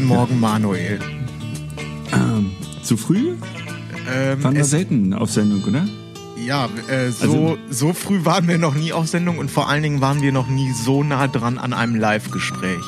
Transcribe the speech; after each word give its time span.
Guten 0.00 0.08
Morgen, 0.14 0.40
Manuel. 0.40 0.98
Ähm, 2.10 2.52
zu 2.82 2.96
früh? 2.96 3.34
Ähm, 4.10 4.42
Waren 4.42 4.54
wir 4.54 4.64
selten 4.64 5.12
auf 5.12 5.30
Sendung, 5.30 5.62
oder? 5.64 5.84
ja, 6.42 6.70
äh, 6.88 7.10
so, 7.10 7.24
Also- 7.24 7.58
so 7.68 7.92
früh 7.92 8.24
waren 8.24 8.48
wir 8.48 8.56
noch 8.56 8.74
nie 8.74 8.94
auf 8.94 9.08
Sendung 9.08 9.36
und 9.36 9.50
vor 9.50 9.68
allen 9.68 9.82
Dingen 9.82 10.00
waren 10.00 10.22
wir 10.22 10.32
noch 10.32 10.48
nie 10.48 10.72
so 10.72 11.02
nah 11.04 11.28
dran 11.28 11.58
an 11.58 11.74
einem 11.74 11.96
Live-Gespräch. 11.96 12.82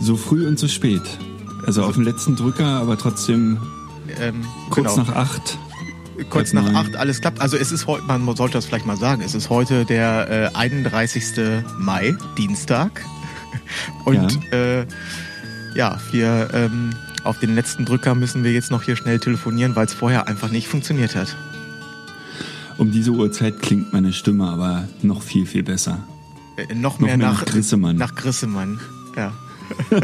So 0.00 0.16
früh 0.16 0.46
und 0.48 0.58
so 0.58 0.66
spät. 0.66 1.02
Also 1.66 1.82
auf 1.84 1.92
dem 1.92 2.04
letzten 2.04 2.36
Drücker, 2.36 2.64
aber 2.64 2.96
trotzdem 2.96 3.58
Ähm, 4.18 4.46
kurz 4.70 4.94
genau. 4.94 5.06
nach 5.08 5.14
acht. 5.14 5.58
kurz 6.30 6.54
nach 6.54 6.64
neun. 6.64 6.74
acht, 6.76 6.96
alles 6.96 7.20
klappt. 7.20 7.42
Also 7.42 7.58
es 7.58 7.70
ist 7.70 7.86
heute, 7.86 8.04
man 8.04 8.34
sollte 8.34 8.54
das 8.54 8.64
vielleicht 8.64 8.86
mal 8.86 8.96
sagen, 8.96 9.20
es 9.20 9.34
ist 9.34 9.50
heute 9.50 9.84
der 9.84 10.52
äh, 10.54 10.56
31. 10.56 11.62
Mai, 11.78 12.16
Dienstag. 12.38 13.04
Und 14.06 14.38
ja, 14.50 14.58
äh, 14.80 14.86
ja 15.74 15.98
wir 16.10 16.48
ähm, 16.52 16.90
auf 17.24 17.38
den 17.38 17.54
letzten 17.54 17.84
Drücker 17.84 18.14
müssen 18.14 18.44
wir 18.44 18.52
jetzt 18.52 18.70
noch 18.70 18.82
hier 18.82 18.96
schnell 18.96 19.18
telefonieren, 19.18 19.76
weil 19.76 19.86
es 19.86 19.94
vorher 19.94 20.28
einfach 20.28 20.50
nicht 20.50 20.68
funktioniert 20.68 21.16
hat. 21.16 21.36
Um 22.76 22.90
diese 22.90 23.12
Uhrzeit 23.12 23.60
klingt 23.60 23.92
meine 23.92 24.12
Stimme 24.12 24.48
aber 24.48 24.88
noch 25.02 25.22
viel, 25.22 25.46
viel 25.46 25.62
besser. 25.62 26.02
Äh, 26.56 26.74
noch, 26.74 26.94
Noch 26.94 26.98
mehr, 27.00 27.16
mehr 27.16 27.26
nach, 27.28 27.40
nach 27.40 27.46
Grissemann. 27.46 27.96
Nach 27.96 28.14
Grissemann, 28.14 28.80
ja. 29.16 29.32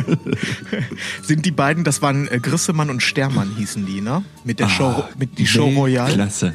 Sind 1.22 1.44
die 1.44 1.50
beiden, 1.50 1.84
das 1.84 2.00
waren 2.00 2.26
äh, 2.28 2.40
Grissemann 2.40 2.90
und 2.90 3.02
Stermann 3.02 3.50
hießen 3.56 3.84
die, 3.86 4.00
ne? 4.00 4.24
Mit 4.44 4.58
der 4.58 4.68
Show, 4.68 5.04
mit 5.18 5.38
die 5.38 5.46
Show 5.46 5.68
Royale. 5.68 6.08
Weltklasse. 6.08 6.54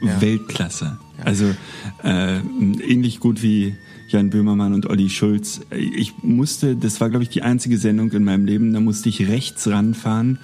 Ja. 0.00 0.20
Weltklasse. 0.20 0.98
Also 1.24 1.54
äh, 2.02 2.38
ähnlich 2.38 3.20
gut 3.20 3.42
wie 3.42 3.76
Jan 4.12 4.30
Böhmermann 4.30 4.74
und 4.74 4.86
Olli 4.86 5.08
Schulz. 5.08 5.60
Ich 5.70 6.14
musste, 6.22 6.76
das 6.76 7.00
war 7.00 7.10
glaube 7.10 7.24
ich 7.24 7.30
die 7.30 7.42
einzige 7.42 7.78
Sendung 7.78 8.12
in 8.12 8.24
meinem 8.24 8.44
Leben, 8.44 8.72
da 8.72 8.80
musste 8.80 9.08
ich 9.08 9.28
rechts 9.28 9.66
ranfahren, 9.66 10.38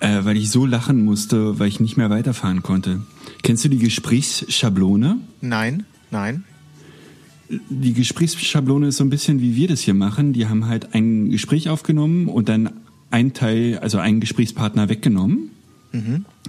äh, 0.00 0.24
weil 0.24 0.36
ich 0.36 0.50
so 0.50 0.66
lachen 0.66 1.04
musste, 1.04 1.58
weil 1.58 1.68
ich 1.68 1.80
nicht 1.80 1.96
mehr 1.96 2.10
weiterfahren 2.10 2.62
konnte. 2.62 3.02
Kennst 3.42 3.64
du 3.64 3.68
die 3.68 3.78
Gesprächsschablone? 3.78 5.18
Nein, 5.40 5.84
nein. 6.10 6.44
Die 7.48 7.92
Gesprächsschablone 7.92 8.88
ist 8.88 8.96
so 8.96 9.04
ein 9.04 9.10
bisschen 9.10 9.40
wie 9.40 9.54
wir 9.54 9.68
das 9.68 9.80
hier 9.80 9.94
machen. 9.94 10.32
Die 10.32 10.46
haben 10.46 10.66
halt 10.66 10.94
ein 10.94 11.30
Gespräch 11.30 11.68
aufgenommen 11.68 12.28
und 12.28 12.48
dann 12.48 12.70
ein 13.10 13.32
Teil, 13.32 13.78
also 13.78 13.98
einen 13.98 14.18
Gesprächspartner 14.18 14.88
weggenommen, 14.88 15.50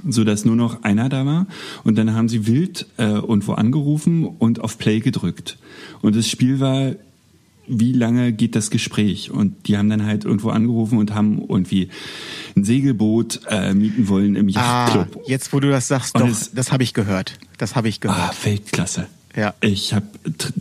so 0.07 0.23
dass 0.23 0.45
nur 0.45 0.55
noch 0.55 0.83
einer 0.83 1.09
da 1.09 1.25
war. 1.25 1.47
Und 1.83 1.97
dann 1.97 2.13
haben 2.13 2.29
sie 2.29 2.47
wild 2.47 2.85
äh, 2.97 3.03
irgendwo 3.05 3.53
angerufen 3.53 4.25
und 4.25 4.59
auf 4.61 4.77
Play 4.77 4.99
gedrückt. 4.99 5.57
Und 6.01 6.15
das 6.15 6.27
Spiel 6.27 6.59
war, 6.59 6.93
wie 7.67 7.93
lange 7.93 8.31
geht 8.33 8.55
das 8.55 8.69
Gespräch? 8.69 9.31
Und 9.31 9.67
die 9.67 9.77
haben 9.77 9.89
dann 9.89 10.05
halt 10.05 10.23
irgendwo 10.25 10.49
angerufen 10.49 10.97
und 10.99 11.13
haben 11.15 11.41
irgendwie 11.47 11.89
ein 12.55 12.63
Segelboot 12.63 13.41
äh, 13.49 13.73
mieten 13.73 14.07
wollen 14.07 14.35
im 14.35 14.49
Ah, 14.55 14.85
Yachtclub. 14.87 15.23
jetzt 15.27 15.51
wo 15.53 15.59
du 15.59 15.69
das 15.69 15.87
sagst, 15.87 16.15
Und 16.15 16.21
doch, 16.21 16.29
es- 16.29 16.51
das 16.53 16.71
habe 16.71 16.83
ich 16.83 16.93
gehört. 16.93 17.37
Das 17.57 17.75
habe 17.75 17.87
ich 17.89 17.97
Ah, 17.97 17.99
gehört. 18.07 18.45
Weltklasse. 18.45 19.07
Ja. 19.35 19.53
Ich 19.61 19.93
habe 19.93 20.05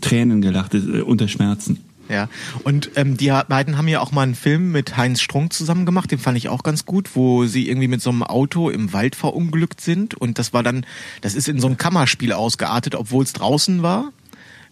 Tränen 0.01 0.41
gelacht, 0.41 0.75
äh, 0.75 1.01
unter 1.03 1.29
Schmerzen. 1.29 1.79
Ja. 2.09 2.29
Und 2.65 2.91
ähm, 2.97 3.17
die 3.17 3.33
beiden 3.49 3.79
haben 3.79 3.89
ja 3.89 4.01
auch 4.01 4.13
mal 4.13 4.23
einen 4.23 4.35
Film 4.35 4.73
mit 4.73 4.97
Heinz 4.97 5.21
Strunk 5.21 5.53
zusammen 5.53 5.87
gemacht, 5.87 6.11
den 6.11 6.19
fand 6.19 6.37
ich 6.37 6.49
auch 6.49 6.63
ganz 6.63 6.85
gut, 6.85 7.11
wo 7.15 7.47
sie 7.47 7.69
irgendwie 7.69 7.89
mit 7.89 8.03
so 8.03 8.11
einem 8.11 8.23
Auto 8.23 8.69
im 8.71 8.93
Wald 8.93 9.17
verunglückt 9.17 9.81
sind. 9.81 10.15
Und 10.15 10.39
das 10.39 10.53
war 10.53 10.63
dann, 10.63 10.85
das 11.23 11.35
ist 11.35 11.49
in 11.49 11.61
so 11.61 11.67
ein 11.69 11.77
Kammerspiel 11.79 12.33
ausgeartet, 12.33 12.95
obwohl 12.95 13.25
es 13.25 13.33
draußen 13.33 13.83
war. 13.83 14.13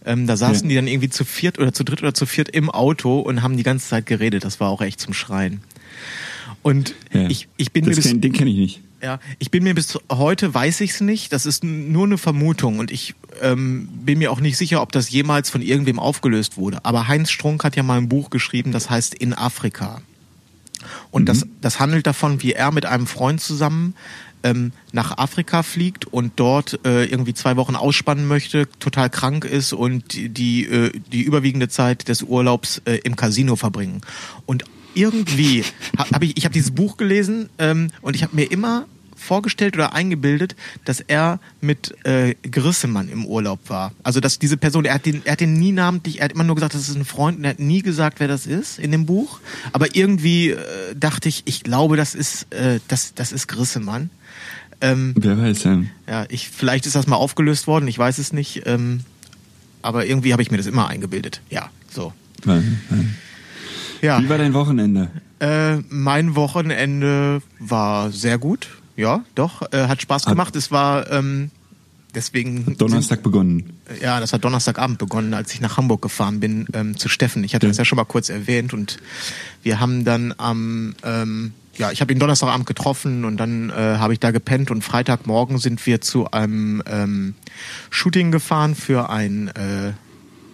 Ähm, 0.04 0.26
da 0.26 0.36
saßen 0.36 0.64
Ja. 0.64 0.68
die 0.68 0.74
dann 0.74 0.86
irgendwie 0.88 1.08
zu 1.10 1.24
viert 1.24 1.58
oder 1.58 1.72
zu 1.72 1.84
dritt 1.84 2.02
oder 2.02 2.12
zu 2.12 2.26
viert 2.26 2.48
im 2.48 2.68
Auto 2.70 3.20
und 3.20 3.42
haben 3.42 3.56
die 3.56 3.62
ganze 3.62 3.88
Zeit 3.88 4.04
geredet. 4.06 4.44
Das 4.44 4.58
war 4.60 4.68
auch 4.68 4.82
echt 4.82 5.00
zum 5.00 5.14
Schreien. 5.14 5.62
Und 6.62 6.94
Ja. 7.12 7.28
ich, 7.28 7.48
ich 7.56 7.72
bin 7.72 7.84
das 7.84 7.96
mir 7.96 8.02
kenn, 8.02 8.20
den 8.20 8.32
kenne 8.32 8.50
ich 8.50 8.56
nicht. 8.56 8.80
Ja, 9.02 9.18
ich 9.38 9.50
bin 9.50 9.64
mir 9.64 9.74
bis 9.74 9.98
heute 10.10 10.54
weiß 10.54 10.80
ich 10.82 10.92
es 10.92 11.00
nicht. 11.00 11.32
Das 11.32 11.44
ist 11.44 11.64
nur 11.64 12.06
eine 12.06 12.18
Vermutung 12.18 12.78
und 12.78 12.90
ich 12.90 13.14
ähm, 13.40 13.88
bin 14.04 14.18
mir 14.18 14.30
auch 14.30 14.40
nicht 14.40 14.56
sicher, 14.56 14.80
ob 14.80 14.92
das 14.92 15.10
jemals 15.10 15.50
von 15.50 15.60
irgendwem 15.60 15.98
aufgelöst 15.98 16.56
wurde. 16.56 16.84
Aber 16.84 17.08
Heinz 17.08 17.30
Strunk 17.30 17.64
hat 17.64 17.74
ja 17.74 17.82
mal 17.82 17.98
ein 17.98 18.08
Buch 18.08 18.30
geschrieben, 18.30 18.70
das 18.70 18.90
heißt 18.90 19.14
In 19.14 19.34
Afrika. 19.34 20.02
Und 21.10 21.28
das, 21.28 21.46
das 21.60 21.80
handelt 21.80 22.06
davon, 22.06 22.42
wie 22.42 22.52
er 22.52 22.72
mit 22.72 22.86
einem 22.86 23.06
Freund 23.06 23.40
zusammen 23.40 23.94
ähm, 24.42 24.72
nach 24.92 25.18
Afrika 25.18 25.62
fliegt 25.62 26.06
und 26.06 26.32
dort 26.36 26.80
äh, 26.84 27.04
irgendwie 27.04 27.34
zwei 27.34 27.56
Wochen 27.56 27.76
ausspannen 27.76 28.26
möchte, 28.26 28.68
total 28.78 29.10
krank 29.10 29.44
ist 29.44 29.72
und 29.72 30.12
die, 30.14 30.28
die, 30.28 30.64
äh, 30.66 30.92
die 31.12 31.22
überwiegende 31.22 31.68
Zeit 31.68 32.08
des 32.08 32.22
Urlaubs 32.22 32.82
äh, 32.84 32.98
im 33.04 33.16
Casino 33.16 33.56
verbringen. 33.56 34.00
Und 34.46 34.64
irgendwie 34.94 35.64
habe 35.96 36.10
hab 36.10 36.22
ich, 36.22 36.36
ich 36.36 36.44
habe 36.44 36.52
dieses 36.52 36.72
Buch 36.72 36.96
gelesen 36.96 37.48
ähm, 37.58 37.90
und 38.00 38.16
ich 38.16 38.22
habe 38.22 38.34
mir 38.34 38.50
immer 38.50 38.86
vorgestellt 39.22 39.74
oder 39.74 39.94
eingebildet, 39.94 40.54
dass 40.84 41.00
er 41.00 41.38
mit 41.60 41.94
äh, 42.04 42.34
Grissemann 42.42 43.08
im 43.08 43.24
Urlaub 43.24 43.60
war. 43.68 43.92
Also 44.02 44.20
dass 44.20 44.38
diese 44.38 44.56
Person, 44.56 44.84
er 44.84 44.94
hat 44.94 45.06
den, 45.06 45.22
er 45.24 45.32
hat 45.32 45.40
den 45.40 45.54
nie 45.54 45.72
namentlich, 45.72 46.18
er 46.18 46.26
hat 46.26 46.32
immer 46.32 46.44
nur 46.44 46.56
gesagt, 46.56 46.74
das 46.74 46.88
ist 46.88 46.96
ein 46.96 47.04
Freund 47.04 47.38
und 47.38 47.44
er 47.44 47.50
hat 47.50 47.60
nie 47.60 47.82
gesagt, 47.82 48.20
wer 48.20 48.28
das 48.28 48.46
ist 48.46 48.78
in 48.78 48.90
dem 48.92 49.06
Buch. 49.06 49.40
Aber 49.72 49.94
irgendwie 49.96 50.50
äh, 50.50 50.58
dachte 50.94 51.28
ich, 51.28 51.42
ich 51.46 51.62
glaube, 51.62 51.96
das 51.96 52.14
ist, 52.14 52.52
äh, 52.52 52.80
das, 52.88 53.14
das 53.14 53.32
ist 53.32 53.46
Grissemann. 53.48 54.10
Ähm, 54.80 55.14
Wer 55.16 55.38
weiß, 55.38 55.62
ja. 55.64 55.80
ja, 56.08 56.26
ich, 56.28 56.50
vielleicht 56.50 56.86
ist 56.86 56.96
das 56.96 57.06
mal 57.06 57.16
aufgelöst 57.16 57.66
worden, 57.68 57.86
ich 57.86 57.96
weiß 57.98 58.18
es 58.18 58.32
nicht. 58.32 58.62
Ähm, 58.66 59.00
aber 59.80 60.06
irgendwie 60.06 60.32
habe 60.32 60.42
ich 60.42 60.50
mir 60.50 60.56
das 60.56 60.66
immer 60.66 60.88
eingebildet. 60.88 61.40
Ja, 61.50 61.70
so. 61.90 62.12
War- 62.44 62.62
Ja. 64.00 64.20
Wie 64.20 64.28
war 64.28 64.38
dein 64.38 64.54
Wochenende? 64.54 65.10
Äh, 65.38 65.76
mein 65.88 66.34
Wochenende 66.34 67.42
war 67.60 68.10
sehr 68.10 68.38
gut. 68.38 68.68
Ja, 68.96 69.24
doch, 69.34 69.72
äh, 69.72 69.88
hat 69.88 70.02
Spaß 70.02 70.26
gemacht. 70.26 70.54
Es 70.56 70.70
war 70.70 71.10
ähm, 71.10 71.50
deswegen 72.14 72.76
Donnerstag 72.76 73.22
begonnen. 73.22 73.72
Sind, 73.88 74.02
ja, 74.02 74.20
das 74.20 74.32
hat 74.32 74.44
Donnerstagabend 74.44 74.98
begonnen, 74.98 75.34
als 75.34 75.52
ich 75.54 75.60
nach 75.60 75.76
Hamburg 75.76 76.02
gefahren 76.02 76.40
bin 76.40 76.66
ähm, 76.72 76.96
zu 76.96 77.08
Steffen. 77.08 77.42
Ich 77.44 77.54
hatte 77.54 77.66
das 77.66 77.78
ja 77.78 77.84
schon 77.84 77.96
mal 77.96 78.04
kurz 78.04 78.28
erwähnt 78.28 78.74
und 78.74 78.98
wir 79.62 79.80
haben 79.80 80.04
dann 80.04 80.34
am 80.36 80.94
ähm, 81.04 81.52
ja, 81.78 81.90
ich 81.90 82.02
habe 82.02 82.12
ihn 82.12 82.18
Donnerstagabend 82.18 82.66
getroffen 82.66 83.24
und 83.24 83.38
dann 83.38 83.70
äh, 83.70 83.72
habe 83.74 84.12
ich 84.12 84.20
da 84.20 84.30
gepennt 84.30 84.70
und 84.70 84.82
Freitagmorgen 84.82 85.58
sind 85.58 85.84
wir 85.86 86.02
zu 86.02 86.30
einem 86.30 86.82
ähm, 86.86 87.34
Shooting 87.88 88.30
gefahren 88.30 88.74
für 88.74 89.08
ein 89.08 89.48
äh, 89.48 89.92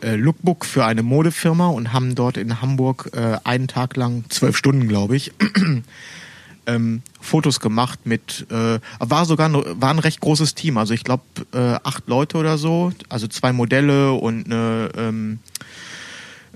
äh, 0.00 0.14
Lookbook 0.14 0.64
für 0.64 0.84
eine 0.84 1.02
Modefirma 1.02 1.68
und 1.68 1.92
haben 1.92 2.14
dort 2.14 2.36
in 2.36 2.62
Hamburg 2.62 3.10
äh, 3.14 3.38
einen 3.42 3.66
Tag 3.66 3.96
lang, 3.96 4.24
zwölf 4.28 4.56
Stunden 4.56 4.86
glaube 4.86 5.16
ich, 5.16 5.32
ähm, 6.68 7.02
Fotos 7.20 7.58
gemacht 7.58 8.00
mit, 8.04 8.46
äh, 8.50 8.78
war 9.00 9.24
sogar 9.24 9.48
ein, 9.48 9.80
war 9.80 9.90
ein 9.90 9.98
recht 9.98 10.20
großes 10.20 10.54
Team, 10.54 10.78
also 10.78 10.94
ich 10.94 11.02
glaube 11.02 11.24
äh, 11.52 11.78
acht 11.82 12.06
Leute 12.06 12.36
oder 12.36 12.58
so, 12.58 12.92
also 13.08 13.26
zwei 13.26 13.52
Modelle 13.52 14.12
und 14.12 14.46
eine 14.46 14.90
ähm, 14.96 15.38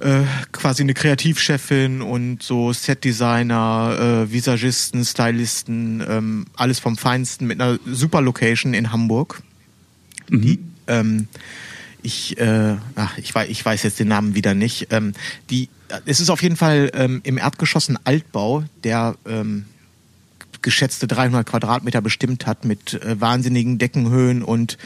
äh, 0.01 0.23
quasi 0.53 0.83
eine 0.83 0.95
Kreativchefin 0.95 2.03
und 2.03 2.43
so 2.43 2.73
Setdesigner, 2.73 4.25
äh, 4.29 4.33
Visagisten, 4.33 5.05
Stylisten, 5.05 6.05
ähm, 6.09 6.47
alles 6.57 6.79
vom 6.79 6.97
Feinsten 6.97 7.47
mit 7.47 7.61
einer 7.61 7.79
super 7.87 8.21
Location 8.21 8.75
in 8.75 8.93
Hamburg. 8.93 9.43
Die, 10.29 10.59
ähm, 10.87 11.29
ich, 12.03 12.39
äh, 12.39 12.77
ach, 12.97 13.17
ich, 13.19 13.35
weiß, 13.35 13.49
ich 13.49 13.65
weiß 13.65 13.83
jetzt 13.85 14.01
den 14.01 14.09
Namen 14.09 14.35
wieder 14.35 14.55
nicht. 14.55 14.89
Ähm, 14.91 15.13
die, 15.51 15.69
es 16.07 16.21
ist 16.21 16.31
auf 16.31 16.43
jeden 16.43 16.57
Fall 16.57 16.91
ähm, 16.95 17.21
im 17.23 17.39
Erdgeschoss 17.39 17.89
ein 17.89 17.99
Altbau, 18.05 18.65
der 18.83 19.15
ähm, 19.27 19.67
geschätzte 20.63 21.07
300 21.07 21.47
Quadratmeter 21.47 22.01
bestimmt 22.01 22.47
hat 22.47 22.65
mit 22.65 22.95
äh, 23.03 23.21
wahnsinnigen 23.21 23.79
Deckenhöhen 23.79 24.43
und 24.43 24.79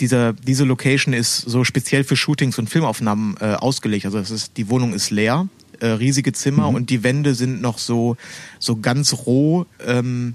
dieser, 0.00 0.34
diese 0.34 0.64
Location 0.64 1.14
ist 1.14 1.38
so 1.38 1.64
speziell 1.64 2.04
für 2.04 2.16
Shootings 2.16 2.58
und 2.58 2.68
Filmaufnahmen 2.68 3.36
äh, 3.40 3.54
ausgelegt. 3.54 4.04
Also 4.04 4.18
es 4.18 4.30
ist, 4.30 4.56
die 4.58 4.68
Wohnung 4.68 4.92
ist 4.92 5.10
leer. 5.10 5.48
äh, 5.80 5.86
riesige 5.86 6.32
Zimmer 6.32 6.68
und 6.68 6.90
die 6.90 7.02
Wände 7.02 7.34
sind 7.34 7.60
noch 7.62 7.78
so 7.78 8.16
so 8.58 8.76
ganz 8.76 9.12
roh. 9.26 9.66
Ähm, 9.86 10.34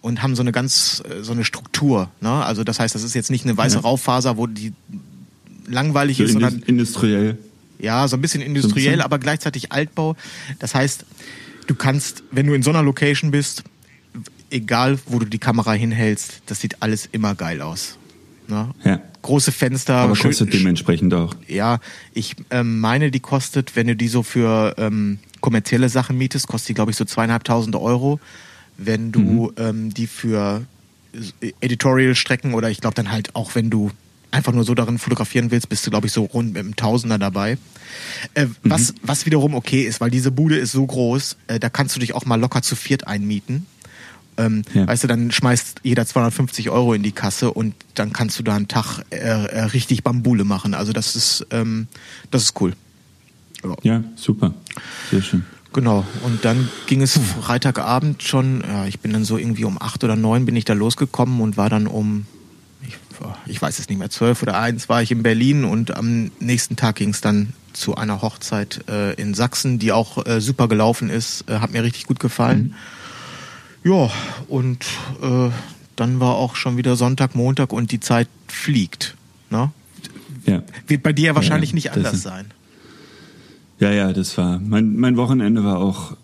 und 0.00 0.22
haben 0.22 0.36
so 0.36 0.42
eine 0.42 0.52
ganz 0.52 1.02
äh, 1.10 1.24
so 1.24 1.32
eine 1.32 1.44
Struktur. 1.44 2.08
Ne? 2.20 2.30
Also 2.30 2.62
das 2.64 2.78
heißt, 2.78 2.94
das 2.94 3.02
ist 3.02 3.14
jetzt 3.14 3.30
nicht 3.32 3.44
eine 3.44 3.56
weiße 3.56 3.76
Ja. 3.76 3.80
Raufaser, 3.82 4.36
wo 4.36 4.46
die 4.46 4.72
langweilig 5.66 6.18
So 6.18 6.24
ist, 6.24 6.32
sondern 6.32 6.54
indus- 6.60 6.68
industriell. 6.68 7.38
ja, 7.78 8.06
so 8.08 8.16
ein 8.16 8.20
bisschen 8.22 8.40
industriell, 8.40 8.84
bisschen. 8.92 9.00
aber 9.00 9.18
gleichzeitig 9.18 9.72
Altbau. 9.72 10.16
Das 10.60 10.74
heißt, 10.74 11.04
du 11.66 11.74
kannst, 11.74 12.22
wenn 12.30 12.46
du 12.46 12.54
in 12.54 12.62
so 12.62 12.70
einer 12.70 12.82
Location 12.82 13.30
bist, 13.32 13.64
egal 14.50 14.98
wo 15.06 15.18
du 15.18 15.26
die 15.26 15.38
Kamera 15.38 15.72
hinhältst, 15.72 16.42
das 16.46 16.60
sieht 16.60 16.82
alles 16.82 17.08
immer 17.12 17.34
geil 17.34 17.60
aus. 17.62 17.96
Ne? 18.48 18.70
Ja. 18.84 19.00
Große 19.22 19.52
Fenster, 19.52 19.96
Aber 19.96 20.16
schön- 20.16 20.30
kostet 20.30 20.52
dementsprechend 20.54 21.12
auch. 21.12 21.34
ja, 21.48 21.80
ich 22.14 22.34
ähm, 22.50 22.80
meine, 22.80 23.10
die 23.10 23.20
kostet, 23.20 23.76
wenn 23.76 23.86
du 23.88 23.96
die 23.96 24.08
so 24.08 24.22
für 24.22 24.74
ähm, 24.78 25.18
kommerzielle 25.40 25.88
Sachen 25.90 26.16
mietest, 26.16 26.46
kostet 26.48 26.70
die, 26.70 26.74
glaube 26.74 26.90
ich, 26.90 26.96
so 26.96 27.04
zweieinhalbtausend 27.04 27.76
Euro. 27.76 28.20
Wenn 28.78 29.12
du 29.12 29.52
ähm, 29.58 29.92
die 29.92 30.06
für 30.06 30.64
äh, 31.42 31.52
Editorial-Strecken 31.60 32.54
oder 32.54 32.70
ich 32.70 32.80
glaube 32.80 32.94
dann 32.94 33.10
halt 33.10 33.34
auch, 33.34 33.54
wenn 33.54 33.70
du 33.70 33.90
einfach 34.30 34.52
nur 34.52 34.64
so 34.64 34.74
darin 34.74 34.98
fotografieren 34.98 35.50
willst, 35.50 35.68
bist 35.68 35.86
du, 35.86 35.90
glaube 35.90 36.06
ich, 36.06 36.12
so 36.12 36.24
rund 36.24 36.52
mit 36.52 36.60
einem 36.60 36.76
Tausender 36.76 37.18
dabei. 37.18 37.58
Äh, 38.34 38.46
was, 38.62 38.94
was 39.02 39.26
wiederum 39.26 39.54
okay 39.54 39.82
ist, 39.82 40.00
weil 40.00 40.10
diese 40.10 40.30
Bude 40.30 40.56
ist 40.56 40.72
so 40.72 40.86
groß, 40.86 41.36
äh, 41.48 41.58
da 41.58 41.68
kannst 41.70 41.96
du 41.96 42.00
dich 42.00 42.14
auch 42.14 42.24
mal 42.24 42.38
locker 42.40 42.62
zu 42.62 42.76
viert 42.76 43.06
einmieten. 43.06 43.66
Ähm, 44.38 44.62
Ja. 44.72 44.86
Weißt 44.86 45.04
du, 45.04 45.08
dann 45.08 45.30
schmeißt 45.30 45.80
jeder 45.82 46.06
250 46.06 46.70
Euro 46.70 46.94
in 46.94 47.02
die 47.02 47.12
Kasse 47.12 47.52
und 47.52 47.74
dann 47.94 48.12
kannst 48.12 48.38
du 48.38 48.42
da 48.42 48.54
einen 48.54 48.68
Tag 48.68 49.02
äh, 49.10 49.16
äh, 49.16 49.62
richtig 49.64 50.02
Bambule 50.04 50.44
machen. 50.44 50.74
Also 50.74 50.92
das 50.92 51.16
ist, 51.16 51.46
ähm, 51.50 51.88
das 52.30 52.44
ist 52.44 52.60
cool. 52.60 52.72
Ja. 53.64 53.76
Ja, 53.82 54.04
super. 54.14 54.54
Sehr 55.10 55.22
schön. 55.22 55.44
Genau. 55.72 56.06
Und 56.24 56.44
dann 56.44 56.68
ging 56.86 57.02
es 57.02 57.18
Freitagabend 57.42 58.22
schon, 58.22 58.62
ja, 58.66 58.86
ich 58.86 59.00
bin 59.00 59.12
dann 59.12 59.24
so 59.24 59.36
irgendwie 59.36 59.64
um 59.64 59.80
acht 59.80 60.02
oder 60.02 60.16
neun 60.16 60.46
bin 60.46 60.56
ich 60.56 60.64
da 60.64 60.72
losgekommen 60.72 61.40
und 61.40 61.56
war 61.56 61.68
dann 61.68 61.86
um, 61.86 62.26
ich, 62.86 62.96
ich 63.46 63.60
weiß 63.60 63.78
es 63.78 63.88
nicht 63.88 63.98
mehr, 63.98 64.08
zwölf 64.08 64.42
oder 64.42 64.58
eins 64.58 64.88
war 64.88 65.02
ich 65.02 65.10
in 65.10 65.22
Berlin 65.22 65.64
und 65.64 65.94
am 65.96 66.30
nächsten 66.40 66.76
Tag 66.76 66.96
ging 66.96 67.10
es 67.10 67.20
dann 67.20 67.52
zu 67.74 67.96
einer 67.96 68.22
Hochzeit 68.22 68.84
äh, 68.88 69.12
in 69.14 69.34
Sachsen, 69.34 69.78
die 69.78 69.92
auch 69.92 70.24
äh, 70.26 70.40
super 70.40 70.68
gelaufen 70.68 71.10
ist, 71.10 71.44
äh, 71.48 71.58
hat 71.58 71.70
mir 71.70 71.82
richtig 71.82 72.06
gut 72.06 72.18
gefallen. 72.18 72.74
Ja, 73.84 74.10
und 74.48 74.84
äh, 75.22 75.50
dann 75.96 76.20
war 76.20 76.34
auch 76.34 76.56
schon 76.56 76.76
wieder 76.76 76.96
Sonntag, 76.96 77.34
Montag 77.34 77.72
und 77.72 77.92
die 77.92 78.00
Zeit 78.00 78.28
fliegt. 78.46 79.16
Ne? 79.50 79.70
Ja. 80.46 80.62
Wird 80.86 81.02
bei 81.02 81.12
dir 81.12 81.26
ja 81.28 81.34
wahrscheinlich 81.34 81.70
ja, 81.70 81.74
nicht 81.74 81.86
das 81.88 81.96
anders 81.96 82.14
ist- 82.14 82.22
sein. 82.22 82.46
Ja, 83.80 83.92
ja, 83.92 84.12
das 84.12 84.36
war. 84.36 84.58
Mein, 84.58 84.96
mein 84.96 85.16
Wochenende 85.16 85.62
war 85.62 85.78
auch 85.78 86.16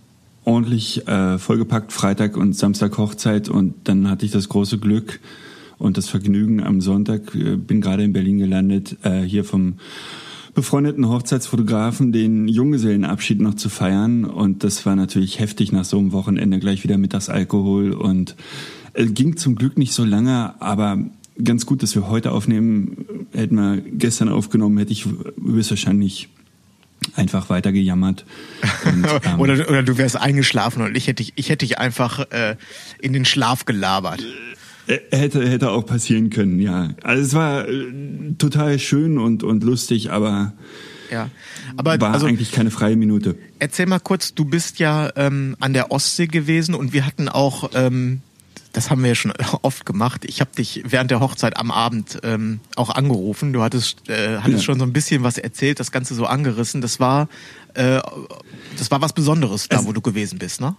ordentlich 0.44 1.06
äh, 1.06 1.38
vollgepackt, 1.38 1.92
Freitag 1.92 2.36
und 2.36 2.54
Samstag 2.54 2.98
Hochzeit 2.98 3.48
und 3.48 3.74
dann 3.84 4.10
hatte 4.10 4.26
ich 4.26 4.32
das 4.32 4.48
große 4.48 4.78
Glück 4.78 5.20
und 5.78 5.96
das 5.96 6.08
Vergnügen 6.08 6.62
am 6.62 6.80
Sonntag, 6.80 7.30
bin 7.32 7.80
gerade 7.80 8.02
in 8.02 8.12
Berlin 8.12 8.38
gelandet, 8.38 8.96
äh, 9.04 9.22
hier 9.22 9.44
vom 9.44 9.74
befreundeten 10.54 11.08
Hochzeitsfotografen 11.08 12.12
den 12.12 12.48
Junggesellenabschied 12.48 13.40
noch 13.40 13.54
zu 13.54 13.68
feiern 13.68 14.24
und 14.24 14.64
das 14.64 14.86
war 14.86 14.96
natürlich 14.96 15.40
heftig 15.40 15.72
nach 15.72 15.84
so 15.84 15.98
einem 15.98 16.12
Wochenende 16.12 16.58
gleich 16.58 16.84
wieder 16.84 16.96
Mittagsalkohol 16.96 17.92
und 17.92 18.36
äh, 18.94 19.06
ging 19.06 19.36
zum 19.36 19.56
Glück 19.56 19.76
nicht 19.76 19.92
so 19.92 20.04
lange, 20.04 20.60
aber 20.60 20.98
ganz 21.42 21.66
gut, 21.66 21.82
dass 21.82 21.94
wir 21.94 22.08
heute 22.08 22.32
aufnehmen. 22.32 23.26
Hätten 23.32 23.56
wir 23.56 23.80
gestern 23.80 24.28
aufgenommen, 24.28 24.78
hätte 24.78 24.92
ich 24.92 25.06
höchstwahrscheinlich 25.44 26.28
einfach 27.16 27.50
weiter 27.50 27.72
gejammert. 27.72 28.24
Und, 28.86 29.06
ähm, 29.24 29.40
oder, 29.40 29.68
oder 29.68 29.82
du 29.82 29.98
wärst 29.98 30.16
eingeschlafen 30.16 30.82
und 30.82 30.96
ich 30.96 31.06
hätte 31.06 31.22
dich, 31.22 31.32
ich 31.36 31.48
hätte 31.48 31.66
dich 31.66 31.78
einfach 31.78 32.30
äh, 32.30 32.56
in 33.00 33.12
den 33.12 33.24
Schlaf 33.24 33.64
gelabert. 33.64 34.24
Äh, 34.86 34.98
hätte, 35.10 35.48
hätte 35.48 35.70
auch 35.70 35.86
passieren 35.86 36.30
können, 36.30 36.60
ja. 36.60 36.90
Also 37.02 37.22
es 37.22 37.34
war 37.34 37.68
äh, 37.68 37.92
total 38.38 38.78
schön 38.78 39.18
und, 39.18 39.42
und 39.42 39.64
lustig, 39.64 40.10
aber 40.12 40.52
Ja. 41.10 41.30
Aber 41.76 42.00
war 42.00 42.12
also 42.12 42.26
eigentlich 42.26 42.52
keine 42.52 42.70
freie 42.70 42.96
Minute. 42.96 43.36
erzähl 43.58 43.86
mal 43.86 44.00
kurz, 44.00 44.34
du 44.34 44.44
bist 44.44 44.78
ja 44.78 45.10
ähm, 45.16 45.56
an 45.60 45.72
der 45.72 45.90
Ostsee 45.90 46.26
gewesen 46.26 46.74
und 46.74 46.92
wir 46.92 47.06
hatten 47.06 47.28
auch, 47.28 47.70
ähm, 47.74 48.20
das 48.72 48.90
haben 48.90 49.02
wir 49.02 49.08
ja 49.10 49.14
schon 49.14 49.32
oft 49.62 49.86
gemacht. 49.86 50.24
Ich 50.24 50.40
habe 50.40 50.50
dich 50.56 50.82
während 50.86 51.10
der 51.10 51.20
Hochzeit 51.20 51.56
am 51.56 51.70
Abend 51.70 52.18
ähm, 52.24 52.60
auch 52.76 52.90
angerufen. 52.90 53.52
Du 53.52 53.62
hattest, 53.62 54.08
äh, 54.08 54.38
hattest 54.38 54.58
Ja. 54.58 54.62
schon 54.64 54.78
so 54.78 54.84
ein 54.84 54.92
bisschen 54.92 55.22
was 55.22 55.38
erzählt, 55.38 55.78
das 55.80 55.92
Ganze 55.92 56.14
so 56.14 56.26
angerissen. 56.26 56.80
Das 56.80 56.98
war, 57.00 57.28
äh, 57.74 58.00
das 58.78 58.90
war 58.90 59.00
was 59.00 59.12
Besonderes 59.12 59.68
da, 59.68 59.78
Es- 59.78 59.86
wo 59.86 59.92
du 59.92 60.00
gewesen 60.00 60.38
bist, 60.38 60.60
ne? 60.60 60.74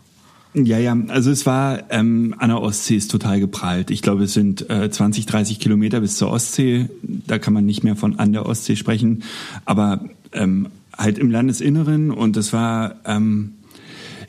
Ja, 0.56 0.80
ja, 0.80 0.98
also 1.10 1.32
es 1.32 1.46
war, 1.46 1.84
ähm, 1.92 2.34
an 2.38 2.48
der 2.48 2.62
Ostsee 2.62 2.96
ist 2.96 3.12
total 3.12 3.42
geprallt. 3.42 3.92
Ich 3.92 4.02
glaube, 4.02 4.24
es 4.24 4.34
sind 4.34 4.70
äh, 4.70 4.90
20, 4.90 5.26
30 5.26 5.60
Kilometer 5.60 6.00
bis 6.00 6.16
zur 6.16 6.32
Ostsee. 6.32 6.90
Da 7.02 7.40
kann 7.40 7.54
man 7.54 7.66
nicht 7.66 7.84
mehr 7.84 7.98
von 7.98 8.20
an 8.20 8.32
der 8.32 8.46
Ostsee 8.46 8.78
sprechen. 8.78 9.24
Aber 9.66 10.06
ähm, 10.32 10.68
halt 10.98 11.18
im 11.18 11.30
Landesinneren 11.30 12.10
und 12.10 12.38
das 12.38 12.54
war, 12.54 12.96
ähm, 13.06 13.56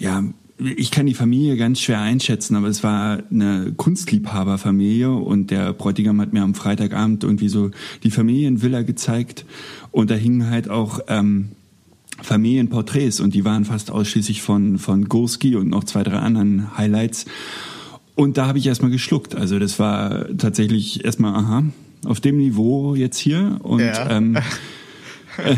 ja, 0.01 0.25
ich 0.59 0.91
kann 0.91 1.07
die 1.07 1.15
Familie 1.15 1.57
ganz 1.57 1.81
schwer 1.81 2.01
einschätzen, 2.01 2.57
aber 2.57 2.69
es 2.69 2.83
war 2.83 3.23
eine 3.31 3.73
Kunstliebhaberfamilie 3.77 5.13
und 5.13 5.51
der 5.51 5.73
Bräutigam 5.75 6.21
hat 6.21 6.33
mir 6.33 6.43
am 6.43 6.55
Freitagabend 6.55 7.25
irgendwie 7.25 7.51
so 7.51 7.71
die 8.03 8.11
Familienvilla 8.11 8.83
gezeigt 8.83 9.45
und 9.93 10.11
da 10.11 10.15
hingen 10.15 10.51
halt 10.51 10.71
auch 10.71 11.01
ähm, 11.09 11.51
Familienporträts 12.23 13.21
und 13.21 13.35
die 13.35 13.45
waren 13.45 13.65
fast 13.65 13.91
ausschließlich 13.91 14.43
von, 14.43 14.79
von 14.79 15.09
Gurski 15.09 15.57
und 15.57 15.69
noch 15.69 15.85
zwei, 15.85 16.03
drei 16.03 16.19
anderen 16.19 16.77
Highlights. 16.77 17.27
Und 18.15 18.39
da 18.39 18.47
habe 18.47 18.59
ich 18.59 18.67
erstmal 18.67 18.91
geschluckt. 18.91 19.35
Also 19.35 19.59
das 19.59 19.79
war 19.79 20.27
tatsächlich 20.39 21.05
erstmal, 21.05 21.35
aha, 21.35 21.65
auf 22.05 22.21
dem 22.21 22.39
Niveau 22.39 22.95
jetzt 22.95 23.19
hier. 23.19 23.59
Und, 23.63 23.81
Ja. 23.81 24.11
ähm, 24.11 24.37
äh, 25.39 25.57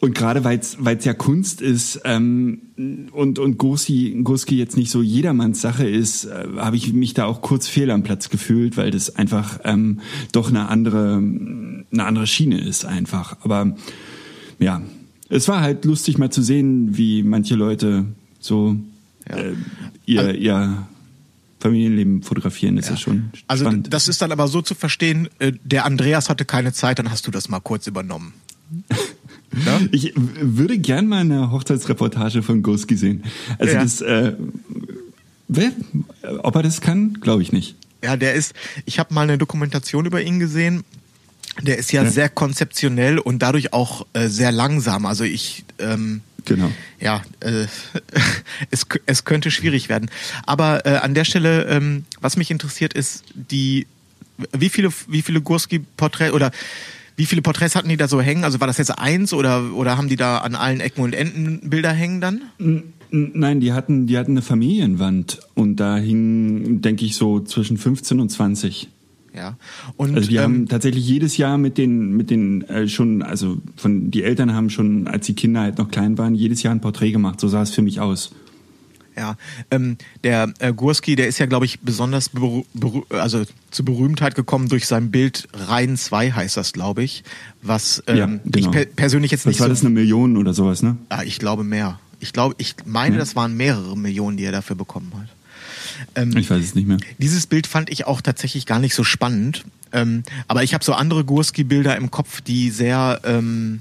und 0.00 0.16
gerade 0.16 0.42
weil 0.42 0.58
es 0.58 1.04
ja 1.04 1.14
Kunst 1.14 1.60
ist 1.62 2.00
ähm, 2.04 2.62
und, 3.12 3.38
und 3.38 3.56
Gurski, 3.56 4.20
Gurski 4.24 4.56
jetzt 4.58 4.76
nicht 4.76 4.90
so 4.90 5.00
jedermanns 5.00 5.60
Sache 5.60 5.88
ist, 5.88 6.24
äh, 6.24 6.48
habe 6.56 6.74
ich 6.74 6.92
mich 6.92 7.14
da 7.14 7.26
auch 7.26 7.40
kurz 7.40 7.68
fehl 7.68 7.88
am 7.92 8.02
Platz 8.02 8.28
gefühlt, 8.28 8.76
weil 8.76 8.90
das 8.90 9.14
einfach 9.14 9.60
ähm, 9.62 10.00
doch 10.32 10.48
eine 10.48 10.68
andere, 10.68 11.18
eine 11.18 12.04
andere 12.04 12.26
Schiene 12.26 12.60
ist 12.60 12.84
einfach. 12.84 13.36
Aber 13.42 13.76
ja, 14.58 14.82
es 15.34 15.48
war 15.48 15.60
halt 15.60 15.84
lustig 15.84 16.18
mal 16.18 16.30
zu 16.30 16.42
sehen, 16.42 16.96
wie 16.96 17.22
manche 17.22 17.54
Leute 17.54 18.04
so 18.40 18.76
Ja. 19.28 19.36
äh, 19.36 19.52
ihr, 20.06 20.34
ihr 20.34 20.86
Familienleben 21.60 22.22
fotografieren. 22.22 22.76
Das 22.76 22.90
ist 22.90 23.00
schon 23.00 23.30
Also 23.46 23.64
spannend. 23.64 23.92
das 23.94 24.08
ist 24.08 24.20
dann 24.20 24.32
aber 24.32 24.48
so 24.48 24.62
zu 24.62 24.74
verstehen, 24.74 25.28
äh, 25.38 25.52
der 25.64 25.84
Andreas 25.84 26.28
hatte 26.28 26.44
keine 26.44 26.72
Zeit, 26.72 26.98
dann 26.98 27.10
hast 27.10 27.26
du 27.26 27.30
das 27.30 27.48
mal 27.48 27.60
kurz 27.60 27.86
übernommen. 27.86 28.34
Ja? 29.66 29.78
Ich 29.90 30.14
würde 30.16 30.78
gern 30.78 31.08
mal 31.08 31.18
eine 31.18 31.50
Hochzeitsreportage 31.50 32.42
von 32.42 32.62
Gurski 32.62 32.96
sehen. 32.96 33.22
Also 33.58 33.74
Ja. 33.74 33.82
das, 33.82 34.00
äh, 34.00 34.32
wer, 35.48 35.72
ob 36.42 36.56
er 36.56 36.62
das 36.62 36.80
kann, 36.80 37.18
glaube 37.20 37.42
ich 37.42 37.52
nicht. 37.52 37.76
Ja, 38.02 38.16
der 38.16 38.32
ist, 38.32 38.54
ich 38.86 38.98
habe 38.98 39.12
mal 39.12 39.20
eine 39.24 39.36
Dokumentation 39.36 40.06
über 40.06 40.22
ihn 40.22 40.38
gesehen. 40.40 40.84
Der 41.60 41.76
ist 41.78 41.92
ja, 41.92 42.02
Ja. 42.02 42.10
sehr 42.10 42.28
konzeptionell 42.28 43.18
und 43.18 43.40
dadurch 43.40 43.72
auch 43.72 44.06
äh, 44.14 44.28
sehr 44.28 44.52
langsam. 44.52 45.04
Also 45.06 45.24
ich, 45.24 45.64
ähm, 45.78 46.22
Genau. 46.44 46.72
ja, 46.98 47.22
äh, 47.40 47.66
es, 48.70 48.86
es 49.06 49.24
könnte 49.24 49.50
schwierig 49.50 49.88
werden. 49.88 50.10
Aber 50.46 50.86
äh, 50.86 50.96
an 50.96 51.14
der 51.14 51.24
Stelle, 51.24 51.66
ähm, 51.66 52.04
was 52.20 52.36
mich 52.36 52.50
interessiert, 52.50 52.94
ist 52.94 53.24
die, 53.34 53.86
wie 54.56 54.68
viele, 54.70 54.90
wie 55.08 55.22
viele 55.22 55.40
Gurski-Porträts 55.40 56.32
oder 56.32 56.50
wie 57.16 57.26
viele 57.26 57.42
Porträts 57.42 57.76
hatten 57.76 57.90
die 57.90 57.96
da 57.98 58.08
so 58.08 58.20
hängen? 58.22 58.42
Also 58.44 58.58
war 58.60 58.66
das 58.66 58.78
jetzt 58.78 58.98
eins 58.98 59.32
oder, 59.34 59.72
oder 59.74 59.96
haben 59.98 60.08
die 60.08 60.16
da 60.16 60.38
an 60.38 60.54
allen 60.54 60.80
Ecken 60.80 61.02
und 61.02 61.12
Enden 61.14 61.68
Bilder 61.68 61.92
hängen 61.92 62.20
dann? 62.22 62.40
Nein, 63.10 63.60
die 63.60 63.72
hatten, 63.74 64.06
die 64.06 64.16
hatten 64.16 64.30
eine 64.32 64.42
Familienwand 64.42 65.40
und 65.54 65.76
da 65.76 65.98
hingen, 65.98 66.80
denke 66.80 67.04
ich, 67.04 67.14
so 67.14 67.40
zwischen 67.40 67.76
15 67.76 68.18
und 68.18 68.30
20. 68.30 68.88
Ja. 69.34 69.56
Und 69.96 70.14
Also 70.14 70.28
die 70.28 70.36
ähm, 70.36 70.42
haben 70.42 70.68
tatsächlich 70.68 71.06
jedes 71.06 71.36
Jahr 71.36 71.56
mit 71.58 71.78
den, 71.78 72.16
mit 72.16 72.30
den 72.30 72.62
äh, 72.68 72.86
schon, 72.88 73.22
also 73.22 73.58
von 73.76 74.10
die 74.10 74.22
Eltern 74.24 74.54
haben 74.54 74.68
schon, 74.70 75.06
als 75.08 75.26
die 75.26 75.34
Kinder 75.34 75.60
halt 75.62 75.78
noch 75.78 75.90
klein 75.90 76.18
waren, 76.18 76.34
jedes 76.34 76.62
Jahr 76.62 76.74
ein 76.74 76.80
Porträt 76.80 77.12
gemacht. 77.12 77.40
So 77.40 77.48
sah 77.48 77.62
es 77.62 77.70
für 77.70 77.82
mich 77.82 77.98
aus. 78.00 78.32
Ja, 79.16 79.36
ähm, 79.70 79.98
der 80.24 80.52
äh, 80.58 80.72
Gurski, 80.72 81.16
der 81.16 81.28
ist 81.28 81.38
ja, 81.38 81.44
glaube 81.46 81.66
ich, 81.66 81.80
besonders 81.80 82.30
also 83.10 83.42
zur 83.70 83.84
Berühmtheit 83.84 84.34
gekommen 84.34 84.68
durch 84.70 84.86
sein 84.86 85.10
Bild 85.10 85.48
Rhein 85.52 85.98
2 85.98 86.32
heißt 86.32 86.56
das, 86.56 86.72
glaube 86.72 87.02
ich, 87.02 87.22
was 87.60 88.02
ähm, 88.06 88.16
Ja, 88.16 88.26
genau. 88.26 88.40
ich 88.54 88.70
per 88.70 88.84
persönlich 88.86 89.30
jetzt 89.30 89.46
nicht 89.46 89.60
war 89.60 89.66
so, 89.66 89.72
das, 89.72 89.80
eine 89.80 89.90
Million 89.90 90.38
oder 90.38 90.54
sowas, 90.54 90.82
ne? 90.82 90.96
ah, 91.10 91.22
ich 91.24 91.38
glaube 91.38 91.62
mehr. 91.62 92.00
Ich 92.20 92.32
glaube, 92.32 92.54
ich 92.58 92.74
meine, 92.86 93.16
Ja. 93.16 93.18
das 93.18 93.36
waren 93.36 93.54
mehrere 93.56 93.98
Millionen, 93.98 94.36
die 94.38 94.44
er 94.44 94.52
dafür 94.52 94.76
bekommen 94.76 95.12
hat. 95.14 95.28
Ähm, 96.14 96.36
Ich 96.36 96.50
weiß 96.50 96.62
es 96.62 96.74
nicht 96.74 96.86
mehr. 96.86 96.98
dieses 97.18 97.46
Bild 97.46 97.66
fand 97.66 97.90
ich 97.90 98.06
auch 98.06 98.20
tatsächlich 98.20 98.66
gar 98.66 98.78
nicht 98.78 98.94
so 98.94 99.04
spannend. 99.04 99.64
Ähm, 99.92 100.22
aber 100.48 100.62
ich 100.62 100.74
habe 100.74 100.84
so 100.84 100.94
andere 100.94 101.24
Gurski-Bilder 101.24 101.96
im 101.96 102.10
Kopf, 102.10 102.40
die 102.40 102.70
sehr, 102.70 103.20
ähm, 103.24 103.80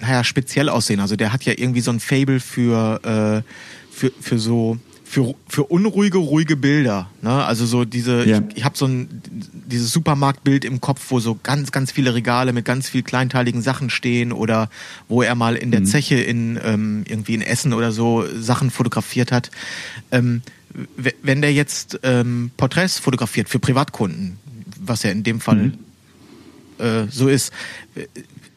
naja, 0.00 0.22
speziell 0.22 0.68
aussehen. 0.68 1.00
Also 1.00 1.16
der 1.16 1.32
hat 1.32 1.44
ja 1.44 1.54
irgendwie 1.56 1.80
so 1.80 1.90
ein 1.90 2.00
Fable 2.00 2.40
für, 2.40 3.44
äh, 3.44 3.94
für, 3.94 4.12
für 4.20 4.38
so 4.38 4.78
für, 5.08 5.34
für 5.48 5.64
unruhige, 5.64 6.18
ruhige 6.18 6.54
Bilder. 6.54 7.08
Ne? 7.22 7.30
Also 7.30 7.64
so 7.64 7.86
diese, 7.86 8.28
ja. 8.28 8.42
ich, 8.50 8.58
ich 8.58 8.64
habe 8.64 8.76
so 8.76 8.86
ein 8.86 9.22
dieses 9.52 9.90
Supermarktbild 9.90 10.66
im 10.66 10.82
Kopf, 10.82 11.06
wo 11.08 11.18
so 11.18 11.38
ganz, 11.42 11.72
ganz 11.72 11.90
viele 11.90 12.14
Regale 12.14 12.52
mit 12.52 12.66
ganz 12.66 12.90
viel 12.90 13.02
kleinteiligen 13.02 13.62
Sachen 13.62 13.88
stehen 13.88 14.32
oder 14.32 14.68
wo 15.08 15.22
er 15.22 15.34
mal 15.34 15.56
in 15.56 15.70
der 15.70 15.80
mhm. 15.80 15.86
Zeche 15.86 16.16
in 16.16 16.60
ähm, 16.62 17.04
irgendwie 17.08 17.34
in 17.34 17.40
Essen 17.40 17.72
oder 17.72 17.90
so 17.90 18.24
Sachen 18.38 18.70
fotografiert 18.70 19.32
hat. 19.32 19.50
Ähm, 20.12 20.42
wenn 20.96 21.42
der 21.42 21.52
jetzt 21.52 22.00
ähm, 22.02 22.50
Porträts 22.56 22.98
fotografiert 22.98 23.48
für 23.48 23.58
Privatkunden, 23.58 24.38
was 24.80 25.02
ja 25.02 25.10
in 25.10 25.22
dem 25.22 25.40
Fall 25.40 25.56
mhm. 25.56 25.78
äh, 26.78 27.06
so 27.10 27.28
ist, 27.28 27.52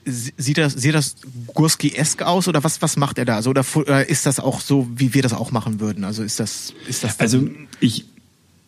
sieht 0.05 0.57
das, 0.57 0.73
sieht 0.73 0.93
das 0.93 1.15
Gurski-esk 1.53 2.21
aus 2.23 2.47
oder 2.47 2.63
was, 2.63 2.81
was 2.81 2.97
macht 2.97 3.17
er 3.17 3.25
da? 3.25 3.35
Also, 3.35 3.49
oder, 3.49 3.65
oder 3.75 4.07
ist 4.07 4.25
das 4.25 4.39
auch 4.39 4.61
so, 4.61 4.87
wie 4.95 5.13
wir 5.13 5.21
das 5.21 5.33
auch 5.33 5.51
machen 5.51 5.79
würden? 5.79 6.03
Also 6.03 6.23
ist 6.23 6.39
das, 6.39 6.73
ist 6.87 7.03
das 7.03 7.19
Also 7.19 7.47
ich, 7.79 8.05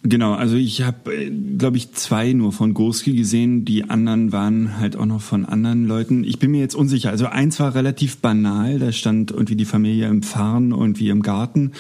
Genau, 0.06 0.34
also 0.34 0.58
ich 0.58 0.82
habe, 0.82 1.16
äh, 1.16 1.30
glaube 1.30 1.78
ich, 1.78 1.94
zwei 1.94 2.34
nur 2.34 2.52
von 2.52 2.74
Gurski 2.74 3.16
gesehen. 3.16 3.64
Die 3.64 3.90
anderen 3.90 4.34
waren 4.34 4.78
halt 4.78 4.98
auch 4.98 5.06
noch 5.06 5.22
von 5.22 5.46
anderen 5.46 5.88
Leuten. 5.88 6.26
Ich 6.26 6.40
bin 6.40 6.52
mir 6.52 6.60
jetzt 6.60 6.76
unsicher. 6.76 7.10
Also 7.10 7.28
eins 7.28 7.58
war 7.62 7.74
relativ 7.74 8.18
banal. 8.18 8.80
Da 8.80 8.92
stand 8.92 9.32
irgendwie 9.32 9.56
die 9.56 9.64
Familie 9.64 10.10
im 10.10 10.22
Fahren 10.22 10.74
und 10.74 11.00
wie 11.00 11.08
im 11.08 11.22
Garten. 11.22 11.72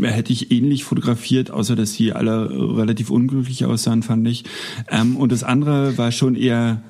Hätte 0.00 0.32
ich 0.32 0.52
ähnlich 0.52 0.84
fotografiert, 0.84 1.50
außer 1.50 1.74
dass 1.74 1.94
sie 1.94 2.12
alle 2.12 2.48
relativ 2.76 3.10
unglücklich 3.10 3.64
aussahen, 3.64 4.04
fand 4.04 4.28
ich. 4.28 4.44
Ähm, 4.88 5.16
und 5.16 5.32
das 5.32 5.42
andere 5.42 5.98
war 5.98 6.12
schon 6.12 6.36
eher 6.36 6.82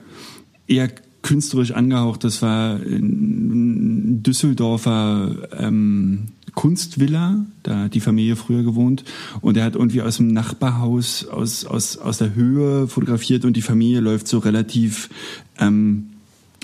eher 0.66 0.90
künstlerisch 1.22 1.72
angehaucht. 1.72 2.24
Das 2.24 2.42
war 2.42 2.76
ein 2.76 4.22
Düsseldorfer 4.22 5.48
ähm, 5.58 6.28
Kunstvilla, 6.58 7.46
da 7.62 7.84
hat 7.84 7.94
die 7.94 8.00
Familie 8.00 8.34
früher 8.34 8.64
gewohnt. 8.64 9.04
Und 9.42 9.56
er 9.56 9.62
hat 9.62 9.76
irgendwie 9.76 10.02
aus 10.02 10.16
dem 10.16 10.26
Nachbarhaus, 10.26 11.24
aus, 11.28 11.64
aus, 11.64 11.98
aus 11.98 12.18
der 12.18 12.34
Höhe 12.34 12.88
fotografiert 12.88 13.44
und 13.44 13.56
die 13.56 13.62
Familie 13.62 14.00
läuft 14.00 14.26
so 14.26 14.38
relativ 14.38 15.08
ähm, 15.60 16.08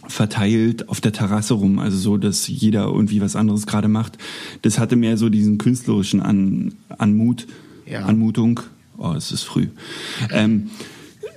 verteilt 0.09 0.89
auf 0.89 1.01
der 1.01 1.13
Terrasse 1.13 1.55
rum, 1.55 1.79
also 1.79 1.97
so, 1.97 2.17
dass 2.17 2.49
jeder 2.49 2.87
irgendwie 2.87 3.21
was 3.21 3.37
anderes 3.37 3.69
gerade 3.69 3.87
macht. 3.87 4.19
Das 4.63 4.81
hatte 4.81 4.97
mehr 4.97 5.17
so 5.17 5.29
diesen 5.29 5.59
künstlerischen 5.59 6.21
An 6.21 6.75
Anmut, 6.99 7.47
ja. 7.87 8.05
Anmutung. 8.05 8.59
Oh, 8.99 9.13
es 9.13 9.31
ist 9.31 9.45
früh. 9.45 9.69
Ähm, 10.33 10.71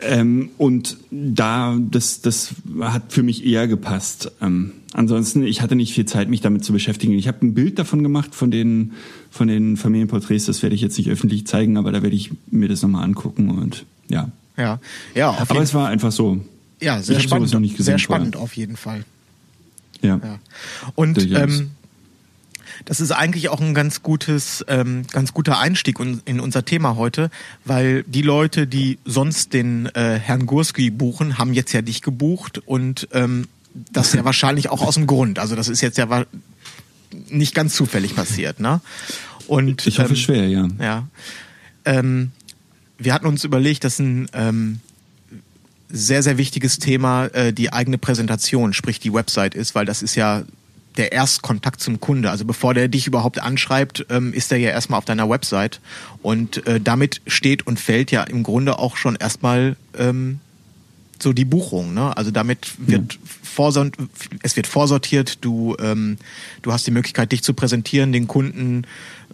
ähm, 0.01 0.49
und 0.57 0.97
da, 1.11 1.77
das, 1.79 2.21
das 2.21 2.55
hat 2.81 3.13
für 3.13 3.21
mich 3.21 3.45
eher 3.45 3.67
gepasst. 3.67 4.31
Ähm, 4.41 4.71
ansonsten, 4.97 5.43
ich 5.43 5.61
hatte 5.61 5.75
nicht 5.75 5.93
viel 5.93 6.05
Zeit, 6.05 6.29
mich 6.29 6.41
damit 6.41 6.65
zu 6.65 6.73
beschäftigen. 6.73 7.13
Ich 7.13 7.27
habe 7.27 7.45
ein 7.45 7.53
Bild 7.53 7.79
davon 7.79 8.03
gemacht, 8.03 8.33
von 8.33 8.51
den, 8.51 8.93
von 9.29 9.47
den 9.47 9.77
Familienporträts. 9.77 10.45
Das 10.45 10.63
werde 10.63 10.75
ich 10.75 10.81
jetzt 10.81 10.97
nicht 10.97 11.09
öffentlich 11.09 11.45
zeigen, 11.47 11.77
aber 11.77 11.91
da 11.91 12.01
werde 12.01 12.15
ich 12.15 12.31
mir 12.49 12.67
das 12.67 12.81
nochmal 12.81 13.03
angucken 13.03 13.49
und 13.49 13.85
ja. 14.09 14.29
Ja, 14.57 14.79
ja. 15.13 15.37
aber 15.37 15.61
es 15.61 15.73
war 15.73 15.87
einfach 15.87 16.11
so. 16.11 16.39
Ja, 16.81 17.01
sehr 17.01 17.19
spannend. 17.19 17.49
sehr 17.77 17.99
spannend 17.99 18.33
vorher. 18.33 18.43
auf 18.43 18.53
jeden 18.55 18.75
Fall. 18.75 19.05
Ja. 20.01 20.19
ja. 20.23 20.39
Und 20.95 21.23
ähm, 21.31 21.71
das 22.85 22.99
ist 22.99 23.11
eigentlich 23.11 23.49
auch 23.49 23.61
ein 23.61 23.73
ganz 23.73 24.01
gutes, 24.01 24.65
ähm, 24.67 25.03
ganz 25.11 25.33
guter 25.33 25.59
Einstieg 25.59 25.97
in 25.99 26.39
unser 26.39 26.65
Thema 26.65 26.95
heute, 26.95 27.29
weil 27.65 28.03
die 28.03 28.21
Leute, 28.21 28.67
die 28.67 28.99
sonst 29.05 29.53
den 29.53 29.87
äh, 29.87 30.19
Herrn 30.19 30.45
Gurski 30.45 30.89
buchen, 30.89 31.37
haben 31.37 31.53
jetzt 31.53 31.73
ja 31.73 31.81
dich 31.81 32.01
gebucht 32.01 32.61
und 32.65 33.07
ähm, 33.11 33.47
das 33.91 34.13
ja 34.13 34.25
wahrscheinlich 34.25 34.69
auch 34.69 34.81
aus 34.81 34.95
dem 34.95 35.07
Grund. 35.07 35.39
Also 35.39 35.55
das 35.55 35.67
ist 35.67 35.81
jetzt 35.81 35.97
ja 35.97 36.25
nicht 37.29 37.55
ganz 37.55 37.75
zufällig 37.75 38.15
passiert, 38.15 38.59
ne? 38.59 38.81
Und 39.47 39.87
ich 39.87 39.99
hoffe 39.99 40.09
ähm, 40.09 40.15
schwer, 40.15 40.47
ja. 40.47 40.67
Ja. 40.79 41.07
Ähm, 41.85 42.31
wir 42.97 43.13
hatten 43.13 43.27
uns 43.27 43.43
überlegt, 43.43 43.83
dass 43.83 43.99
ein 43.99 44.27
ähm, 44.33 44.79
sehr, 45.89 46.23
sehr 46.23 46.37
wichtiges 46.37 46.79
Thema 46.79 47.27
äh, 47.27 47.53
die 47.53 47.71
eigene 47.71 47.97
Präsentation, 47.97 48.73
sprich 48.73 48.99
die 48.99 49.13
Website 49.13 49.55
ist, 49.55 49.75
weil 49.75 49.85
das 49.85 50.01
ist 50.01 50.15
ja 50.15 50.43
der 50.97 51.11
Erstkontakt 51.11 51.79
zum 51.79 51.99
Kunde. 51.99 52.31
Also 52.31 52.43
bevor 52.43 52.73
der 52.73 52.87
dich 52.87 53.07
überhaupt 53.07 53.39
anschreibt, 53.39 54.05
ähm, 54.09 54.33
ist 54.33 54.51
er 54.51 54.57
ja 54.57 54.71
erstmal 54.71 54.97
auf 54.97 55.05
deiner 55.05 55.29
Website. 55.29 55.79
Und 56.21 56.65
äh, 56.67 56.81
damit 56.81 57.21
steht 57.27 57.67
und 57.67 57.79
fällt 57.79 58.11
ja 58.11 58.23
im 58.23 58.43
Grunde 58.43 58.79
auch 58.79 58.97
schon 58.97 59.15
erstmal 59.15 59.77
ähm, 59.97 60.39
so 61.21 61.33
die 61.33 61.45
Buchung. 61.45 61.93
Ne? 61.93 62.15
Also 62.15 62.31
damit 62.31 62.73
wird 62.77 63.13
ja. 63.13 63.19
vorsort, 63.43 63.95
es 64.43 64.55
wird 64.55 64.67
vorsortiert, 64.67 65.43
du, 65.43 65.75
ähm, 65.79 66.17
du 66.61 66.71
hast 66.71 66.87
die 66.87 66.91
Möglichkeit, 66.91 67.31
dich 67.31 67.43
zu 67.43 67.53
präsentieren, 67.53 68.11
den 68.11 68.27
Kunden 68.27 68.85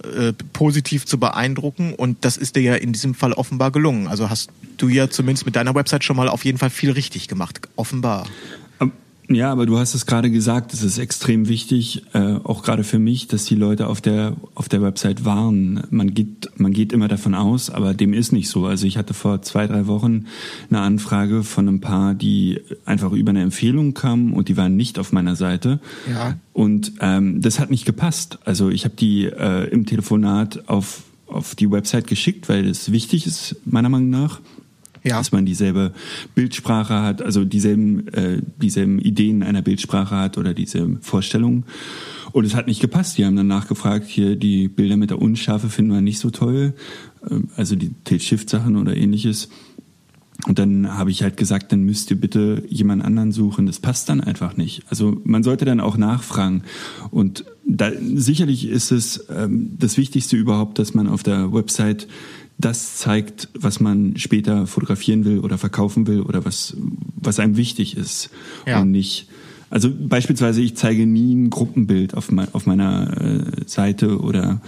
äh, 0.03 0.33
positiv 0.53 1.05
zu 1.05 1.19
beeindrucken 1.19 1.93
und 1.93 2.25
das 2.25 2.37
ist 2.37 2.55
dir 2.55 2.61
ja 2.61 2.75
in 2.75 2.93
diesem 2.93 3.15
Fall 3.15 3.33
offenbar 3.33 3.71
gelungen. 3.71 4.07
Also 4.07 4.29
hast 4.29 4.49
du 4.77 4.87
ja 4.89 5.09
zumindest 5.09 5.45
mit 5.45 5.55
deiner 5.55 5.75
Website 5.75 6.03
schon 6.03 6.15
mal 6.15 6.29
auf 6.29 6.45
jeden 6.45 6.57
Fall 6.57 6.69
viel 6.69 6.91
richtig 6.91 7.27
gemacht, 7.27 7.61
offenbar. 7.75 8.27
Ja, 9.35 9.51
aber 9.51 9.65
du 9.65 9.77
hast 9.77 9.93
es 9.93 10.05
gerade 10.05 10.29
gesagt, 10.29 10.73
es 10.73 10.83
ist 10.83 10.97
extrem 10.97 11.47
wichtig, 11.47 12.03
äh, 12.13 12.35
auch 12.43 12.63
gerade 12.63 12.83
für 12.83 12.99
mich, 12.99 13.27
dass 13.27 13.45
die 13.45 13.55
Leute 13.55 13.87
auf 13.87 14.01
der 14.01 14.35
auf 14.55 14.69
der 14.69 14.81
Website 14.81 15.25
waren. 15.25 15.83
Man 15.89 16.13
geht 16.13 16.51
man 16.55 16.73
geht 16.73 16.93
immer 16.93 17.07
davon 17.07 17.35
aus, 17.35 17.69
aber 17.69 17.93
dem 17.93 18.13
ist 18.13 18.31
nicht 18.31 18.49
so. 18.49 18.65
Also 18.65 18.85
ich 18.85 18.97
hatte 18.97 19.13
vor 19.13 19.41
zwei 19.41 19.67
drei 19.67 19.87
Wochen 19.87 20.25
eine 20.69 20.81
Anfrage 20.81 21.43
von 21.43 21.67
einem 21.67 21.81
Paar, 21.81 22.13
die 22.13 22.61
einfach 22.85 23.11
über 23.11 23.31
eine 23.31 23.41
Empfehlung 23.41 23.93
kamen 23.93 24.33
und 24.33 24.49
die 24.49 24.57
waren 24.57 24.75
nicht 24.75 24.99
auf 24.99 25.11
meiner 25.11 25.35
Seite. 25.35 25.79
Ja. 26.09 26.37
Und 26.53 26.93
ähm, 26.99 27.41
das 27.41 27.59
hat 27.59 27.71
nicht 27.71 27.85
gepasst. 27.85 28.39
Also 28.45 28.69
ich 28.69 28.85
habe 28.85 28.95
die 28.95 29.25
äh, 29.25 29.69
im 29.69 29.85
Telefonat 29.85 30.67
auf 30.69 31.03
auf 31.27 31.55
die 31.55 31.71
Website 31.71 32.07
geschickt, 32.07 32.47
weil 32.47 32.67
es 32.67 32.91
wichtig 32.91 33.25
ist 33.25 33.55
meiner 33.65 33.89
Meinung 33.89 34.09
nach 34.09 34.39
ja. 35.03 35.17
dass 35.17 35.31
man 35.31 35.45
dieselbe 35.45 35.93
Bildsprache 36.35 37.01
hat, 37.01 37.21
also 37.21 37.45
dieselben, 37.45 38.07
äh, 38.09 38.41
dieselben 38.61 38.99
Ideen 38.99 39.43
einer 39.43 39.61
Bildsprache 39.61 40.15
hat 40.15 40.37
oder 40.37 40.53
diese 40.53 40.97
Vorstellungen. 41.01 41.65
Und 42.31 42.45
es 42.45 42.55
hat 42.55 42.67
nicht 42.67 42.81
gepasst. 42.81 43.17
Die 43.17 43.25
haben 43.25 43.35
dann 43.35 43.47
nachgefragt, 43.47 44.07
hier 44.07 44.35
die 44.35 44.67
Bilder 44.67 44.97
mit 44.97 45.11
der 45.11 45.21
Unschärfe 45.21 45.69
finden 45.69 45.93
wir 45.93 46.01
nicht 46.01 46.19
so 46.19 46.29
toll, 46.29 46.73
ähm, 47.29 47.49
also 47.55 47.75
die 47.75 47.91
Tilt-Shift-Sachen 48.03 48.75
oder 48.75 48.95
ähnliches. 48.95 49.49
Und 50.47 50.59
dann 50.59 50.97
habe 50.97 51.09
ich 51.11 51.23
halt 51.23 51.37
gesagt, 51.37 51.71
dann 51.71 51.83
müsst 51.83 52.11
ihr 52.11 52.19
bitte 52.19 52.63
jemand 52.67 53.05
anderen 53.05 53.31
suchen. 53.31 53.65
Das 53.65 53.79
passt 53.79 54.09
dann 54.09 54.19
einfach 54.19 54.57
nicht. 54.57 54.83
Also 54.89 55.21
man 55.23 55.43
sollte 55.43 55.63
dann 55.63 55.79
auch 55.79 55.95
nachfragen. 55.95 56.63
Und 57.11 57.45
da, 57.65 57.91
sicherlich 58.15 58.67
ist 58.67 58.91
es 58.91 59.25
ähm, 59.29 59.77
das 59.79 59.97
Wichtigste 59.97 60.35
überhaupt, 60.35 60.79
dass 60.79 60.93
man 60.93 61.07
auf 61.07 61.23
der 61.23 61.53
Website 61.53 62.07
das 62.57 62.97
zeigt, 62.97 63.49
was 63.57 63.79
man 63.79 64.17
später 64.17 64.67
fotografieren 64.67 65.25
will 65.25 65.39
oder 65.39 65.57
verkaufen 65.57 66.07
will 66.07 66.21
oder 66.21 66.45
was, 66.45 66.77
was 67.15 67.39
einem 67.39 67.57
wichtig 67.57 67.97
ist. 67.97 68.29
Ja. 68.65 68.81
Und 68.81 68.91
nicht, 68.91 69.27
also 69.69 69.89
beispielsweise, 69.91 70.61
ich 70.61 70.75
zeige 70.75 71.05
nie 71.05 71.33
ein 71.33 71.49
Gruppenbild 71.49 72.15
auf, 72.15 72.31
mein, 72.31 72.47
auf 72.53 72.65
meiner 72.65 73.21
äh, 73.21 73.43
Seite 73.65 74.19
oder, 74.19 74.61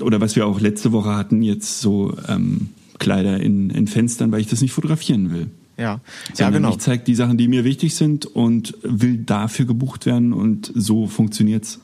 oder 0.00 0.20
was 0.20 0.36
wir 0.36 0.46
auch 0.46 0.60
letzte 0.60 0.92
Woche 0.92 1.14
hatten, 1.14 1.42
jetzt 1.42 1.80
so 1.80 2.16
ähm, 2.28 2.68
Kleider 2.98 3.40
in, 3.40 3.70
in 3.70 3.88
Fenstern, 3.88 4.30
weil 4.32 4.40
ich 4.40 4.46
das 4.46 4.62
nicht 4.62 4.72
fotografieren 4.72 5.32
will. 5.32 5.48
Ja, 5.76 6.00
ja 6.36 6.50
genau. 6.50 6.70
Ich 6.70 6.78
zeige 6.78 7.02
die 7.02 7.14
Sachen, 7.14 7.36
die 7.36 7.48
mir 7.48 7.64
wichtig 7.64 7.94
sind 7.94 8.26
und 8.26 8.74
will 8.82 9.18
dafür 9.18 9.64
gebucht 9.64 10.06
werden 10.06 10.32
und 10.32 10.70
so 10.74 11.06
funktioniert's 11.06 11.80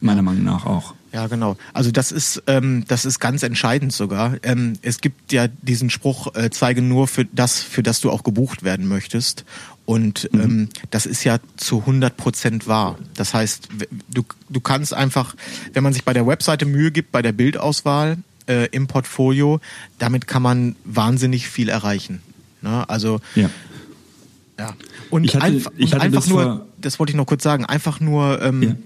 meiner 0.00 0.22
Meinung 0.22 0.44
nach 0.44 0.66
auch. 0.66 0.94
Ja, 1.12 1.26
genau. 1.26 1.56
Also 1.72 1.90
das 1.90 2.12
ist 2.12 2.42
ähm, 2.46 2.84
das 2.86 3.04
ist 3.04 3.18
ganz 3.18 3.42
entscheidend 3.42 3.92
sogar. 3.92 4.36
Ähm, 4.42 4.74
es 4.82 5.00
gibt 5.00 5.32
ja 5.32 5.48
diesen 5.48 5.90
Spruch: 5.90 6.34
äh, 6.34 6.50
Zeige 6.50 6.82
nur 6.82 7.08
für 7.08 7.24
das, 7.24 7.60
für 7.60 7.82
das 7.82 8.00
du 8.00 8.10
auch 8.10 8.22
gebucht 8.22 8.62
werden 8.62 8.86
möchtest. 8.86 9.44
Und 9.86 10.32
mhm. 10.32 10.40
ähm, 10.40 10.68
das 10.90 11.06
ist 11.06 11.24
ja 11.24 11.38
zu 11.56 11.80
100 11.80 12.16
Prozent 12.16 12.68
wahr. 12.68 12.96
Das 13.16 13.34
heißt, 13.34 13.68
du 14.08 14.22
du 14.48 14.60
kannst 14.60 14.94
einfach, 14.94 15.34
wenn 15.72 15.82
man 15.82 15.92
sich 15.92 16.04
bei 16.04 16.12
der 16.12 16.26
Webseite 16.26 16.64
Mühe 16.64 16.92
gibt, 16.92 17.10
bei 17.10 17.22
der 17.22 17.32
Bildauswahl 17.32 18.18
äh, 18.46 18.68
im 18.70 18.86
Portfolio, 18.86 19.60
damit 19.98 20.28
kann 20.28 20.42
man 20.42 20.76
wahnsinnig 20.84 21.48
viel 21.48 21.68
erreichen. 21.68 22.22
Ne? 22.62 22.88
Also 22.88 23.20
ja. 23.34 23.50
Ja. 24.60 24.74
Und, 25.08 25.24
ich 25.24 25.34
hatte, 25.34 25.46
einfach, 25.46 25.72
ich 25.78 25.92
hatte 25.94 26.02
einfach 26.02 26.20
das 26.20 26.28
nur, 26.28 26.66
das 26.78 26.98
wollte 26.98 27.12
ich 27.12 27.16
noch 27.16 27.24
kurz 27.24 27.42
sagen, 27.42 27.64
einfach 27.64 27.98
nur 27.98 28.42
ähm, 28.42 28.62
ja 28.62 28.76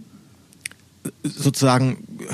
sozusagen 1.23 2.29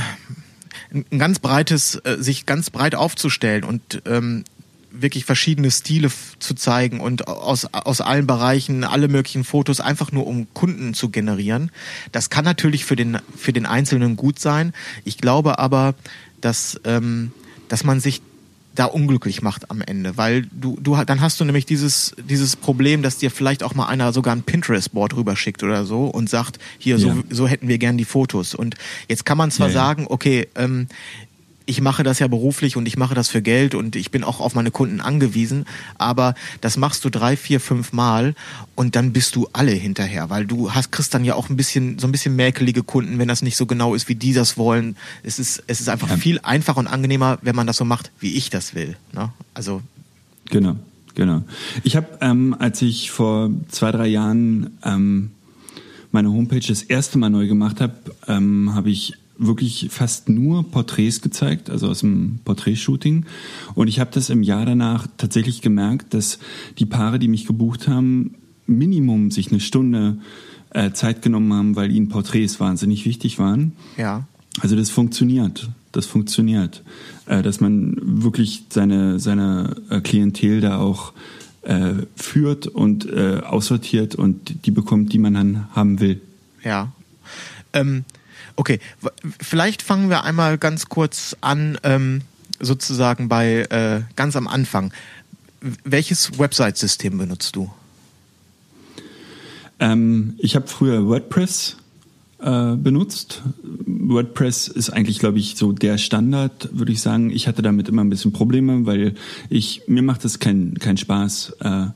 ein 0.92 1.18
ganz 1.18 1.38
breites, 1.38 1.96
äh, 2.04 2.16
sich 2.18 2.46
ganz 2.46 2.70
breit 2.70 2.94
aufzustellen 2.94 3.64
und 3.64 4.02
ähm, 4.06 4.44
wirklich 4.92 5.24
verschiedene 5.24 5.70
Stile 5.70 6.10
zu 6.38 6.54
zeigen 6.54 7.00
und 7.00 7.28
aus, 7.28 7.66
aus 7.72 8.00
allen 8.00 8.26
Bereichen 8.26 8.84
alle 8.84 9.08
möglichen 9.08 9.44
Fotos 9.44 9.80
einfach 9.80 10.10
nur 10.10 10.26
um 10.26 10.52
Kunden 10.52 10.94
zu 10.94 11.10
generieren. 11.10 11.70
Das 12.12 12.28
kann 12.28 12.44
natürlich 12.44 12.84
für 12.84 12.96
den, 12.96 13.18
für 13.36 13.52
den 13.52 13.66
Einzelnen 13.66 14.16
gut 14.16 14.40
sein. 14.40 14.72
Ich 15.04 15.18
glaube 15.18 15.58
aber, 15.58 15.94
dass, 16.40 16.80
ähm, 16.84 17.32
dass 17.68 17.84
man 17.84 18.00
sich 18.00 18.20
da 18.80 18.86
unglücklich 18.86 19.42
macht 19.42 19.70
am 19.70 19.82
Ende, 19.82 20.16
weil 20.16 20.46
du 20.52 20.78
du 20.80 20.96
dann 21.04 21.20
hast 21.20 21.38
du 21.38 21.44
nämlich 21.44 21.66
dieses 21.66 22.14
dieses 22.28 22.56
Problem, 22.56 23.02
dass 23.02 23.18
dir 23.18 23.30
vielleicht 23.30 23.62
auch 23.62 23.74
mal 23.74 23.86
einer 23.86 24.12
sogar 24.14 24.34
ein 24.34 24.42
Pinterest 24.42 24.92
Board 24.94 25.14
rüberschickt 25.14 25.62
oder 25.62 25.84
so 25.84 26.06
und 26.06 26.30
sagt, 26.30 26.58
hier 26.78 26.96
Ja. 26.96 27.14
so 27.14 27.22
so 27.28 27.46
hätten 27.46 27.68
wir 27.68 27.76
gern 27.76 27.98
die 27.98 28.06
Fotos. 28.06 28.54
Und 28.54 28.76
jetzt 29.06 29.26
kann 29.26 29.36
man 29.36 29.50
zwar 29.50 29.68
Ja, 29.68 29.74
sagen, 29.74 30.06
okay, 30.08 30.48
ähm, 30.56 30.86
ich 31.66 31.80
mache 31.80 32.02
das 32.02 32.18
ja 32.18 32.26
beruflich 32.26 32.76
und 32.76 32.86
ich 32.86 32.96
mache 32.96 33.14
das 33.14 33.28
für 33.28 33.42
Geld 33.42 33.74
und 33.74 33.94
ich 33.94 34.10
bin 34.10 34.24
auch 34.24 34.40
auf 34.40 34.54
meine 34.54 34.70
Kunden 34.70 35.00
angewiesen, 35.00 35.66
aber 35.98 36.34
das 36.60 36.76
machst 36.76 37.04
du 37.04 37.10
drei, 37.10 37.36
vier, 37.36 37.60
fünf 37.60 37.92
Mal 37.92 38.34
und 38.74 38.96
dann 38.96 39.12
bist 39.12 39.36
du 39.36 39.48
alle 39.52 39.70
hinterher, 39.72 40.30
weil 40.30 40.46
du 40.46 40.72
hast, 40.72 40.90
kriegst 40.90 41.14
dann 41.14 41.24
ja 41.24 41.34
auch 41.34 41.48
ein 41.48 41.56
bisschen, 41.56 41.98
so 41.98 42.08
ein 42.08 42.12
bisschen 42.12 42.34
mäkelige 42.34 42.82
Kunden, 42.82 43.18
wenn 43.18 43.28
das 43.28 43.42
nicht 43.42 43.56
so 43.56 43.66
genau 43.66 43.94
ist, 43.94 44.08
wie 44.08 44.14
die 44.16 44.32
das 44.32 44.56
wollen. 44.58 44.96
Es 45.22 45.38
ist, 45.38 45.62
es 45.66 45.80
ist 45.80 45.88
einfach 45.88 46.08
Ja. 46.10 46.16
viel 46.16 46.40
einfacher 46.42 46.78
und 46.78 46.86
angenehmer, 46.88 47.38
wenn 47.42 47.54
man 47.54 47.66
das 47.66 47.76
so 47.76 47.84
macht, 47.84 48.10
wie 48.18 48.34
ich 48.34 48.50
das 48.50 48.74
will. 48.74 48.96
Ne? 49.12 49.30
Also, 49.54 49.82
Genau, 50.50 50.74
genau. 51.14 51.42
Ich 51.84 51.94
habe, 51.94 52.08
ähm, 52.20 52.56
als 52.58 52.82
ich 52.82 53.12
vor 53.12 53.50
zwei, 53.68 53.92
drei 53.92 54.08
Jahren 54.08 54.76
ähm, 54.84 55.30
meine 56.10 56.32
Homepage 56.32 56.58
das 56.66 56.82
erste 56.82 57.18
Mal 57.18 57.30
neu 57.30 57.46
gemacht 57.46 57.80
habe, 57.80 57.94
ähm, 58.26 58.74
habe 58.74 58.90
ich 58.90 59.12
wirklich 59.40 59.88
fast 59.90 60.28
nur 60.28 60.70
Porträts 60.70 61.20
gezeigt, 61.22 61.70
also 61.70 61.88
aus 61.88 62.00
dem 62.00 62.40
Porträtshooting. 62.44 63.24
Und 63.74 63.88
ich 63.88 63.98
habe 63.98 64.10
das 64.12 64.30
im 64.30 64.42
Jahr 64.42 64.66
danach 64.66 65.06
tatsächlich 65.16 65.62
gemerkt, 65.62 66.14
dass 66.14 66.38
die 66.78 66.86
Paare, 66.86 67.18
die 67.18 67.28
mich 67.28 67.46
gebucht 67.46 67.88
haben, 67.88 68.34
Minimum 68.66 69.30
sich 69.30 69.50
eine 69.50 69.60
Stunde 69.60 70.18
äh, 70.70 70.92
Zeit 70.92 71.22
genommen 71.22 71.52
haben, 71.52 71.76
weil 71.76 71.90
ihnen 71.90 72.08
Porträts 72.08 72.60
wahnsinnig 72.60 73.04
wichtig 73.04 73.38
waren. 73.38 73.72
ja. 73.96 74.26
Also 74.60 74.74
das 74.74 74.90
funktioniert. 74.90 75.70
Das 75.92 76.06
funktioniert. 76.06 76.82
Äh, 77.26 77.42
dass 77.42 77.60
man 77.60 77.96
wirklich 78.02 78.64
seine, 78.68 79.20
seine 79.20 79.76
äh, 79.90 80.00
Klientel 80.00 80.60
da 80.60 80.78
auch 80.78 81.12
äh, 81.62 81.92
führt 82.16 82.66
und 82.66 83.08
äh, 83.08 83.40
aussortiert 83.44 84.16
und 84.16 84.66
die 84.66 84.70
bekommt, 84.70 85.12
die 85.12 85.18
man 85.18 85.34
dann 85.34 85.68
haben 85.72 86.00
will. 86.00 86.20
Ja. 86.64 86.92
Ähm, 87.72 88.04
okay, 88.56 88.80
vielleicht 89.40 89.82
fangen 89.82 90.10
wir 90.10 90.24
einmal 90.24 90.58
ganz 90.58 90.88
kurz 90.88 91.36
an, 91.40 91.78
ähm, 91.82 92.22
sozusagen 92.60 93.28
bei 93.28 93.62
äh, 93.70 94.02
ganz 94.16 94.36
am 94.36 94.46
Anfang. 94.46 94.92
Welches 95.84 96.38
Website-System 96.38 97.18
benutzt 97.18 97.56
du? 97.56 97.70
Ähm, 99.78 100.34
ich 100.38 100.56
habe 100.56 100.68
früher 100.68 101.06
WordPress 101.06 101.76
äh, 102.42 102.76
benutzt. 102.76 103.42
WordPress 103.86 104.68
ist 104.68 104.90
eigentlich, 104.90 105.18
glaube 105.18 105.38
ich, 105.38 105.56
so 105.56 105.72
der 105.72 105.98
Standard, 105.98 106.70
würde 106.72 106.92
ich 106.92 107.00
sagen. 107.00 107.30
Ich 107.30 107.48
hatte 107.48 107.62
damit 107.62 107.88
immer 107.88 108.02
ein 108.02 108.10
bisschen 108.10 108.32
Probleme, 108.32 108.86
weil 108.86 109.14
ich 109.48 109.82
mir 109.86 110.02
macht 110.02 110.24
es 110.24 110.38
keinen 110.38 110.78
keinen 110.78 110.96
Spaß, 110.96 111.56
äh, 111.60 111.86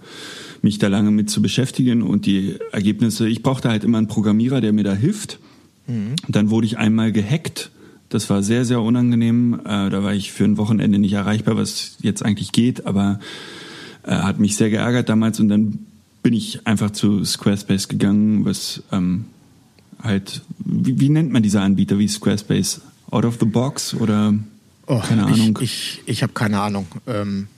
mich 0.62 0.78
da 0.78 0.88
lange 0.88 1.10
mit 1.10 1.30
zu 1.30 1.40
beschäftigen 1.40 2.02
und 2.02 2.26
die 2.26 2.56
Ergebnisse. 2.72 3.28
Ich 3.28 3.42
brauchte 3.42 3.68
halt 3.68 3.84
immer 3.84 3.98
einen 3.98 4.08
Programmierer, 4.08 4.60
der 4.60 4.72
mir 4.72 4.84
da 4.84 4.94
hilft. 4.94 5.38
Dann 5.86 6.50
wurde 6.50 6.66
ich 6.66 6.78
einmal 6.78 7.12
gehackt. 7.12 7.70
Das 8.08 8.30
war 8.30 8.42
sehr, 8.42 8.64
sehr 8.64 8.80
unangenehm. 8.80 9.60
Äh, 9.64 9.90
da 9.90 10.02
war 10.02 10.14
ich 10.14 10.32
für 10.32 10.44
ein 10.44 10.56
Wochenende 10.56 10.98
nicht 10.98 11.12
erreichbar, 11.12 11.56
was 11.56 11.96
jetzt 12.00 12.24
eigentlich 12.24 12.52
geht, 12.52 12.86
aber 12.86 13.18
äh, 14.04 14.12
hat 14.14 14.38
mich 14.38 14.56
sehr 14.56 14.70
geärgert 14.70 15.08
damals 15.08 15.40
und 15.40 15.48
dann 15.48 15.80
bin 16.22 16.32
ich 16.32 16.66
einfach 16.66 16.90
zu 16.90 17.24
Squarespace 17.24 17.88
gegangen, 17.88 18.44
was 18.44 18.82
ähm, 18.92 19.26
halt, 20.02 20.42
wie, 20.58 20.98
wie 21.00 21.08
nennt 21.10 21.32
man 21.32 21.42
diese 21.42 21.60
Anbieter 21.60 21.98
wie 21.98 22.08
Squarespace? 22.08 22.80
Out 23.10 23.24
of 23.26 23.36
the 23.40 23.46
box 23.46 23.94
oder 23.94 24.34
keine 24.86 25.24
Ahnung? 25.26 25.56
Oh, 25.58 25.62
Ich, 25.62 26.00
ich, 26.00 26.02
ich 26.06 26.22
habe 26.22 26.32
keine 26.32 26.60
Ahnung. 26.60 26.86
Ähm, 27.06 27.48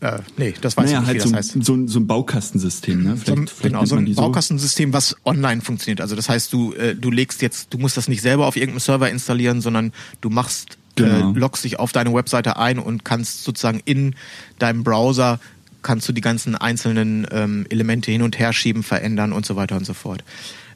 äh, 0.00 0.18
nee, 0.36 0.54
das 0.60 0.76
weiß 0.76 0.86
naja, 0.86 0.98
ich 0.98 1.00
nicht, 1.00 1.06
halt 1.08 1.16
wie 1.16 1.20
so, 1.20 1.28
das 1.30 1.36
heißt. 1.38 1.56
ein- 1.56 1.62
so, 1.62 1.74
ein- 1.74 1.88
so 1.88 2.00
ein 2.00 2.06
Baukastensystem, 2.06 3.02
ne? 3.02 3.16
So 3.24 3.32
ein, 3.32 3.46
vielleicht 3.46 3.62
genau, 3.62 3.84
so 3.84 3.96
ein 3.96 4.06
so. 4.12 4.20
Baukastensystem, 4.20 4.92
was 4.92 5.16
online 5.24 5.60
funktioniert. 5.60 6.00
Also 6.00 6.16
das 6.16 6.28
heißt, 6.28 6.52
du, 6.52 6.72
äh, 6.74 6.94
du 6.94 7.10
legst 7.10 7.42
jetzt, 7.42 7.72
du 7.72 7.78
musst 7.78 7.96
das 7.96 8.08
nicht 8.08 8.22
selber 8.22 8.46
auf 8.46 8.56
irgendeinem 8.56 8.80
Server 8.80 9.10
installieren, 9.10 9.60
sondern 9.60 9.92
du 10.20 10.30
machst, 10.30 10.78
Genau. 10.96 11.32
äh, 11.32 11.38
loggst 11.38 11.62
dich 11.64 11.78
auf 11.78 11.92
deine 11.92 12.12
Webseite 12.12 12.56
ein 12.56 12.78
und 12.80 13.04
kannst 13.04 13.44
sozusagen 13.44 13.80
in 13.84 14.16
deinem 14.58 14.82
Browser 14.82 15.38
kannst 15.82 16.08
du 16.08 16.12
die 16.12 16.20
ganzen 16.20 16.56
einzelnen 16.56 17.24
ähm, 17.30 17.64
Elemente 17.70 18.10
hin 18.10 18.22
und 18.22 18.36
her 18.40 18.52
schieben, 18.52 18.82
verändern 18.82 19.32
und 19.32 19.46
so 19.46 19.54
weiter 19.54 19.76
und 19.76 19.86
so 19.86 19.94
fort. 19.94 20.24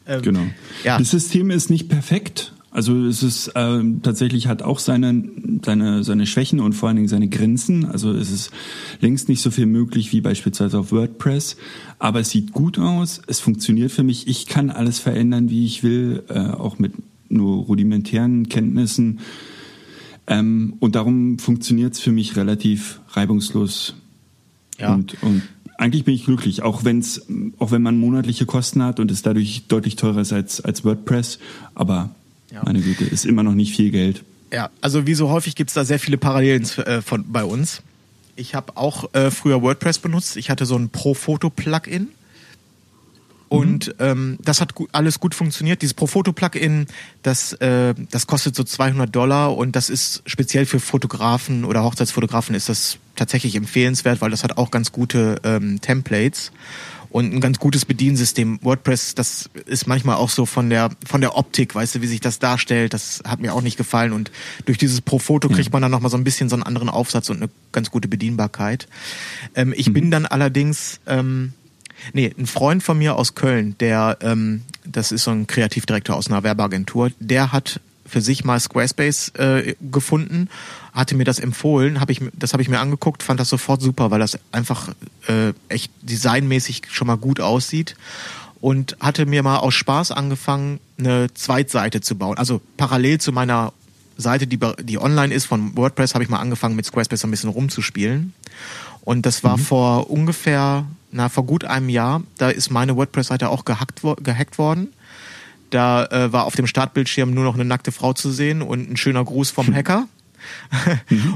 Ähm, 0.07 0.23
Genau. 0.23 0.47
Ja. 0.85 0.97
Das 0.99 1.11
System 1.11 1.51
ist 1.51 1.71
nicht 1.71 1.89
perfekt. 1.89 2.53
Also 2.73 3.05
es 3.05 3.23
ist 3.23 3.53
ähm, 3.55 4.01
tatsächlich 4.03 4.47
hat 4.47 4.63
auch 4.63 4.79
seine, 4.79 5.23
seine, 5.63 6.03
seine 6.05 6.27
Schwächen 6.27 6.59
und 6.59 6.73
vor 6.73 6.89
allen 6.89 6.97
Dingen 6.97 7.09
seine 7.09 7.29
Grenzen. 7.29 7.85
Also 7.85 8.13
es 8.13 8.31
ist 8.31 8.51
längst 9.01 9.29
nicht 9.29 9.43
so 9.43 9.51
viel 9.51 9.67
möglich 9.67 10.11
wie 10.13 10.23
beispielsweise 10.23 10.79
auf 10.79 10.91
WordPress. 10.91 11.57
Aber 11.99 12.21
es 12.21 12.31
sieht 12.31 12.53
gut 12.53 12.79
aus, 12.79 13.21
es 13.27 13.41
funktioniert 13.41 13.93
für 13.93 14.03
mich. 14.03 14.27
Ich 14.27 14.47
kann 14.47 14.71
alles 14.71 14.99
verändern, 14.99 15.51
wie 15.51 15.67
ich 15.67 15.83
will, 15.83 16.23
äh, 16.29 16.39
auch 16.39 16.79
mit 16.79 16.95
nur 17.29 17.65
rudimentären 17.65 18.49
Kenntnissen. 18.49 19.21
Ähm, 20.27 20.75
und 20.81 20.95
darum 20.95 21.39
funktioniert 21.39 21.93
es 21.93 22.01
für 22.01 22.13
mich 22.13 22.37
relativ 22.37 23.01
reibungslos. 23.11 23.95
Ja. 24.79 24.95
Und, 24.95 25.23
und 25.23 25.43
eigentlich 25.77 26.05
bin 26.05 26.15
ich 26.15 26.25
glücklich, 26.25 26.63
auch 26.63 26.85
wenn's, 26.85 27.27
auch 27.59 27.71
wenn 27.71 27.83
man 27.83 27.99
monatliche 27.99 28.47
Kosten 28.47 28.83
hat 28.83 28.99
und 28.99 29.11
es 29.11 29.21
dadurch 29.21 29.65
deutlich 29.69 29.97
teurer 29.97 30.23
ist 30.23 30.33
als, 30.33 30.63
als 30.63 30.85
WordPress. 30.85 31.39
Aber 31.75 32.15
Ja. 32.53 32.63
meine 32.65 32.81
Güte, 32.81 33.05
ist 33.05 33.25
immer 33.25 33.43
noch 33.43 33.55
nicht 33.55 33.75
viel 33.75 33.91
Geld. 33.91 34.25
Ja, 34.53 34.71
also 34.83 35.07
wie 35.07 35.15
so 35.15 35.31
häufig 35.31 35.55
gibt's 35.55 35.75
da 35.75 35.85
sehr 35.85 35.99
viele 35.99 36.19
Parallelen 36.19 36.65
äh, 36.65 37.01
von, 37.01 37.25
bei 37.33 37.45
uns. 37.45 37.83
Ich 38.37 38.55
habe 38.55 38.77
auch 38.77 39.13
äh, 39.15 39.31
früher 39.31 39.63
WordPress 39.63 39.99
benutzt. 39.99 40.37
Ich 40.37 40.51
hatte 40.51 40.67
so 40.67 40.77
ein 40.77 40.91
Pro-Foto-Plugin. 40.91 42.09
Und 43.49 43.95
ähm, 43.99 44.39
das 44.43 44.63
hat 44.63 44.75
gu 44.75 44.87
alles 44.93 45.21
gut 45.21 45.35
funktioniert. 45.35 45.83
Dieses 45.83 45.93
Pro-Foto-Plugin, 45.93 46.87
das, 47.23 47.53
äh, 47.55 47.95
das 48.11 48.27
kostet 48.27 48.57
so 48.57 48.65
200 48.65 49.15
Dollar 49.15 49.57
und 49.57 49.77
das 49.77 49.91
ist 49.91 50.23
speziell 50.25 50.65
für 50.65 50.81
Fotografen 50.81 51.67
oder 51.67 51.85
Hochzeitsfotografen 51.85 52.55
ist 52.55 52.71
das 52.71 52.97
tatsächlich 53.15 53.55
empfehlenswert, 53.55 54.23
weil 54.23 54.31
das 54.31 54.43
hat 54.43 54.57
auch 54.57 54.71
ganz 54.71 54.91
gute 54.91 55.37
ähm, 55.45 55.83
Templates 55.83 56.51
und 57.13 57.33
ein 57.33 57.41
ganz 57.41 57.59
gutes 57.59 57.85
Bediensystem. 57.85 58.59
WordPress, 58.63 59.15
das 59.15 59.51
ist 59.67 59.87
manchmal 59.87 60.17
auch 60.17 60.31
so 60.31 60.47
von 60.47 60.71
der 60.71 60.91
von 61.07 61.21
der 61.21 61.37
Optik, 61.37 61.75
weißt 61.75 61.95
du, 61.95 62.03
wie 62.03 62.07
sich 62.07 62.21
das 62.21 62.39
darstellt, 62.39 62.95
das 62.95 63.23
hat 63.27 63.41
mir 63.41 63.55
auch 63.55 63.61
nicht 63.61 63.77
gefallen 63.77 64.13
und 64.13 64.31
durch 64.65 64.79
dieses 64.79 65.01
Pro-Foto 65.01 65.49
kriegt 65.49 65.73
man 65.73 65.83
dann 65.83 65.91
noch 65.91 66.01
mal 66.01 66.09
so 66.09 66.17
ein 66.17 66.25
bisschen 66.25 66.49
so 66.49 66.57
einen 66.57 66.63
anderen 66.63 66.89
Aufsatz 66.89 67.29
und 67.31 67.37
eine 67.37 67.51
ganz 67.71 67.91
gute 67.91 68.09
Bedienbarkeit. 68.09 68.89
Ähm, 69.55 69.75
ich 69.77 69.93
bin 69.93 70.11
dann 70.11 70.27
allerdings 70.27 71.01
ähm, 71.07 71.53
Nee, 72.13 72.35
ein 72.37 72.47
Freund 72.47 72.83
von 72.83 72.99
mir 72.99 73.15
aus 73.15 73.37
Köln, 73.37 73.77
der, 73.79 74.19
ähm, 74.23 74.63
das 74.85 75.13
ist 75.13 75.23
so 75.23 75.31
ein 75.31 75.47
Kreativdirektor 75.47 76.17
aus 76.17 76.29
einer 76.29 76.43
Werbeagentur, 76.43 77.13
der 77.21 77.53
hat 77.53 77.81
für 78.13 78.21
sich 78.21 78.45
mal 78.45 78.61
Squarespace 78.61 79.31
äh, 79.31 79.75
gefunden, 79.91 80.51
hatte 80.93 81.17
mir 81.17 81.25
das 81.25 81.39
empfohlen, 81.39 81.99
hab 81.99 82.11
ich, 82.11 82.21
das 82.35 82.53
habe 82.53 82.63
ich 82.63 82.69
mir 82.69 82.79
angeguckt, 82.79 83.23
fand 83.23 83.41
das 83.41 83.49
sofort 83.49 83.81
super, 83.81 84.11
weil 84.11 84.21
das 84.21 84.39
einfach 84.53 84.91
äh, 85.29 85.55
echt 85.71 85.91
designmäßig 86.03 86.83
schon 86.91 87.07
mal 87.07 87.17
gut 87.17 87.41
aussieht 87.41 87.97
und 88.61 88.99
hatte 89.01 89.25
mir 89.25 89.43
mal 89.43 89.57
aus 89.57 89.75
Spaß 89.75 90.11
angefangen, 90.11 90.79
eine 90.99 91.33
Zweitseite 91.33 92.03
zu 92.03 92.17
bauen. 92.17 92.37
Also 92.37 92.61
parallel 92.77 93.19
zu 93.19 93.33
meiner 93.33 93.73
Seite, 94.19 94.47
die, 94.47 94.61
die 94.83 95.01
online 95.01 95.33
ist 95.33 95.47
von 95.47 95.75
WordPress, 95.75 96.13
habe 96.13 96.23
ich 96.23 96.31
mal 96.31 96.39
angefangen 96.39 96.77
mit 96.77 96.85
Squarespace 96.85 97.25
ein 97.25 97.31
bisschen 97.31 97.51
rumzuspielen. 97.51 98.35
Und 99.01 99.25
das 99.25 99.43
war 99.43 99.57
vor 99.57 100.11
ungefähr, 100.11 100.85
na, 101.11 101.31
vor 101.31 101.45
gut 101.45 101.65
einem 101.65 101.89
Jahr, 101.89 102.23
da 102.37 102.51
ist 102.51 102.71
meine 102.71 102.95
WordPress-Seite 102.95 103.49
auch 103.49 103.65
gehackt, 103.65 104.03
gehackt 104.23 104.59
worden. 104.59 104.93
Da 105.73 106.05
äh, 106.05 106.33
war 106.33 106.45
auf 106.45 106.55
dem 106.55 106.67
Startbildschirm 106.67 107.33
nur 107.33 107.45
noch 107.45 107.55
eine 107.55 107.65
nackte 107.65 107.93
Frau 107.93 108.13
zu 108.13 108.31
sehen 108.31 108.61
und 108.61 108.91
ein 108.91 108.97
schöner 108.99 109.25
Gruß 109.25 109.51
vom 109.51 109.75
Hacker. 109.75 110.07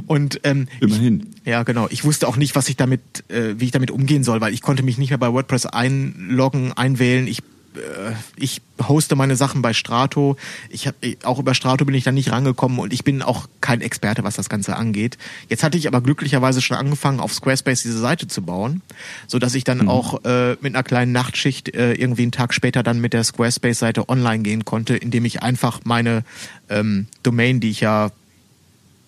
und 0.07 0.41
ähm, 0.45 0.69
Immerhin. 0.81 1.31
Ich, 1.43 1.49
ja, 1.49 1.63
genau. 1.63 1.87
Ich 1.91 2.05
wusste 2.05 2.29
auch 2.29 2.37
nicht, 2.37 2.55
was 2.55 2.69
ich 2.69 2.77
damit, 2.77 3.01
äh, 3.29 3.55
wie 3.59 3.65
ich 3.65 3.71
damit 3.71 3.91
umgehen 3.91 4.25
soll, 4.25 4.41
weil 4.41 4.53
ich 4.53 4.61
konnte 4.63 4.83
mich 4.83 4.99
nicht 4.99 5.11
mehr 5.11 5.19
bei 5.19 5.33
WordPress 5.33 5.65
einloggen, 5.67 6.73
einwählen. 6.73 7.27
Ich 7.27 7.43
ich 8.37 8.63
hoste 8.87 9.17
meine 9.17 9.37
Sachen 9.37 9.63
bei 9.63 9.73
Strato. 9.73 10.37
Ich 10.71 10.87
hab, 10.87 10.95
auch 11.25 11.39
über 11.39 11.55
Strato 11.55 11.85
bin 11.85 11.95
ich 11.95 12.05
da 12.05 12.13
nicht 12.13 12.31
rangekommen 12.31 12.79
und 12.79 12.93
ich 12.93 13.05
bin 13.05 13.23
auch 13.23 13.49
kein 13.61 13.81
Experte, 13.81 14.25
was 14.25 14.37
das 14.37 14.49
Ganze 14.49 14.77
angeht. 14.77 15.19
Jetzt 15.49 15.63
hatte 15.63 15.79
ich 15.79 15.89
aber 15.89 16.01
glücklicherweise 16.01 16.61
schon 16.63 16.77
angefangen, 16.77 17.21
auf 17.21 17.33
Squarespace 17.33 17.83
diese 17.83 17.99
Seite 17.99 18.27
zu 18.27 18.43
bauen, 18.43 18.83
so 19.27 19.39
dass 19.39 19.55
ich 19.55 19.65
dann 19.65 19.89
auch 19.89 20.25
äh, 20.25 20.57
mit 20.61 20.75
einer 20.75 20.83
kleinen 20.83 21.13
Nachtschicht 21.13 21.75
äh, 21.75 21.95
irgendwie 21.95 22.23
einen 22.23 22.33
Tag 22.33 22.55
später 22.55 22.83
dann 22.83 23.01
mit 23.01 23.13
der 23.13 23.25
Squarespace-Seite 23.25 24.09
online 24.09 24.43
gehen 24.43 24.65
konnte, 24.65 24.97
indem 24.97 25.25
ich 25.25 25.43
einfach 25.43 25.81
meine 25.85 26.25
ähm, 26.69 27.07
Domain, 27.23 27.61
die 27.61 27.71
ich 27.71 27.81
ja 27.81 28.11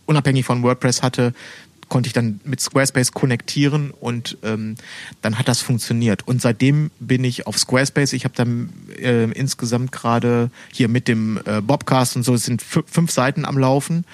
unabhängig 0.07 0.47
von 0.47 0.63
WordPress 0.63 1.03
hatte, 1.03 1.35
konnte 1.89 2.07
ich 2.07 2.13
dann 2.13 2.41
mit 2.45 2.61
Squarespace 2.61 3.13
konnektieren 3.13 3.91
und 3.91 4.37
ähm, 4.43 4.77
dann 5.23 5.39
hat 5.39 5.49
das 5.49 5.61
funktioniert. 5.61 6.27
Und 6.29 6.43
seitdem 6.43 6.91
bin 7.01 7.25
ich 7.25 7.47
auf 7.47 7.59
Squarespace. 7.59 8.13
Ich 8.13 8.25
habe 8.25 8.35
dann 8.37 8.71
äh, 8.99 9.25
insgesamt 9.33 9.93
gerade 9.93 10.51
hier 10.73 10.89
mit 10.89 11.09
dem 11.09 11.41
äh, 11.47 11.61
Bobcast 11.61 12.17
und 12.17 12.23
so, 12.25 12.35
es 12.35 12.45
sind 12.45 12.63
fü- 12.63 12.85
fünf 12.87 13.11
Seiten 13.11 13.45
am 13.45 13.59
Laufen. 13.59 14.05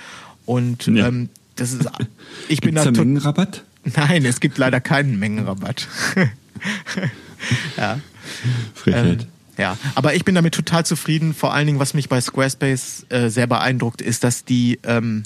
Und 0.46 0.86
Ja. 0.86 1.08
ähm, 1.08 1.28
das 1.56 1.72
ist, 1.72 1.88
ich 2.48 2.60
bin 2.60 2.74
da 2.74 2.90
Mengenrabatt? 2.90 3.64
Nein, 3.96 4.24
es 4.24 4.40
gibt 4.40 4.56
leider 4.58 4.80
keinen 4.80 5.18
Mengenrabatt. 5.18 5.88
ja. 7.76 7.98
Frechheit. 8.74 9.22
Ähm, 9.22 9.28
ja, 9.56 9.78
aber 9.94 10.14
ich 10.14 10.24
bin 10.24 10.34
damit 10.34 10.54
total 10.54 10.84
zufrieden. 10.84 11.32
Vor 11.34 11.54
allen 11.54 11.66
Dingen, 11.66 11.78
was 11.78 11.94
mich 11.94 12.08
bei 12.08 12.20
Squarespace 12.20 13.06
äh, 13.10 13.28
sehr 13.28 13.46
beeindruckt, 13.46 14.02
ist, 14.02 14.24
dass 14.24 14.44
die, 14.44 14.80
ähm, 14.82 15.22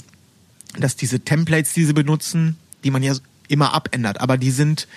dass 0.77 0.95
diese 0.95 1.19
Templates, 1.19 1.73
die 1.73 1.85
sie 1.85 1.93
benutzen, 1.93 2.57
die 2.83 2.91
man 2.91 3.03
ja 3.03 3.15
immer 3.47 3.73
abändert, 3.73 4.21
aber 4.21 4.37
die 4.37 4.51
sind, 4.51 4.87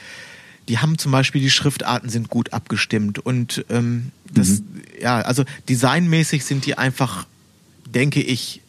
die 0.68 0.78
haben 0.78 0.98
zum 0.98 1.12
Beispiel 1.12 1.40
die 1.40 1.50
Schriftarten 1.50 2.08
sind 2.11 2.28
gut 2.28 2.52
abgestimmt 2.52 3.18
und 3.18 3.64
ähm, 3.70 4.12
das, 4.32 4.62
ja, 5.00 5.20
also 5.22 5.44
designmäßig 5.68 6.44
sind 6.44 6.66
die 6.66 6.76
einfach, 6.78 7.26
denke 7.87 8.20
ich, 8.22 8.61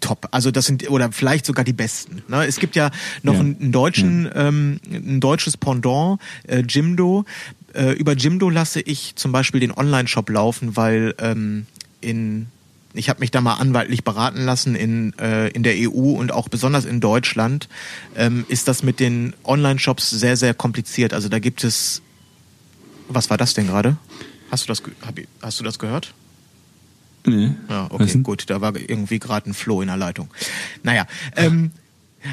top. 0.00 0.28
Also 0.30 0.50
das 0.50 0.66
sind 0.66 0.88
oder 0.90 1.10
vielleicht 1.12 1.44
sogar 1.46 1.64
die 1.64 1.72
besten. 1.72 2.22
Ne? 2.28 2.44
Es 2.46 2.58
gibt 2.58 2.76
ja 2.76 2.90
noch 3.22 3.34
Ja. 3.34 3.40
einen, 3.40 3.72
deutschen, 3.72 4.30
ähm, 4.34 4.80
ein 4.92 5.20
deutsches 5.20 5.56
Pendant, 5.56 6.20
äh, 6.46 6.60
Jimdo. 6.68 7.24
Äh, 7.74 7.92
über 7.92 8.12
Jimdo 8.14 8.48
lasse 8.50 8.80
ich 8.80 9.14
zum 9.16 9.32
Beispiel 9.32 9.60
den 9.60 9.72
Online-Shop 9.72 10.28
laufen, 10.30 10.76
weil 10.76 11.14
ähm, 11.18 11.66
in 12.00 12.46
ich 12.94 13.08
habe 13.08 13.20
mich 13.20 13.30
da 13.30 13.40
mal 13.40 13.54
anwaltlich 13.54 14.04
beraten 14.04 14.44
lassen 14.44 14.74
in, 14.74 15.18
äh, 15.18 15.48
in 15.48 15.62
der 15.62 15.74
EU 15.76 16.12
und 16.12 16.32
auch 16.32 16.48
besonders 16.48 16.84
in 16.84 17.00
Deutschland 17.00 17.68
ähm, 18.16 18.44
ist 18.48 18.68
das 18.68 18.82
mit 18.82 19.00
den 19.00 19.34
Online-Shops 19.44 20.10
sehr, 20.10 20.36
sehr 20.36 20.54
kompliziert. 20.54 21.14
Also 21.14 21.28
da 21.28 21.38
gibt 21.38 21.64
es, 21.64 22.02
was 23.08 23.30
war 23.30 23.38
das 23.38 23.54
denn 23.54 23.66
gerade? 23.66 23.96
Hast 24.50 24.64
du 24.64 24.68
das, 24.68 24.82
hab 25.06 25.18
hast 25.42 25.60
du 25.60 25.64
das 25.64 25.78
gehört? 25.78 26.14
Nee. 27.24 27.52
Ja, 27.68 27.86
okay, 27.90 28.18
gut, 28.22 28.50
da 28.50 28.60
war 28.60 28.74
irgendwie 28.76 29.18
gerade 29.18 29.48
ein 29.48 29.54
Floh 29.54 29.80
in 29.80 29.88
der 29.88 29.96
Leitung. 29.96 30.28
Naja, 30.82 31.06
ähm, 31.36 31.70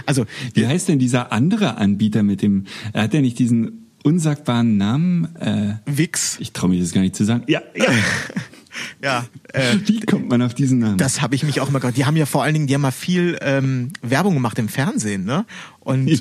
also 0.06 0.26
Wie 0.54 0.68
heißt 0.68 0.88
denn 0.88 1.00
dieser 1.00 1.32
andere 1.32 1.78
Anbieter 1.78 2.24
mit 2.24 2.42
dem, 2.42 2.66
er 2.94 3.04
hat 3.04 3.14
ja 3.14 3.22
nicht 3.22 3.40
diesen 3.40 3.88
unsagbaren 4.04 4.78
Namen, 4.78 5.36
äh, 5.36 5.76
Wix, 5.86 6.38
ich 6.40 6.54
traue 6.54 6.72
mich 6.72 6.82
das 6.82 6.92
gar 6.92 7.02
nicht 7.02 7.16
zu 7.16 7.26
sagen. 7.26 7.44
Ja, 7.48 7.62
ja. 7.76 7.86
ja, 9.04 9.26
äh, 9.54 9.76
Wie 9.86 10.00
kommt 10.02 10.30
man 10.30 10.42
auf 10.42 10.54
diesen 10.54 10.80
Namen? 10.80 10.98
das 10.98 11.22
habe 11.22 11.36
ich 11.36 11.44
mich 11.44 11.60
auch 11.62 11.70
immer 11.70 11.80
gefragt. 11.80 11.98
Die 11.98 12.06
haben 12.06 12.16
ja 12.18 12.26
vor 12.26 12.44
allen 12.44 12.54
Dingen, 12.54 12.68
die 12.68 12.74
haben 12.74 12.82
mal 12.82 12.92
viel 12.92 13.38
ähm, 13.42 13.92
Werbung 14.02 14.34
gemacht 14.34 14.60
im 14.60 14.70
Fernsehen, 14.70 15.26
ne? 15.26 15.46
Und 15.80 16.08
äh, 16.10 16.16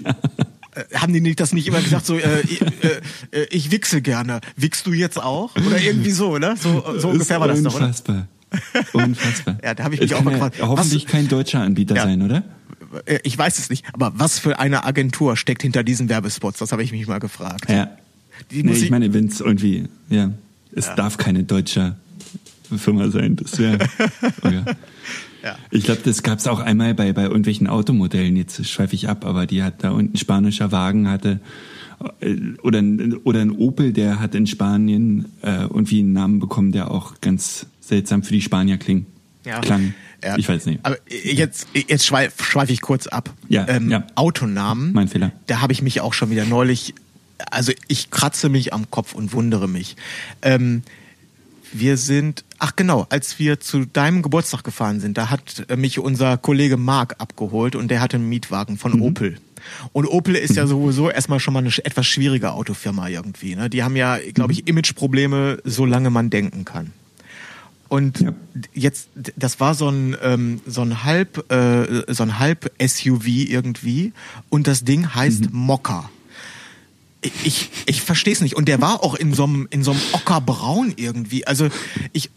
haben 0.95 1.13
die 1.13 1.21
nicht 1.21 1.41
das 1.41 1.53
nicht 1.53 1.67
immer 1.67 1.81
gesagt, 1.81 2.07
so 2.07 2.17
äh, 2.19 2.41
ich- 2.43 2.61
äh, 2.63 2.69
äh, 3.33 3.47
ich 3.51 3.71
wichse 3.71 4.01
gerne. 4.03 4.41
Wichst 4.57 4.87
du 4.87 4.93
jetzt 4.93 5.21
auch? 5.23 5.55
Oder 5.57 5.81
irgendwie 5.81 6.11
so, 6.13 6.39
ne? 6.39 6.55
So, 6.61 6.85
so 6.99 7.09
ungefähr 7.09 7.41
war 7.41 7.49
das 7.49 7.63
doch? 7.63 7.75
Unfassbar. 7.75 8.27
Unfassbar. 8.93 9.59
Ja, 9.65 9.75
da 9.75 9.85
hab 9.85 9.93
ich 9.93 10.01
mich 10.01 10.15
auch 10.15 10.19
kann 10.19 10.25
mal 10.25 10.31
ja 10.33 10.37
gefragt, 10.39 10.61
was- 10.61 10.69
Hoffentlich 10.69 11.07
kein 11.07 11.29
deutscher 11.29 11.61
Anbieter 11.61 11.97
Ja. 11.97 12.05
sein, 12.05 12.23
oder? 12.23 12.45
Äh, 13.05 13.19
Ich 13.25 13.37
weiß 13.37 13.59
es 13.59 13.69
nicht, 13.71 13.85
aber 13.93 14.13
was 14.17 14.39
für 14.39 14.59
eine 14.59 14.85
Agentur 14.85 15.37
steckt 15.37 15.63
hinter 15.63 15.83
diesen 15.85 16.09
Werbespots? 16.09 16.59
Das 16.59 16.73
habe 16.73 16.83
ich 16.83 16.93
mich 16.93 17.07
mal 17.07 17.19
gefragt. 17.19 17.69
Ja. 17.69 17.91
Die 18.51 18.63
nee, 18.63 18.73
ich, 18.73 18.85
ich- 18.85 18.91
meine, 18.91 19.13
wenn 19.13 19.27
es 19.27 19.41
irgendwie, 19.41 19.89
ja, 20.09 20.31
es 20.73 20.95
darf 20.95 21.17
keine 21.17 21.43
deutsche 21.45 21.97
Firma 22.77 23.09
sein. 23.09 23.37
Das 23.37 23.59
wäre. 23.59 23.79
oh 24.43 24.49
ja. 24.49 24.65
Ja. 25.43 25.57
Ich 25.71 25.85
glaube, 25.85 26.01
das 26.05 26.23
gab 26.23 26.41
es 26.41 26.47
auch 26.47 26.59
einmal 26.61 26.95
bei, 26.95 27.13
bei 27.13 27.23
irgendwelchen 27.23 27.69
Automodellen. 27.69 28.37
Jetzt 28.37 28.67
schweife 28.69 28.95
ich 28.95 29.09
ab, 29.09 29.25
aber 29.25 29.47
die 29.47 29.63
hat 29.63 29.85
da 29.85 29.91
unten 29.91 30.15
ein 30.15 30.19
spanischer 30.19 30.73
Wagen 30.73 31.09
hatte 31.09 31.41
äh, 32.21 32.37
oder 32.63 32.81
ein, 32.81 33.15
oder 33.25 33.41
ein 33.41 33.53
Opel, 33.53 33.93
der 33.93 34.21
hat 34.21 34.35
in 34.35 34.47
Spanien 34.47 35.27
äh, 35.43 35.63
irgendwie 35.63 36.01
einen 36.01 36.13
Namen 36.13 36.41
bekommen, 36.41 36.73
der 36.73 36.91
auch 36.91 37.21
ganz 37.21 37.67
seltsam 37.81 38.23
für 38.23 38.33
die 38.33 38.43
Spanier 38.43 38.79
kling, 38.79 39.07
Ja. 39.47 39.61
klang. 39.61 39.95
Ja. 40.23 40.37
Ich 40.37 40.49
weiß 40.49 40.67
nicht. 40.67 40.81
Aber 40.83 40.97
jetzt, 41.09 41.69
jetzt 41.73 42.05
schweife 42.05 42.43
schweif 42.43 42.71
ich 42.71 42.81
kurz 42.81 43.07
ab. 43.07 43.33
Ja, 43.49 43.67
ähm, 43.69 43.89
ja. 43.89 44.05
Autonamen. 44.17 44.93
Mein 44.93 45.07
Fehler. 45.07 45.31
Da 45.47 45.61
habe 45.61 45.73
ich 45.73 45.81
mich 45.81 46.01
auch 46.01 46.13
schon 46.13 46.31
wieder 46.31 46.45
neulich, 46.45 46.95
also 47.53 47.71
ich 47.87 48.11
kratze 48.11 48.49
mich 48.49 48.73
am 48.73 48.91
Kopf 48.91 49.15
und 49.15 49.33
wundere 49.33 49.69
mich. 49.69 49.95
Ähm, 50.43 50.83
wir 51.73 51.97
sind, 51.97 52.45
ach 52.59 52.75
genau, 52.77 53.07
als 53.11 53.39
wir 53.39 53.61
zu 53.61 53.85
deinem 53.85 54.23
Geburtstag 54.23 54.65
gefahren 54.65 55.01
sind, 55.01 55.19
da 55.19 55.31
hat 55.31 55.67
äh, 55.69 55.77
mich 55.77 55.99
unser 55.99 56.37
Kollege 56.39 56.77
Marc 56.77 57.17
abgeholt 57.19 57.77
und 57.77 57.89
der 57.91 58.01
hatte 58.01 58.17
einen 58.17 58.29
Mietwagen 58.29 58.79
von 58.79 59.01
Opel. 59.01 59.39
Und 59.93 60.07
Opel 60.07 60.35
ist 60.37 60.57
ja 60.57 60.67
sowieso 60.67 61.11
erstmal 61.11 61.41
schon 61.41 61.53
mal 61.55 61.61
eine 61.61 61.73
etwas 61.85 62.07
schwierige 62.07 62.53
Autofirma 62.53 63.09
irgendwie. 63.09 63.55
Ne? 63.57 63.69
Die 63.69 63.83
haben 63.83 63.97
ja, 63.97 64.17
glaube 64.35 64.53
ich, 64.53 64.67
Imageprobleme, 64.69 65.59
solange 65.65 66.11
man 66.11 66.31
denken 66.31 66.65
kann. 66.65 66.93
Und 67.89 68.21
Ja. 68.21 68.33
jetzt, 68.75 69.09
das 69.37 69.61
war 69.61 69.75
so 69.75 69.89
ein 69.89 70.15
ähm, 70.23 70.61
so 70.67 70.83
ein 70.83 71.05
halb 71.05 71.51
äh, 71.51 72.13
so 72.13 72.23
ein 72.23 72.39
halb 72.39 72.71
SUV 72.81 73.27
irgendwie 73.27 74.13
und 74.51 74.67
das 74.67 74.85
Ding 74.85 75.15
heißt 75.15 75.53
Mokka. 75.53 76.11
Ich 77.23 77.71
ich, 77.87 78.01
verstehe 78.03 78.33
es 78.33 78.41
nicht 78.41 78.55
und 78.55 78.69
der 78.69 78.81
war 78.81 79.03
auch 79.03 79.15
in 79.17 79.35
so 79.35 79.45
einem 79.45 80.01
Ockerbraun 80.13 80.93
irgendwie. 80.97 81.47
Also 81.47 81.69
ich 82.13 82.31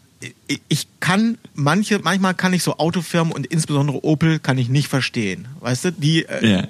ich- 0.68 0.86
kann 1.00 1.38
manche 1.54 1.98
manchmal 2.02 2.34
kann 2.34 2.52
ich 2.52 2.62
so 2.62 2.78
Autofirmen 2.78 3.32
und 3.32 3.46
insbesondere 3.46 4.04
Opel 4.04 4.38
kann 4.38 4.58
ich 4.58 4.68
nicht 4.68 4.88
verstehen, 4.88 5.46
weißt 5.60 5.84
du? 5.86 5.92
Die 5.92 6.24
äh, 6.24 6.46
ja. 6.52 6.68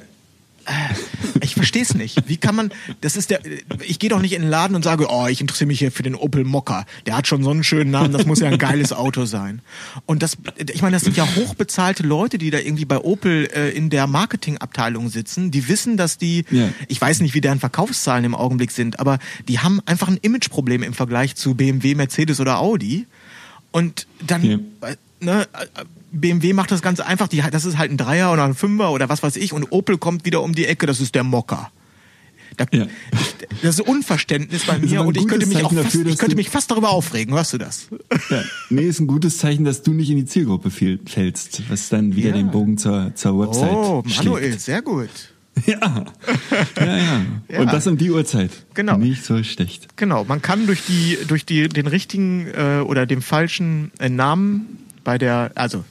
Ich 1.41 1.55
verstehe 1.55 1.83
es 1.83 1.95
nicht. 1.95 2.29
Wie 2.29 2.37
kann 2.37 2.55
man, 2.55 2.73
das 3.01 3.17
ist 3.17 3.31
der, 3.31 3.41
ich 3.87 3.99
gehe 3.99 4.11
doch 4.11 4.21
nicht 4.21 4.33
in 4.33 4.43
den 4.43 4.51
Laden 4.51 4.75
und 4.77 4.83
sage, 4.85 5.07
oh, 5.11 5.27
ich 5.27 5.41
interessiere 5.41 5.67
mich 5.69 5.79
hier 5.79 5.93
für 5.93 6.03
den 6.03 6.15
Opel 6.15 6.45
Mokka. 6.45 6.85
Der 7.07 7.17
hat 7.17 7.27
schon 7.27 7.43
so 7.43 7.51
einen 7.51 7.65
schönen 7.65 7.91
Namen, 7.91 8.13
das 8.13 8.27
muss 8.27 8.41
ja 8.41 8.49
ein 8.49 8.59
geiles 8.59 8.93
Auto 8.93 9.25
sein. 9.25 9.61
Und 10.07 10.23
das, 10.23 10.37
ich 10.73 10.83
meine, 10.83 10.95
das 10.97 11.03
sind 11.03 11.17
ja 11.17 11.27
hochbezahlte 11.37 12.03
Leute, 12.03 12.39
die 12.39 12.51
da 12.51 12.59
irgendwie 12.59 12.85
bei 12.85 12.99
Opel 12.99 13.49
äh, 13.55 13.71
in 13.71 13.91
der 13.91 14.07
Marketingabteilung 14.07 15.09
sitzen. 15.09 15.51
Die 15.51 15.69
wissen, 15.69 15.97
dass 15.97 16.19
die, 16.19 16.45
Ja. 16.51 16.69
ich 16.89 17.01
weiß 17.01 17.21
nicht, 17.21 17.35
wie 17.35 17.41
deren 17.41 17.61
Verkaufszahlen 17.61 18.25
im 18.25 18.35
Augenblick 18.35 18.71
sind, 18.71 19.01
aber 19.01 19.19
die 19.49 19.59
haben 19.59 19.81
einfach 19.87 20.09
ein 20.09 20.19
Imageproblem 20.21 20.83
im 20.83 20.95
Vergleich 20.95 21.35
zu 21.37 21.55
BMW, 21.55 21.95
Mercedes 21.95 22.41
oder 22.41 22.59
Audi. 22.59 23.07
Und 23.71 24.07
dann, 24.27 24.43
Ja. 24.45 24.59
äh, 24.89 24.97
ne, 25.21 25.43
äh, 25.53 25.67
BMW 26.13 26.53
macht 26.53 26.71
das 26.71 26.83
ganz 26.83 27.01
einfach, 27.01 27.29
die, 27.29 27.43
das 27.51 27.65
ist 27.65 27.79
halt 27.79 27.91
ein 27.91 27.97
Dreier 27.97 28.33
oder 28.33 28.45
ein 28.45 28.55
Fünfer 28.55 28.93
oder 28.93 29.09
was 29.09 29.23
weiß 29.23 29.37
ich 29.37 29.53
und 29.53 29.73
Opel 29.73 29.99
kommt 29.99 30.25
wieder 30.25 30.43
um 30.43 30.55
die 30.55 30.67
Ecke, 30.67 30.87
das 30.87 31.01
ist 31.01 31.15
der 31.15 31.25
Mokka. 31.25 31.71
Da, 32.59 32.67
Ja. 32.71 32.87
ich, 33.13 33.61
das 33.63 33.79
ist 33.79 33.81
Unverständnis 33.89 34.67
bei 34.67 34.79
mir 34.79 35.03
und 35.07 35.17
ich 35.17 35.27
könnte, 35.27 35.47
mich 35.47 35.57
auch 35.65 35.71
Zeichen 35.71 35.83
fast, 35.83 35.95
dafür, 35.95 36.07
ich 36.07 36.19
könnte 36.19 36.37
mich 36.37 36.51
fast 36.51 36.71
darüber 36.71 36.91
aufregen, 36.91 37.35
hörst 37.35 37.55
du 37.55 37.59
das? 37.59 37.89
Ja. 38.29 38.43
Nee, 38.69 38.83
ist 38.83 39.01
ein 39.01 39.07
gutes 39.07 39.39
Zeichen, 39.39 39.65
dass 39.65 39.83
du 39.83 39.93
nicht 39.95 40.11
in 40.11 40.17
die 40.17 40.27
Zielgruppe 40.27 40.71
fällst, 40.71 41.63
was 41.71 41.89
dann 41.89 42.15
wieder 42.15 42.29
Ja. 42.31 42.35
den 42.37 42.51
Bogen 42.51 42.77
zur, 42.77 43.13
zur 43.15 43.39
Website 43.41 43.71
Oh, 43.73 44.03
Manuel, 44.19 44.43
schlägt. 44.49 44.61
sehr 44.61 44.83
gut. 44.83 45.09
Ja. 45.67 46.05
ja, 46.79 46.97
ja. 46.97 47.21
Ja. 47.51 47.61
Und 47.61 47.73
das 47.73 47.87
um 47.87 47.99
die 47.99 48.11
Uhrzeit. 48.11 48.51
Genau. 48.73 48.97
Nicht 48.97 49.23
so 49.23 49.43
schlecht. 49.45 49.87
Genau, 49.97 50.25
man 50.25 50.41
kann 50.41 50.67
durch 50.67 50.85
die 50.87 51.19
durch 51.29 51.45
die 51.45 51.69
den 51.69 51.87
richtigen 51.87 52.47
äh, 52.49 52.81
oder 52.81 53.05
dem 53.05 53.21
falschen 53.21 53.93
äh, 53.99 54.09
Namen 54.09 54.79
bei 55.05 55.19
der 55.19 55.53
also 55.55 55.85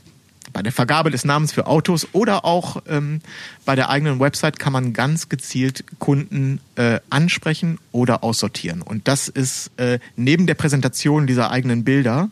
bei 0.54 0.62
der 0.62 0.72
Vergabe 0.72 1.12
des 1.12 1.26
Namens 1.26 1.52
für 1.52 1.68
Autos 1.68 2.08
oder 2.14 2.46
auch 2.46 2.82
ähm, 2.88 3.22
bei 3.66 3.76
der 3.76 3.90
eigenen 3.90 4.20
Website 4.20 4.60
kann 4.60 4.74
man 4.74 4.94
ganz 4.94 5.30
gezielt 5.30 5.84
Kunden 6.00 6.60
äh, 6.76 7.00
ansprechen 7.10 7.78
oder 7.92 8.24
aussortieren. 8.24 8.82
Und 8.82 9.08
das 9.08 9.28
ist 9.28 9.72
äh, 9.78 10.00
neben 10.16 10.48
der 10.48 10.56
Präsentation 10.56 11.28
dieser 11.28 11.52
eigenen 11.52 11.84
Bilder 11.84 12.30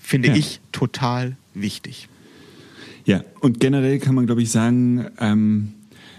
finde 0.00 0.28
Ja. 0.28 0.34
ich 0.36 0.60
total 0.72 1.36
wichtig. 1.54 2.08
Ja, 3.06 3.22
und 3.40 3.60
generell 3.60 3.98
kann 3.98 4.14
man, 4.14 4.26
glaube 4.26 4.42
ich, 4.42 4.50
sagen, 4.50 5.06
ähm, 5.18 5.72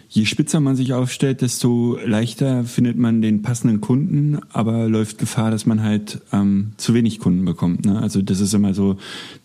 je 0.09 0.25
spitzer 0.25 0.59
man 0.59 0.75
sich 0.75 0.93
aufstellt, 0.93 1.41
desto 1.41 1.97
leichter 2.03 2.63
findet 2.63 2.97
man 2.97 3.21
den 3.21 3.41
passenden 3.41 3.81
Kunden, 3.81 4.39
aber 4.51 4.87
läuft 4.87 5.17
Gefahr, 5.17 5.51
dass 5.51 5.65
man 5.65 5.81
halt 5.81 6.21
ähm, 6.31 6.73
zu 6.77 6.93
wenig 6.93 7.19
Kunden 7.19 7.43
bekommt. 7.45 7.85
Ne? 7.85 7.99
Also 7.99 8.21
das 8.21 8.39
ist 8.39 8.53
immer 8.53 8.73
so 8.73 8.97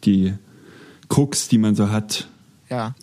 die 0.05 0.33
Krux, 1.11 1.49
die 1.49 1.59
man 1.59 1.75
so 1.75 1.91
hat. 1.91 2.29
Ja. 2.71 2.95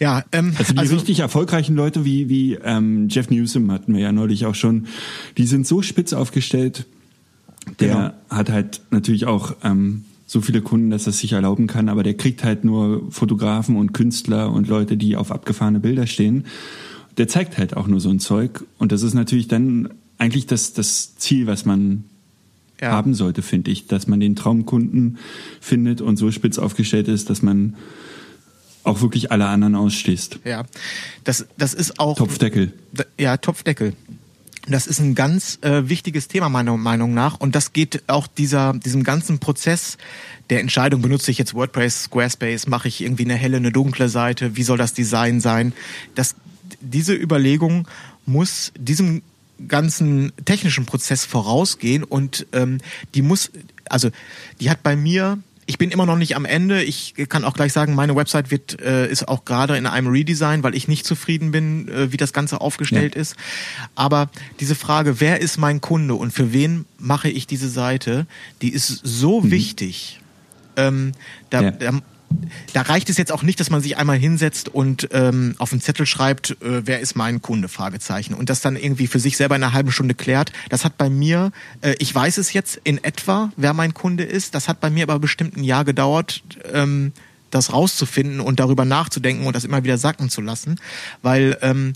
Ja, 0.00 0.24
ähm, 0.32 0.54
Also 0.58 0.74
die 0.74 0.80
richtig 0.86 1.20
erfolgreichen 1.20 1.76
Leute 1.76 2.04
wie, 2.04 2.28
wie 2.28 2.54
ähm, 2.54 3.06
Jeff 3.08 3.30
Newsom 3.30 3.70
hatten 3.70 3.94
wir 3.94 4.00
ja 4.00 4.10
neulich 4.10 4.44
auch 4.44 4.56
schon, 4.56 4.86
die 5.38 5.46
sind 5.46 5.68
so 5.68 5.82
spitz 5.82 6.12
aufgestellt, 6.12 6.86
der 7.78 7.88
Genau. 7.94 8.10
hat 8.28 8.50
halt 8.50 8.80
natürlich 8.90 9.26
auch 9.26 9.54
ähm, 9.62 10.04
so 10.26 10.40
viele 10.40 10.62
Kunden, 10.62 10.90
dass 10.90 11.06
er 11.06 11.10
es 11.10 11.20
sich 11.20 11.32
erlauben 11.32 11.68
kann, 11.68 11.88
aber 11.88 12.02
der 12.02 12.14
kriegt 12.14 12.42
halt 12.42 12.64
nur 12.64 13.06
Fotografen 13.12 13.76
und 13.76 13.92
Künstler 13.92 14.50
und 14.52 14.66
Leute, 14.66 14.96
die 14.96 15.14
auf 15.14 15.30
abgefahrene 15.30 15.78
Bilder 15.78 16.06
stehen. 16.08 16.46
Der 17.16 17.28
zeigt 17.28 17.56
halt 17.56 17.76
auch 17.76 17.86
nur 17.86 18.00
so 18.00 18.10
ein 18.10 18.18
Zeug 18.18 18.64
und 18.78 18.90
das 18.90 19.02
ist 19.02 19.14
natürlich 19.14 19.46
dann 19.46 19.90
eigentlich 20.18 20.46
das, 20.46 20.72
das 20.72 21.14
Ziel, 21.16 21.46
was 21.46 21.64
man 21.64 22.04
Ja. 22.80 22.90
haben 22.90 23.14
sollte, 23.14 23.42
finde 23.42 23.70
ich, 23.70 23.86
dass 23.86 24.06
man 24.06 24.20
den 24.20 24.34
Traumkunden 24.34 25.18
findet 25.60 26.00
und 26.00 26.16
so 26.16 26.30
spitz 26.30 26.58
aufgestellt 26.58 27.08
ist, 27.08 27.30
dass 27.30 27.40
man 27.40 27.76
auch 28.82 29.00
wirklich 29.00 29.32
alle 29.32 29.46
anderen 29.46 29.74
ausschließt. 29.74 30.40
ja, 30.44 30.64
das 31.22 31.46
das 31.56 31.72
ist 31.74 31.98
auch 31.98 32.18
Topfdeckel. 32.18 32.72
Ja, 33.18 33.36
Topfdeckel. 33.36 33.94
Das 34.66 34.86
ist 34.86 34.98
ein 34.98 35.14
ganz 35.14 35.58
äh, 35.60 35.88
wichtiges 35.88 36.26
Thema 36.26 36.48
meiner 36.48 36.76
Meinung 36.76 37.12
nach 37.12 37.38
und 37.38 37.54
das 37.54 37.72
geht 37.72 38.02
auch 38.06 38.26
dieser 38.26 38.72
diesem 38.72 39.04
ganzen 39.04 39.38
Prozess 39.38 39.98
der 40.50 40.60
Entscheidung 40.60 41.00
benutze 41.00 41.30
ich 41.30 41.38
jetzt 41.38 41.54
WordPress, 41.54 42.04
Squarespace, 42.04 42.66
mache 42.66 42.88
ich 42.88 43.00
irgendwie 43.00 43.24
eine 43.24 43.34
helle, 43.34 43.56
eine 43.56 43.72
dunkle 43.72 44.08
Seite, 44.08 44.56
wie 44.56 44.62
soll 44.62 44.78
das 44.78 44.92
Design 44.92 45.40
sein? 45.40 45.72
Das 46.14 46.34
diese 46.80 47.14
Überlegung 47.14 47.88
muss 48.26 48.72
diesem 48.78 49.22
ganzen 49.68 50.32
technischen 50.44 50.86
Prozess 50.86 51.24
vorausgehen 51.24 52.04
und 52.04 52.46
ähm, 52.52 52.78
die 53.14 53.22
muss 53.22 53.50
also 53.88 54.10
die 54.60 54.70
hat 54.70 54.82
bei 54.82 54.96
mir 54.96 55.38
ich 55.66 55.78
bin 55.78 55.90
immer 55.90 56.06
noch 56.06 56.16
nicht 56.16 56.36
am 56.36 56.44
Ende. 56.44 56.82
Ich 56.82 57.14
kann 57.28 57.44
auch 57.44 57.54
gleich 57.54 57.72
sagen, 57.72 57.94
meine 57.94 58.14
Website 58.16 58.50
wird 58.50 58.80
äh, 58.80 59.08
ist 59.08 59.28
auch 59.28 59.44
gerade 59.44 59.76
in 59.76 59.86
einem 59.86 60.08
Redesign, 60.08 60.62
weil 60.62 60.74
ich 60.74 60.88
nicht 60.88 61.06
zufrieden 61.06 61.52
bin, 61.52 61.88
äh, 61.88 62.12
wie 62.12 62.16
das 62.16 62.32
Ganze 62.32 62.60
aufgestellt 62.60 63.14
ja. 63.14 63.20
ist. 63.20 63.36
Aber 63.94 64.30
diese 64.60 64.74
Frage, 64.74 65.20
wer 65.20 65.40
ist 65.40 65.58
mein 65.58 65.80
Kunde 65.80 66.14
und 66.14 66.32
für 66.32 66.52
wen 66.52 66.84
mache 66.98 67.30
ich 67.30 67.46
diese 67.46 67.68
Seite, 67.68 68.26
die 68.62 68.72
ist 68.72 68.88
so 68.88 69.40
mhm. 69.40 69.50
wichtig. 69.50 70.20
Ähm, 70.76 71.12
da, 71.50 71.62
ja. 71.62 71.70
da 71.70 72.00
da 72.72 72.82
reicht 72.82 73.10
es 73.10 73.16
jetzt 73.16 73.32
auch 73.32 73.42
nicht, 73.42 73.60
dass 73.60 73.70
man 73.70 73.80
sich 73.80 73.96
einmal 73.96 74.18
hinsetzt 74.18 74.68
und 74.68 75.08
ähm, 75.12 75.54
auf 75.58 75.72
einen 75.72 75.80
Zettel 75.80 76.06
schreibt, 76.06 76.50
äh, 76.62 76.86
wer 76.86 77.00
ist 77.00 77.16
mein 77.16 77.40
Kunde, 77.42 77.68
Fragezeichen, 77.68 78.34
und 78.34 78.50
das 78.50 78.60
dann 78.60 78.76
irgendwie 78.76 79.06
für 79.06 79.20
sich 79.20 79.36
selber 79.36 79.56
in 79.56 79.62
einer 79.62 79.72
halben 79.72 79.92
Stunde 79.92 80.14
klärt. 80.14 80.52
Das 80.68 80.84
hat 80.84 80.98
bei 80.98 81.08
mir, 81.08 81.52
äh, 81.80 81.94
ich 81.98 82.14
weiß 82.14 82.38
es 82.38 82.52
jetzt 82.52 82.80
in 82.84 83.02
etwa, 83.02 83.52
wer 83.56 83.74
mein 83.74 83.94
Kunde 83.94 84.24
ist, 84.24 84.54
das 84.54 84.68
hat 84.68 84.80
bei 84.80 84.90
mir 84.90 85.04
aber 85.04 85.18
bestimmt 85.18 85.56
ein 85.56 85.64
Jahr 85.64 85.84
gedauert, 85.84 86.42
ähm, 86.72 87.12
das 87.50 87.72
rauszufinden 87.72 88.40
und 88.40 88.58
darüber 88.58 88.84
nachzudenken 88.84 89.46
und 89.46 89.54
das 89.54 89.64
immer 89.64 89.84
wieder 89.84 89.98
sacken 89.98 90.28
zu 90.28 90.40
lassen, 90.40 90.80
weil 91.22 91.56
ähm, 91.62 91.92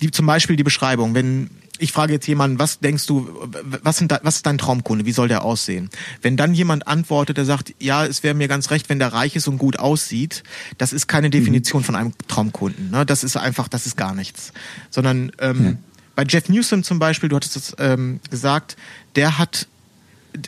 die 0.00 0.10
zum 0.10 0.26
Beispiel 0.26 0.56
die 0.56 0.62
Beschreibung, 0.62 1.14
wenn 1.14 1.50
ich 1.78 1.92
frage 1.92 2.12
jetzt 2.12 2.26
jemanden, 2.26 2.58
was 2.58 2.78
denkst 2.78 3.06
du, 3.06 3.28
was, 3.82 3.96
sind 3.96 4.12
da, 4.12 4.20
was 4.22 4.36
ist 4.36 4.46
dein 4.46 4.58
Traumkunde, 4.58 5.06
wie 5.06 5.12
soll 5.12 5.28
der 5.28 5.44
aussehen? 5.44 5.90
Wenn 6.22 6.36
dann 6.36 6.54
jemand 6.54 6.86
antwortet, 6.86 7.36
der 7.36 7.44
sagt, 7.44 7.74
ja, 7.80 8.06
es 8.06 8.22
wäre 8.22 8.34
mir 8.34 8.46
ganz 8.46 8.70
recht, 8.70 8.88
wenn 8.88 9.00
der 9.00 9.12
reich 9.12 9.34
ist 9.34 9.48
und 9.48 9.58
gut 9.58 9.78
aussieht, 9.78 10.44
das 10.78 10.92
ist 10.92 11.08
keine 11.08 11.30
Definition 11.30 11.82
mhm. 11.82 11.86
von 11.86 11.96
einem 11.96 12.12
Traumkunden. 12.28 12.90
Ne? 12.90 13.04
Das 13.04 13.24
ist 13.24 13.36
einfach, 13.36 13.68
das 13.68 13.86
ist 13.86 13.96
gar 13.96 14.14
nichts. 14.14 14.52
Sondern 14.90 15.32
ähm, 15.40 15.64
ja. 15.64 15.72
bei 16.14 16.24
Jeff 16.24 16.48
Newsom 16.48 16.84
zum 16.84 17.00
Beispiel, 17.00 17.28
du 17.28 17.36
hattest 17.36 17.56
es 17.56 17.76
ähm, 17.78 18.20
gesagt, 18.30 18.76
der 19.16 19.38
hat 19.38 19.66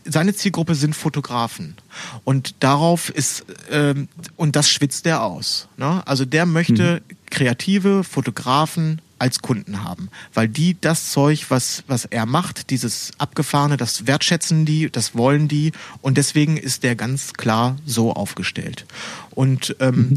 seine 0.04 0.34
Zielgruppe 0.34 0.74
sind 0.74 0.94
Fotografen 0.94 1.76
und 2.24 2.56
darauf 2.60 3.08
ist 3.08 3.44
ähm, 3.70 4.08
und 4.36 4.56
das 4.56 4.68
schwitzt 4.68 5.06
der 5.06 5.22
aus. 5.22 5.68
Ne? 5.76 6.02
Also 6.06 6.24
der 6.24 6.44
möchte 6.44 7.02
mhm. 7.08 7.16
kreative 7.30 8.04
Fotografen 8.04 9.00
als 9.18 9.40
Kunden 9.40 9.83
haben, 9.83 10.11
weil 10.35 10.48
die 10.48 10.76
das 10.81 11.11
Zeug, 11.11 11.46
was, 11.48 11.85
was 11.87 12.05
er 12.05 12.26
macht, 12.26 12.70
dieses 12.70 13.12
Abgefahrene, 13.18 13.76
das 13.76 14.07
wertschätzen 14.07 14.66
die, 14.66 14.90
das 14.90 15.14
wollen 15.14 15.48
die 15.48 15.72
und 16.02 16.18
deswegen 16.18 16.57
ist 16.57 16.83
der 16.83 16.96
ganz 16.96 17.33
klar 17.33 17.76
so 17.87 18.12
aufgestellt. 18.12 18.85
Und 19.31 19.74
ähm, 19.81 19.96
mhm. 19.96 20.16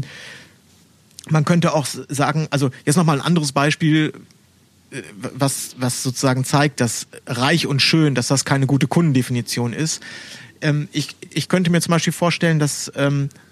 man 1.30 1.44
könnte 1.44 1.72
auch 1.72 1.86
sagen, 1.86 2.46
also 2.50 2.70
jetzt 2.84 2.96
nochmal 2.96 3.18
ein 3.18 3.24
anderes 3.24 3.52
Beispiel, 3.52 4.12
äh, 4.90 5.02
was, 5.34 5.76
was 5.78 6.02
sozusagen 6.02 6.44
zeigt, 6.44 6.80
dass 6.80 7.06
reich 7.26 7.66
und 7.66 7.80
schön, 7.80 8.14
dass 8.14 8.28
das 8.28 8.44
keine 8.44 8.66
gute 8.66 8.86
Kundendefinition 8.86 9.72
ist. 9.72 10.02
Ähm, 10.60 10.88
ich, 10.92 11.16
ich 11.30 11.48
könnte 11.48 11.70
mir 11.70 11.80
zum 11.80 11.92
Beispiel 11.92 12.12
vorstellen, 12.12 12.58
dass 12.58 12.92
ähm, 12.96 13.30
äh, 13.32 13.49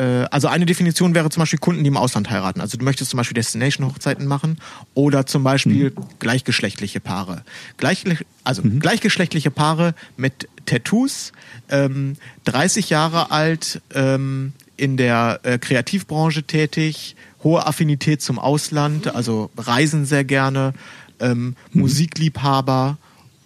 also 0.00 0.48
eine 0.48 0.66
Definition 0.66 1.14
wäre 1.14 1.30
zum 1.30 1.40
Beispiel 1.40 1.58
Kunden, 1.58 1.84
die 1.84 1.88
im 1.88 1.96
Ausland 1.96 2.30
heiraten. 2.30 2.60
Also 2.60 2.76
du 2.76 2.84
möchtest 2.84 3.10
zum 3.10 3.18
Beispiel 3.18 3.34
Destination-Hochzeiten 3.34 4.26
machen 4.26 4.58
oder 4.94 5.26
zum 5.26 5.44
Beispiel 5.44 5.90
mhm. 5.90 6.04
gleichgeschlechtliche 6.18 7.00
Paare. 7.00 7.44
Gleich, 7.76 8.04
also 8.42 8.62
mhm. 8.62 8.80
gleichgeschlechtliche 8.80 9.50
Paare 9.50 9.94
mit 10.16 10.48
Tattoos, 10.66 11.32
ähm, 11.68 12.16
30 12.44 12.90
Jahre 12.90 13.30
alt, 13.30 13.80
ähm, 13.94 14.52
in 14.76 14.96
der 14.96 15.40
äh, 15.44 15.58
Kreativbranche 15.58 16.42
tätig, 16.42 17.16
hohe 17.42 17.66
Affinität 17.66 18.22
zum 18.22 18.38
Ausland, 18.38 19.14
also 19.14 19.50
reisen 19.56 20.04
sehr 20.06 20.24
gerne, 20.24 20.74
ähm, 21.20 21.54
mhm. 21.72 21.80
Musikliebhaber 21.80 22.98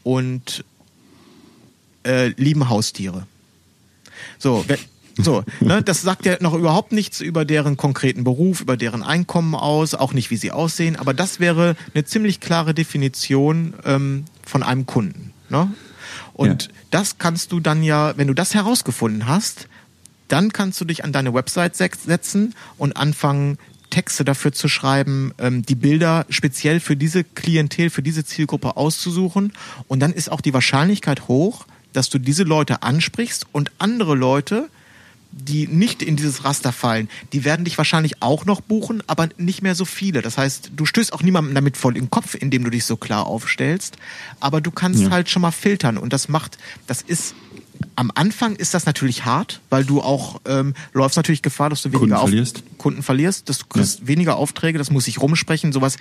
und 0.04 0.64
äh, 2.04 2.28
lieben 2.28 2.68
Haustiere. 2.68 3.26
So, 4.38 4.64
so, 5.18 5.44
ne, 5.60 5.82
das 5.82 6.02
sagt 6.02 6.24
ja 6.26 6.36
noch 6.40 6.54
überhaupt 6.54 6.92
nichts 6.92 7.20
über 7.20 7.44
deren 7.44 7.76
konkreten 7.76 8.24
Beruf, 8.24 8.60
über 8.60 8.76
deren 8.76 9.02
Einkommen 9.02 9.54
aus, 9.54 9.94
auch 9.94 10.12
nicht, 10.12 10.30
wie 10.30 10.36
sie 10.36 10.52
aussehen. 10.52 10.96
Aber 10.96 11.12
das 11.12 11.40
wäre 11.40 11.76
eine 11.94 12.04
ziemlich 12.04 12.40
klare 12.40 12.72
Definition 12.72 13.74
ähm, 13.84 14.24
von 14.46 14.62
einem 14.62 14.86
Kunden. 14.86 15.32
Ne? 15.48 15.72
Und 16.34 16.64
ja. 16.64 16.68
das 16.90 17.18
kannst 17.18 17.52
du 17.52 17.60
dann 17.60 17.82
ja, 17.82 18.16
wenn 18.16 18.28
du 18.28 18.34
das 18.34 18.54
herausgefunden 18.54 19.26
hast, 19.26 19.68
dann 20.28 20.52
kannst 20.52 20.80
du 20.80 20.84
dich 20.84 21.04
an 21.04 21.12
deine 21.12 21.34
Website 21.34 21.74
setzen 21.74 22.54
und 22.76 22.96
anfangen, 22.96 23.58
Texte 23.90 24.24
dafür 24.24 24.52
zu 24.52 24.68
schreiben, 24.68 25.32
ähm, 25.38 25.62
die 25.62 25.74
Bilder 25.74 26.26
speziell 26.28 26.78
für 26.78 26.96
diese 26.96 27.24
Klientel, 27.24 27.90
für 27.90 28.02
diese 28.02 28.24
Zielgruppe 28.24 28.76
auszusuchen. 28.76 29.52
Und 29.88 30.00
dann 30.00 30.12
ist 30.12 30.30
auch 30.30 30.42
die 30.42 30.52
Wahrscheinlichkeit 30.52 31.26
hoch, 31.28 31.66
dass 31.92 32.10
du 32.10 32.18
diese 32.18 32.42
Leute 32.42 32.82
ansprichst 32.82 33.46
und 33.52 33.72
andere 33.78 34.14
Leute 34.14 34.68
die 35.30 35.66
nicht 35.68 36.02
in 36.02 36.16
dieses 36.16 36.44
Raster 36.44 36.72
fallen, 36.72 37.08
die 37.32 37.44
werden 37.44 37.64
dich 37.64 37.78
wahrscheinlich 37.78 38.22
auch 38.22 38.44
noch 38.44 38.60
buchen, 38.60 39.02
aber 39.06 39.28
nicht 39.36 39.62
mehr 39.62 39.74
so 39.74 39.84
viele. 39.84 40.22
Das 40.22 40.38
heißt, 40.38 40.72
du 40.74 40.86
stößt 40.86 41.12
auch 41.12 41.22
niemandem 41.22 41.54
damit 41.54 41.76
voll 41.76 41.96
in 41.96 42.04
den 42.04 42.10
Kopf, 42.10 42.34
indem 42.34 42.64
du 42.64 42.70
dich 42.70 42.84
so 42.84 42.96
klar 42.96 43.26
aufstellst, 43.26 43.96
aber 44.40 44.60
du 44.60 44.70
kannst 44.70 45.02
ja. 45.02 45.10
halt 45.10 45.28
schon 45.28 45.42
mal 45.42 45.50
filtern 45.50 45.98
und 45.98 46.12
das 46.12 46.28
macht, 46.28 46.58
das 46.86 47.02
ist 47.02 47.34
am 47.96 48.12
Anfang 48.14 48.56
ist 48.56 48.74
das 48.74 48.86
natürlich 48.86 49.24
hart, 49.24 49.60
weil 49.70 49.84
du 49.84 50.00
auch 50.00 50.40
ähm, 50.46 50.74
läufst 50.92 51.16
natürlich 51.16 51.42
Gefahr, 51.42 51.70
dass 51.70 51.82
du 51.82 51.92
weniger 51.92 52.16
Kunden 52.16 52.28
verlierst. 52.28 52.56
Auf 52.58 52.78
Kunden 52.78 53.02
verlierst, 53.02 53.48
dass 53.48 53.58
du 53.58 53.66
kriegst 53.66 54.00
ja. 54.00 54.06
weniger 54.06 54.36
Aufträge, 54.36 54.78
das 54.78 54.90
muss 54.90 55.06
sich 55.06 55.20
rumsprechen, 55.20 55.72
sowas. 55.72 55.96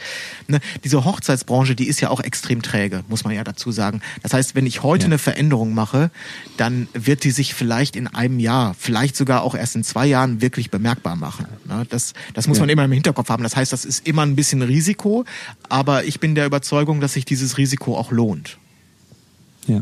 Ne? 0.48 0.60
Diese 0.84 1.06
Hochzeitsbranche, 1.06 1.76
die 1.76 1.88
ist 1.88 2.00
ja 2.00 2.10
auch 2.10 2.22
extrem 2.22 2.62
träge, 2.62 3.04
muss 3.08 3.24
man 3.24 3.34
ja 3.34 3.44
dazu 3.44 3.72
sagen. 3.72 4.02
Das 4.22 4.34
heißt, 4.34 4.56
wenn 4.56 4.66
ich 4.66 4.84
heute 4.84 5.04
ja. 5.04 5.08
eine 5.08 5.18
Veränderung 5.18 5.74
mache, 5.74 6.12
dann 6.58 6.88
wird 6.94 7.24
die 7.24 7.32
sich 7.32 7.54
vielleicht 7.54 7.96
in 7.96 8.08
einem 8.08 8.40
Jahr, 8.40 8.76
vielleicht 8.78 9.16
sogar 9.16 9.42
auch 9.42 9.56
erst 9.56 9.76
in 9.76 9.84
zwei 9.84 10.06
Jahren 10.06 10.42
wirklich 10.42 10.70
bemerkbar 10.70 11.16
machen. 11.16 11.48
Ne? 11.66 11.86
Das, 11.90 12.14
das 12.34 12.48
muss 12.48 12.58
ja. 12.58 12.64
man 12.64 12.70
immer 12.70 12.86
im 12.86 12.92
Hinterkopf 12.92 13.30
haben. 13.30 13.44
Das 13.44 13.56
heißt, 13.56 13.74
das 13.74 13.86
ist 13.86 14.08
immer 14.08 14.22
ein 14.22 14.36
bisschen 14.36 14.62
Risiko, 14.62 15.26
aber 15.68 16.04
ich 16.04 16.20
bin 16.20 16.36
der 16.36 16.46
Überzeugung, 16.46 17.02
dass 17.02 17.14
sich 17.14 17.26
dieses 17.26 17.58
Risiko 17.58 17.98
auch 17.98 18.12
lohnt. 18.12 18.58
Ja. 19.68 19.82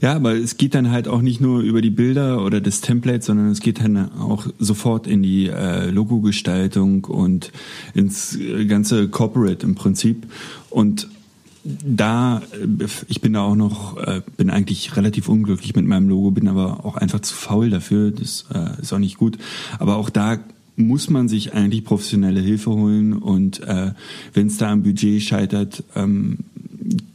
Ja, 0.00 0.14
aber 0.14 0.34
es 0.34 0.56
geht 0.56 0.74
dann 0.74 0.90
halt 0.90 1.08
auch 1.08 1.22
nicht 1.22 1.40
nur 1.40 1.60
über 1.60 1.82
die 1.82 1.90
Bilder 1.90 2.44
oder 2.44 2.60
das 2.60 2.80
Template, 2.80 3.24
sondern 3.24 3.48
es 3.48 3.60
geht 3.60 3.80
dann 3.82 4.12
auch 4.12 4.46
sofort 4.58 5.06
in 5.06 5.22
die 5.22 5.48
äh, 5.48 5.90
Logo-Gestaltung 5.90 7.04
und 7.04 7.52
ins 7.94 8.38
ganze 8.66 9.08
Corporate 9.08 9.64
im 9.66 9.74
Prinzip. 9.74 10.26
Und 10.70 11.08
da, 11.64 12.42
äh, 12.52 12.86
ich 13.08 13.20
bin 13.20 13.32
da 13.32 13.42
auch 13.42 13.56
noch, 13.56 13.96
äh, 13.98 14.22
bin 14.36 14.50
eigentlich 14.50 14.96
relativ 14.96 15.28
unglücklich 15.28 15.74
mit 15.74 15.86
meinem 15.86 16.08
Logo, 16.08 16.30
bin 16.30 16.48
aber 16.48 16.84
auch 16.84 16.96
einfach 16.96 17.20
zu 17.20 17.34
faul 17.34 17.70
dafür. 17.70 18.10
Das 18.10 18.46
äh, 18.54 18.80
ist 18.80 18.92
auch 18.92 18.98
nicht 18.98 19.18
gut. 19.18 19.38
Aber 19.78 19.96
auch 19.96 20.10
da 20.10 20.38
muss 20.78 21.10
man 21.10 21.28
sich 21.28 21.54
eigentlich 21.54 21.84
professionelle 21.84 22.40
Hilfe 22.40 22.70
holen 22.70 23.12
und 23.14 23.60
äh, 23.60 23.92
wenn 24.32 24.46
es 24.46 24.58
da 24.58 24.70
am 24.70 24.82
Budget 24.82 25.22
scheitert, 25.22 25.84
ähm, 25.94 26.38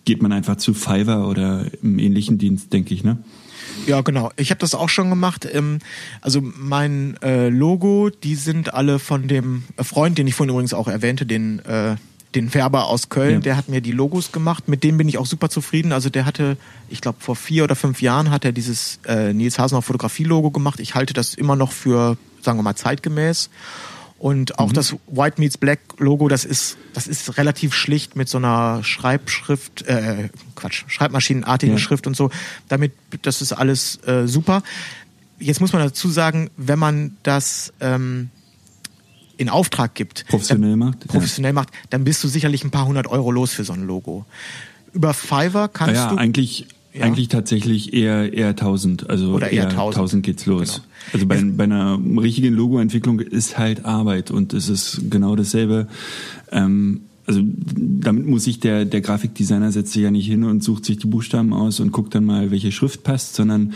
geht 0.05 0.21
man 0.21 0.31
einfach 0.31 0.57
zu 0.57 0.73
Fiverr 0.73 1.27
oder 1.27 1.65
im 1.81 1.97
ähnlichen 1.97 2.37
Dienst, 2.37 2.73
denke 2.73 2.93
ich, 2.93 3.03
ne? 3.03 3.17
Ja, 3.87 4.01
genau. 4.01 4.31
Ich 4.35 4.51
habe 4.51 4.59
das 4.59 4.75
auch 4.75 4.89
schon 4.89 5.09
gemacht. 5.09 5.47
Ähm, 5.51 5.79
also 6.21 6.41
mein 6.41 7.17
äh, 7.21 7.49
Logo, 7.49 8.09
die 8.09 8.35
sind 8.35 8.73
alle 8.73 8.99
von 8.99 9.27
dem 9.27 9.63
Freund, 9.81 10.17
den 10.17 10.27
ich 10.27 10.35
vorhin 10.35 10.51
übrigens 10.53 10.73
auch 10.73 10.87
erwähnte, 10.87 11.25
den 11.25 11.59
äh, 11.59 11.95
den 12.35 12.49
Färber 12.49 12.87
aus 12.87 13.09
Köln, 13.09 13.35
ja. 13.35 13.39
der 13.39 13.57
hat 13.57 13.69
mir 13.69 13.81
die 13.81 13.91
Logos 13.91 14.31
gemacht. 14.31 14.67
Mit 14.67 14.83
dem 14.83 14.97
bin 14.97 15.07
ich 15.07 15.17
auch 15.17 15.25
super 15.25 15.49
zufrieden. 15.49 15.91
Also 15.91 16.09
der 16.09 16.25
hatte, 16.25 16.57
ich 16.89 17.01
glaube 17.01 17.19
vor 17.19 17.35
vier 17.35 17.63
oder 17.63 17.75
fünf 17.75 18.01
Jahren 18.01 18.31
hat 18.31 18.45
er 18.45 18.51
dieses 18.51 18.99
äh, 19.05 19.33
Nils 19.33 19.59
Hasenau 19.59 19.81
Fotografie-Logo 19.81 20.51
gemacht. 20.51 20.79
Ich 20.79 20.95
halte 20.95 21.13
das 21.13 21.33
immer 21.33 21.55
noch 21.55 21.71
für, 21.71 22.17
sagen 22.43 22.57
wir 22.59 22.63
mal, 22.63 22.75
zeitgemäß. 22.75 23.49
Und 24.19 24.57
auch 24.57 24.69
mhm. 24.69 24.73
das 24.73 24.95
White 25.07 25.41
Meets 25.41 25.57
Black 25.57 25.79
Logo, 25.97 26.29
das 26.29 26.45
ist, 26.45 26.77
das 26.93 27.07
ist 27.07 27.37
relativ 27.37 27.73
schlicht 27.73 28.15
mit 28.15 28.29
so 28.29 28.37
einer 28.37 28.81
Schreibschrift, 28.81 29.81
äh, 29.81 30.29
Quatsch, 30.55 30.85
Schreibmaschinenartigen 30.87 31.75
ja. 31.75 31.79
Schrift 31.79 32.07
und 32.07 32.15
so. 32.15 32.29
Damit, 32.69 32.93
das 33.23 33.41
ist 33.41 33.51
alles 33.51 33.99
äh, 34.07 34.25
super. 34.25 34.63
Jetzt 35.39 35.59
muss 35.59 35.73
man 35.73 35.81
dazu 35.81 36.07
sagen, 36.07 36.49
wenn 36.55 36.79
man 36.79 37.17
das 37.23 37.73
ähm, 37.81 38.29
in 39.35 39.49
Auftrag 39.49 39.93
gibt, 39.93 40.25
professionell 40.29 40.77
macht, 40.77 41.05
professionell 41.07 41.49
ja. 41.49 41.53
macht, 41.55 41.69
dann 41.89 42.05
bist 42.05 42.23
du 42.23 42.29
sicherlich 42.29 42.63
ein 42.63 42.71
paar 42.71 42.85
hundert 42.85 43.07
Euro 43.07 43.29
los 43.29 43.51
für 43.51 43.65
so 43.65 43.73
ein 43.73 43.85
Logo. 43.85 44.25
Über 44.93 45.13
Fiverr 45.13 45.67
kannst 45.67 45.95
ja, 45.95 46.09
du 46.09 46.15
eigentlich 46.15 46.67
ja. 46.93 47.05
Eigentlich 47.05 47.27
tatsächlich 47.27 47.93
eher 47.93 48.33
eher 48.33 48.49
1000, 48.49 49.09
also 49.09 49.33
Oder 49.33 49.51
eher, 49.51 49.63
eher 49.63 49.69
1000. 49.69 49.97
1000 49.97 50.25
geht's 50.25 50.45
los. 50.45 50.75
Genau. 50.75 50.85
Also 51.13 51.25
bei, 51.27 51.41
bei 51.43 51.63
einer 51.63 51.99
richtigen 52.21 52.53
Logoentwicklung 52.53 53.19
ist 53.19 53.57
halt 53.57 53.83
Arbeit 53.83 54.29
und 54.29 54.53
es 54.53 54.69
ist 54.69 55.09
genau 55.09 55.35
dasselbe. 55.35 55.87
Ähm, 56.51 57.01
also 57.25 57.41
damit 57.41 58.27
muss 58.27 58.43
sich 58.43 58.59
der, 58.59 58.85
der 58.85 59.01
Grafikdesigner 59.01 59.71
setzt 59.71 59.93
sich 59.93 60.03
ja 60.03 60.11
nicht 60.11 60.27
hin 60.27 60.43
und 60.43 60.63
sucht 60.63 60.85
sich 60.85 60.97
die 60.97 61.07
Buchstaben 61.07 61.53
aus 61.53 61.79
und 61.79 61.91
guckt 61.91 62.13
dann 62.13 62.25
mal, 62.25 62.51
welche 62.51 62.71
Schrift 62.71 63.03
passt, 63.03 63.35
sondern 63.35 63.73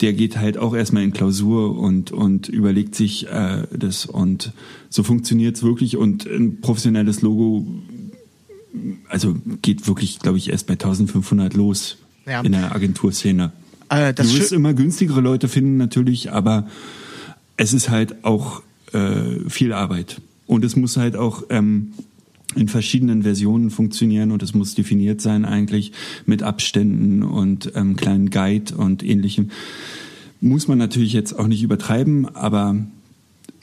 der 0.00 0.12
geht 0.12 0.36
halt 0.36 0.58
auch 0.58 0.74
erstmal 0.74 1.02
in 1.02 1.12
Klausur 1.12 1.78
und, 1.78 2.12
und 2.12 2.48
überlegt 2.48 2.94
sich 2.94 3.26
äh, 3.28 3.62
das 3.76 4.04
und 4.06 4.52
so 4.90 5.02
funktioniert's 5.02 5.62
wirklich 5.62 5.96
und 5.96 6.26
ein 6.26 6.60
professionelles 6.60 7.22
Logo 7.22 7.66
also 9.08 9.34
geht 9.62 9.88
wirklich, 9.88 10.20
glaube 10.20 10.38
ich, 10.38 10.50
erst 10.50 10.66
bei 10.66 10.74
1500 10.74 11.54
los 11.54 11.96
Ja. 12.30 12.40
in 12.42 12.52
der 12.52 12.74
Agenturszene. 12.74 13.52
Äh, 13.88 14.14
du 14.14 14.22
wirst 14.22 14.52
immer 14.52 14.72
günstigere 14.72 15.20
Leute 15.20 15.48
finden 15.48 15.76
natürlich, 15.76 16.32
aber 16.32 16.66
es 17.56 17.72
ist 17.72 17.90
halt 17.90 18.24
auch 18.24 18.62
äh, 18.92 19.48
viel 19.48 19.72
Arbeit. 19.72 20.20
Und 20.46 20.64
es 20.64 20.76
muss 20.76 20.96
halt 20.96 21.16
auch 21.16 21.44
ähm, 21.50 21.92
in 22.56 22.68
verschiedenen 22.68 23.22
Versionen 23.22 23.70
funktionieren 23.70 24.30
und 24.30 24.42
es 24.42 24.54
muss 24.54 24.74
definiert 24.74 25.20
sein 25.20 25.44
eigentlich 25.44 25.92
mit 26.26 26.42
Abständen 26.42 27.22
und 27.22 27.72
ähm, 27.74 27.96
kleinen 27.96 28.30
Guide 28.30 28.74
und 28.76 29.02
ähnlichem. 29.04 29.50
Muss 30.40 30.68
man 30.68 30.78
natürlich 30.78 31.12
jetzt 31.12 31.38
auch 31.38 31.46
nicht 31.46 31.62
übertreiben, 31.62 32.34
aber 32.34 32.76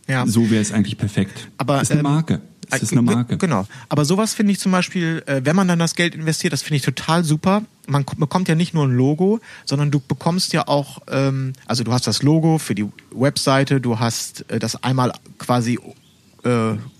Ja. 0.07 0.25
so 0.27 0.49
wäre 0.49 0.61
es 0.61 0.71
eigentlich 0.71 0.97
perfekt. 0.97 1.49
Aber, 1.57 1.81
ist 1.81 1.91
eine 1.91 1.99
ähm, 2.01 2.03
Marke. 2.03 2.41
Es 2.69 2.81
ist 2.83 2.91
eine 2.91 3.01
Äh, 3.01 3.05
ge- 3.05 3.15
Marke. 3.15 3.37
Genau. 3.37 3.67
Aber 3.89 4.05
sowas 4.05 4.33
finde 4.33 4.51
ich 4.53 4.59
zum 4.59 4.71
Beispiel, 4.71 5.23
äh, 5.25 5.41
wenn 5.43 5.55
man 5.55 5.67
dann 5.67 5.79
das 5.79 5.95
Geld 5.95 6.15
investiert, 6.15 6.53
das 6.53 6.61
finde 6.61 6.77
ich 6.77 6.81
total 6.83 7.23
super. 7.23 7.63
Man 7.87 8.05
ko- 8.05 8.15
bekommt 8.17 8.47
ja 8.49 8.55
nicht 8.55 8.73
nur 8.73 8.85
ein 8.85 8.91
Logo, 8.95 9.39
sondern 9.65 9.91
du 9.91 9.99
bekommst 9.99 10.53
ja 10.53 10.67
auch, 10.67 10.99
ähm, 11.09 11.53
also 11.65 11.83
du 11.83 11.91
hast 11.93 12.07
das 12.07 12.23
Logo 12.23 12.57
für 12.57 12.75
die 12.75 12.85
Webseite, 13.11 13.79
du 13.79 13.99
hast 13.99 14.49
äh, 14.49 14.59
das 14.59 14.83
einmal 14.83 15.13
quasi 15.37 15.79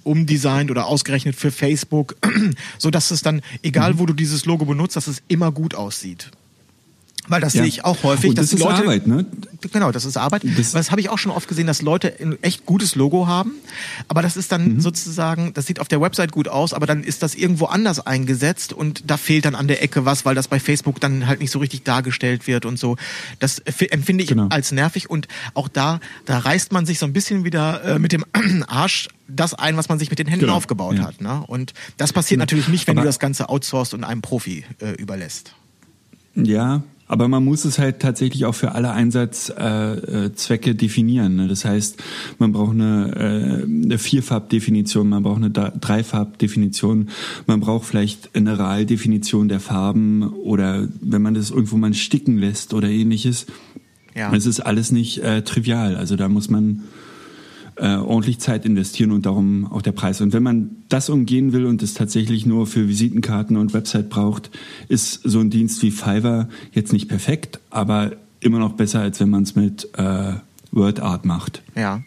umdesignt 0.04 0.72
oder 0.72 0.88
ausgerechnet 0.88 1.36
für 1.36 1.52
Facebook, 1.52 2.16
so 2.78 2.90
dass 2.90 3.12
es 3.12 3.22
dann, 3.22 3.42
egal 3.62 3.98
wo 3.98 4.06
du 4.06 4.14
dieses 4.14 4.46
Logo 4.46 4.66
benutzt, 4.66 4.98
dass 4.98 5.08
es 5.08 5.22
immer 5.30 5.54
gut 5.54 5.74
aussieht. 5.74 6.32
Weil 7.30 7.42
das 7.42 7.54
Ja. 7.54 7.62
sehe 7.64 7.68
ich 7.70 7.84
auch 7.84 8.04
häufig, 8.04 8.30
Und 8.30 8.38
das 8.38 8.54
ist 8.54 8.60
Leute 8.60 8.84
Arbeit, 8.84 9.06
ne? 9.08 9.26
Genau, 9.74 9.92
das 9.92 10.06
ist 10.06 10.16
Arbeit. 10.18 10.44
Das- 10.58 10.72
das 10.72 10.92
habe 10.92 11.02
ich 11.02 11.10
auch 11.10 11.18
schon 11.18 11.32
oft 11.32 11.48
gesehen, 11.48 11.68
dass 11.68 11.82
Leute 11.82 12.14
ein 12.22 12.42
echt 12.44 12.66
gutes 12.66 12.96
Logo 12.96 13.28
haben, 13.28 13.52
aber 14.08 14.22
das 14.22 14.38
ist 14.38 14.52
dann 14.52 14.76
Mhm. 14.76 14.80
sozusagen, 14.82 15.54
das 15.54 15.66
sieht 15.66 15.80
auf 15.80 15.88
der 15.88 16.00
Website 16.00 16.32
gut 16.32 16.48
aus, 16.48 16.74
aber 16.74 16.86
dann 16.86 17.04
ist 17.04 17.24
das 17.24 17.36
irgendwo 17.36 17.66
anders 17.66 18.00
eingesetzt 18.06 18.72
und 18.72 19.04
da 19.10 19.18
fehlt 19.18 19.46
dann 19.46 19.56
an 19.56 19.68
der 19.68 19.84
Ecke 19.84 20.06
was, 20.06 20.26
weil 20.26 20.36
das 20.36 20.48
bei 20.48 20.60
Facebook 20.60 21.00
dann 21.02 21.28
halt 21.28 21.40
nicht 21.42 21.52
so 21.52 21.60
richtig 21.60 21.84
dargestellt 21.84 22.48
wird 22.48 22.66
und 22.66 22.78
so. 22.80 22.98
Das 23.40 23.60
empfinde 23.60 24.24
ich 24.24 24.30
Genau. 24.30 24.48
als 24.50 24.72
nervig 24.72 25.10
und 25.10 25.28
auch 25.54 25.68
da, 25.68 26.00
da 26.26 26.38
reißt 26.40 26.72
man 26.72 26.86
sich 26.86 27.00
so 27.00 27.06
ein 27.06 27.14
bisschen 27.14 27.44
wieder 27.44 27.84
äh, 27.84 28.00
mit 28.00 28.12
dem 28.12 28.24
Arsch 28.68 29.08
das 29.28 29.54
ein, 29.54 29.76
was 29.76 29.90
man 29.90 30.00
sich 30.00 30.10
mit 30.10 30.20
den 30.20 30.28
Händen 30.28 30.46
Genau, 30.46 30.56
aufgebaut 30.56 30.98
ja. 30.98 31.04
hat. 31.06 31.20
Ne? 31.20 31.44
Und 31.48 31.74
das 31.98 32.14
passiert 32.14 32.38
Genau. 32.38 32.44
natürlich 32.44 32.68
nicht, 32.70 32.88
wenn 32.88 32.98
Aber- 32.98 33.04
du 33.04 33.08
das 33.10 33.20
Ganze 33.20 33.50
outsourcest 33.50 33.94
und 33.96 34.04
einem 34.06 34.22
Profi 34.22 34.64
äh, 34.80 34.92
überlässt. 34.94 35.54
Ja, 36.36 36.84
aber 37.08 37.28
man 37.28 37.44
muss 37.44 37.66
es 37.66 37.80
halt 37.80 38.00
tatsächlich 38.00 38.46
auch 38.46 38.56
für 38.56 38.74
alle 38.74 38.92
Einsatzzwecke 38.92 40.26
äh, 40.26 40.34
Zwecke 40.36 40.76
definieren. 40.76 41.36
Ne? 41.36 41.48
Das 41.48 41.66
heißt, 41.66 42.04
man 42.38 42.52
braucht 42.52 42.74
eine, 42.74 43.14
äh, 43.16 43.64
eine 43.64 43.98
Vierfarbdefinition, 43.98 45.08
man 45.08 45.24
braucht 45.24 45.38
eine 45.38 45.50
Dreifarbdefinition, 45.50 47.10
man 47.46 47.60
braucht 47.60 47.86
vielleicht 47.86 48.36
eine 48.36 48.60
Raaldefinition 48.60 49.48
der 49.48 49.60
Farben 49.60 50.24
oder 50.24 50.88
wenn 51.02 51.22
man 51.22 51.34
das 51.34 51.52
irgendwo 51.52 51.78
mal 51.78 51.94
sticken 51.94 52.38
lässt 52.38 52.74
oder 52.74 52.90
ähnliches. 52.90 53.46
Ja. 54.16 54.34
Es 54.34 54.46
ist 54.46 54.60
alles 54.60 54.92
nicht 54.92 55.20
äh, 55.20 55.44
trivial. 55.44 55.96
Also 55.96 56.16
da 56.16 56.28
muss 56.28 56.50
man 56.50 56.84
äh, 57.78 57.96
ordentlich 57.96 58.40
Zeit 58.40 58.66
investieren 58.66 59.12
und 59.12 59.26
darum 59.26 59.72
auch 59.72 59.82
der 59.82 59.92
Preis. 59.92 60.22
Und 60.22 60.34
wenn 60.34 60.44
man 60.44 60.84
das 60.90 61.10
umgehen 61.10 61.54
will 61.54 61.66
und 61.66 61.82
es 61.84 61.94
tatsächlich 61.94 62.46
nur 62.46 62.68
für 62.68 62.88
Visitenkarten 62.88 63.58
und 63.58 63.74
Website 63.74 64.10
braucht, 64.10 64.52
ist 64.88 65.22
so 65.24 65.40
ein 65.40 65.50
Dienst 65.50 65.82
wie 65.84 65.92
Fiverr 65.92 66.50
jetzt 66.72 66.94
nicht 66.94 67.08
perfekt, 67.08 67.60
aber 67.70 68.14
immer 68.40 68.60
noch 68.60 68.74
besser, 68.74 69.02
als 69.02 69.20
wenn 69.20 69.30
man 69.30 69.44
es 69.44 69.56
mit 69.56 69.90
äh, 69.98 70.34
WordArt 70.72 71.26
macht. 71.26 71.62
Ja. 71.76 72.02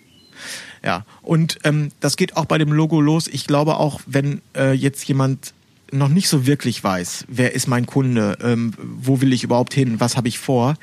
Ja. 0.83 1.05
Und 1.23 1.59
ähm, 1.65 1.91
das 2.01 2.17
geht 2.17 2.37
auch 2.37 2.47
bei 2.47 2.59
dem 2.59 2.73
Logo 2.73 3.01
los. 3.01 3.29
Ich 3.29 3.47
glaube 3.47 3.77
auch, 3.77 4.01
wenn 4.07 4.41
äh, 4.57 4.73
jetzt 4.73 5.07
jemand 5.07 5.53
noch 5.93 6.09
nicht 6.09 6.29
so 6.29 6.47
wirklich 6.47 6.83
weiß, 6.83 7.25
wer 7.29 7.55
ist 7.55 7.67
mein 7.67 7.87
Kunde, 7.87 8.39
ähm, 8.43 8.73
wo 8.79 9.21
will 9.21 9.33
ich 9.33 9.43
überhaupt 9.45 9.75
hin, 9.75 10.01
was 10.01 10.17
habe 10.17 10.29
ich 10.29 10.39
vor, 10.39 10.77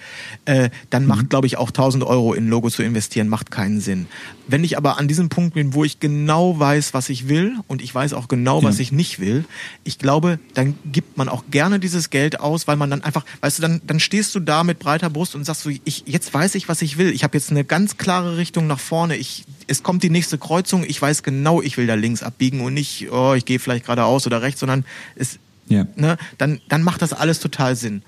äh, 0.45 0.69
dann 0.89 1.05
macht, 1.05 1.29
glaube 1.29 1.47
ich, 1.47 1.57
auch 1.57 1.71
1000 1.71 2.03
Euro 2.03 2.33
in 2.33 2.45
ein 2.45 2.49
Logo 2.49 2.69
zu 2.69 2.83
investieren, 2.83 3.27
macht 3.29 3.51
keinen 3.51 3.79
Sinn. 3.79 4.07
Wenn 4.47 4.63
ich 4.63 4.77
aber 4.77 4.97
an 4.97 5.07
diesem 5.07 5.29
Punkt 5.29 5.55
bin, 5.55 5.73
wo 5.73 5.83
ich 5.83 5.99
genau 5.99 6.57
weiß, 6.59 6.93
was 6.93 7.09
ich 7.09 7.27
will 7.27 7.55
und 7.67 7.81
ich 7.81 7.93
weiß 7.93 8.13
auch 8.13 8.27
genau, 8.27 8.63
was 8.63 8.77
Ja. 8.77 8.83
ich 8.83 8.91
nicht 8.91 9.19
will, 9.19 9.45
ich 9.83 9.97
glaube, 9.99 10.39
dann 10.53 10.75
gibt 10.85 11.17
man 11.17 11.27
auch 11.29 11.43
gerne 11.51 11.79
dieses 11.79 12.09
Geld 12.09 12.39
aus, 12.39 12.67
weil 12.67 12.75
man 12.77 12.89
dann 12.89 13.03
einfach, 13.03 13.25
weißt 13.41 13.57
du, 13.57 13.61
dann, 13.61 13.81
dann 13.85 13.99
stehst 13.99 14.33
du 14.35 14.39
da 14.39 14.63
mit 14.63 14.79
breiter 14.79 15.09
Brust 15.09 15.35
und 15.35 15.43
sagst 15.43 15.63
so, 15.63 15.69
ich, 15.83 16.03
jetzt 16.05 16.33
weiß 16.33 16.55
ich, 16.55 16.69
was 16.69 16.81
ich 16.81 16.97
will. 16.97 17.11
Ich 17.11 17.23
habe 17.23 17.37
jetzt 17.37 17.51
eine 17.51 17.63
ganz 17.65 17.97
klare 17.97 18.37
Richtung 18.37 18.67
nach 18.67 18.79
vorne. 18.79 19.15
Ich, 19.17 19.43
es 19.67 19.83
kommt 19.83 20.03
die 20.03 20.09
nächste 20.09 20.37
Kreuzung. 20.37 20.85
Ich 20.87 21.01
weiß 21.01 21.23
genau, 21.23 21.61
ich 21.61 21.77
will 21.77 21.87
da 21.87 21.95
links 21.95 22.23
abbiegen 22.23 22.61
und 22.61 22.73
nicht, 22.73 23.11
oh, 23.11 23.33
ich 23.33 23.43
gehe 23.43 23.59
vielleicht 23.59 23.85
geradeaus 23.85 24.25
oder 24.25 24.41
rechts, 24.41 24.61
sondern 24.61 24.85
es, 25.15 25.39
Ja. 25.69 25.85
ne, 25.95 26.17
dann, 26.37 26.59
dann 26.69 26.83
macht 26.83 27.01
das 27.01 27.13
alles 27.13 27.39
total 27.39 27.75
Sinn. 27.75 28.01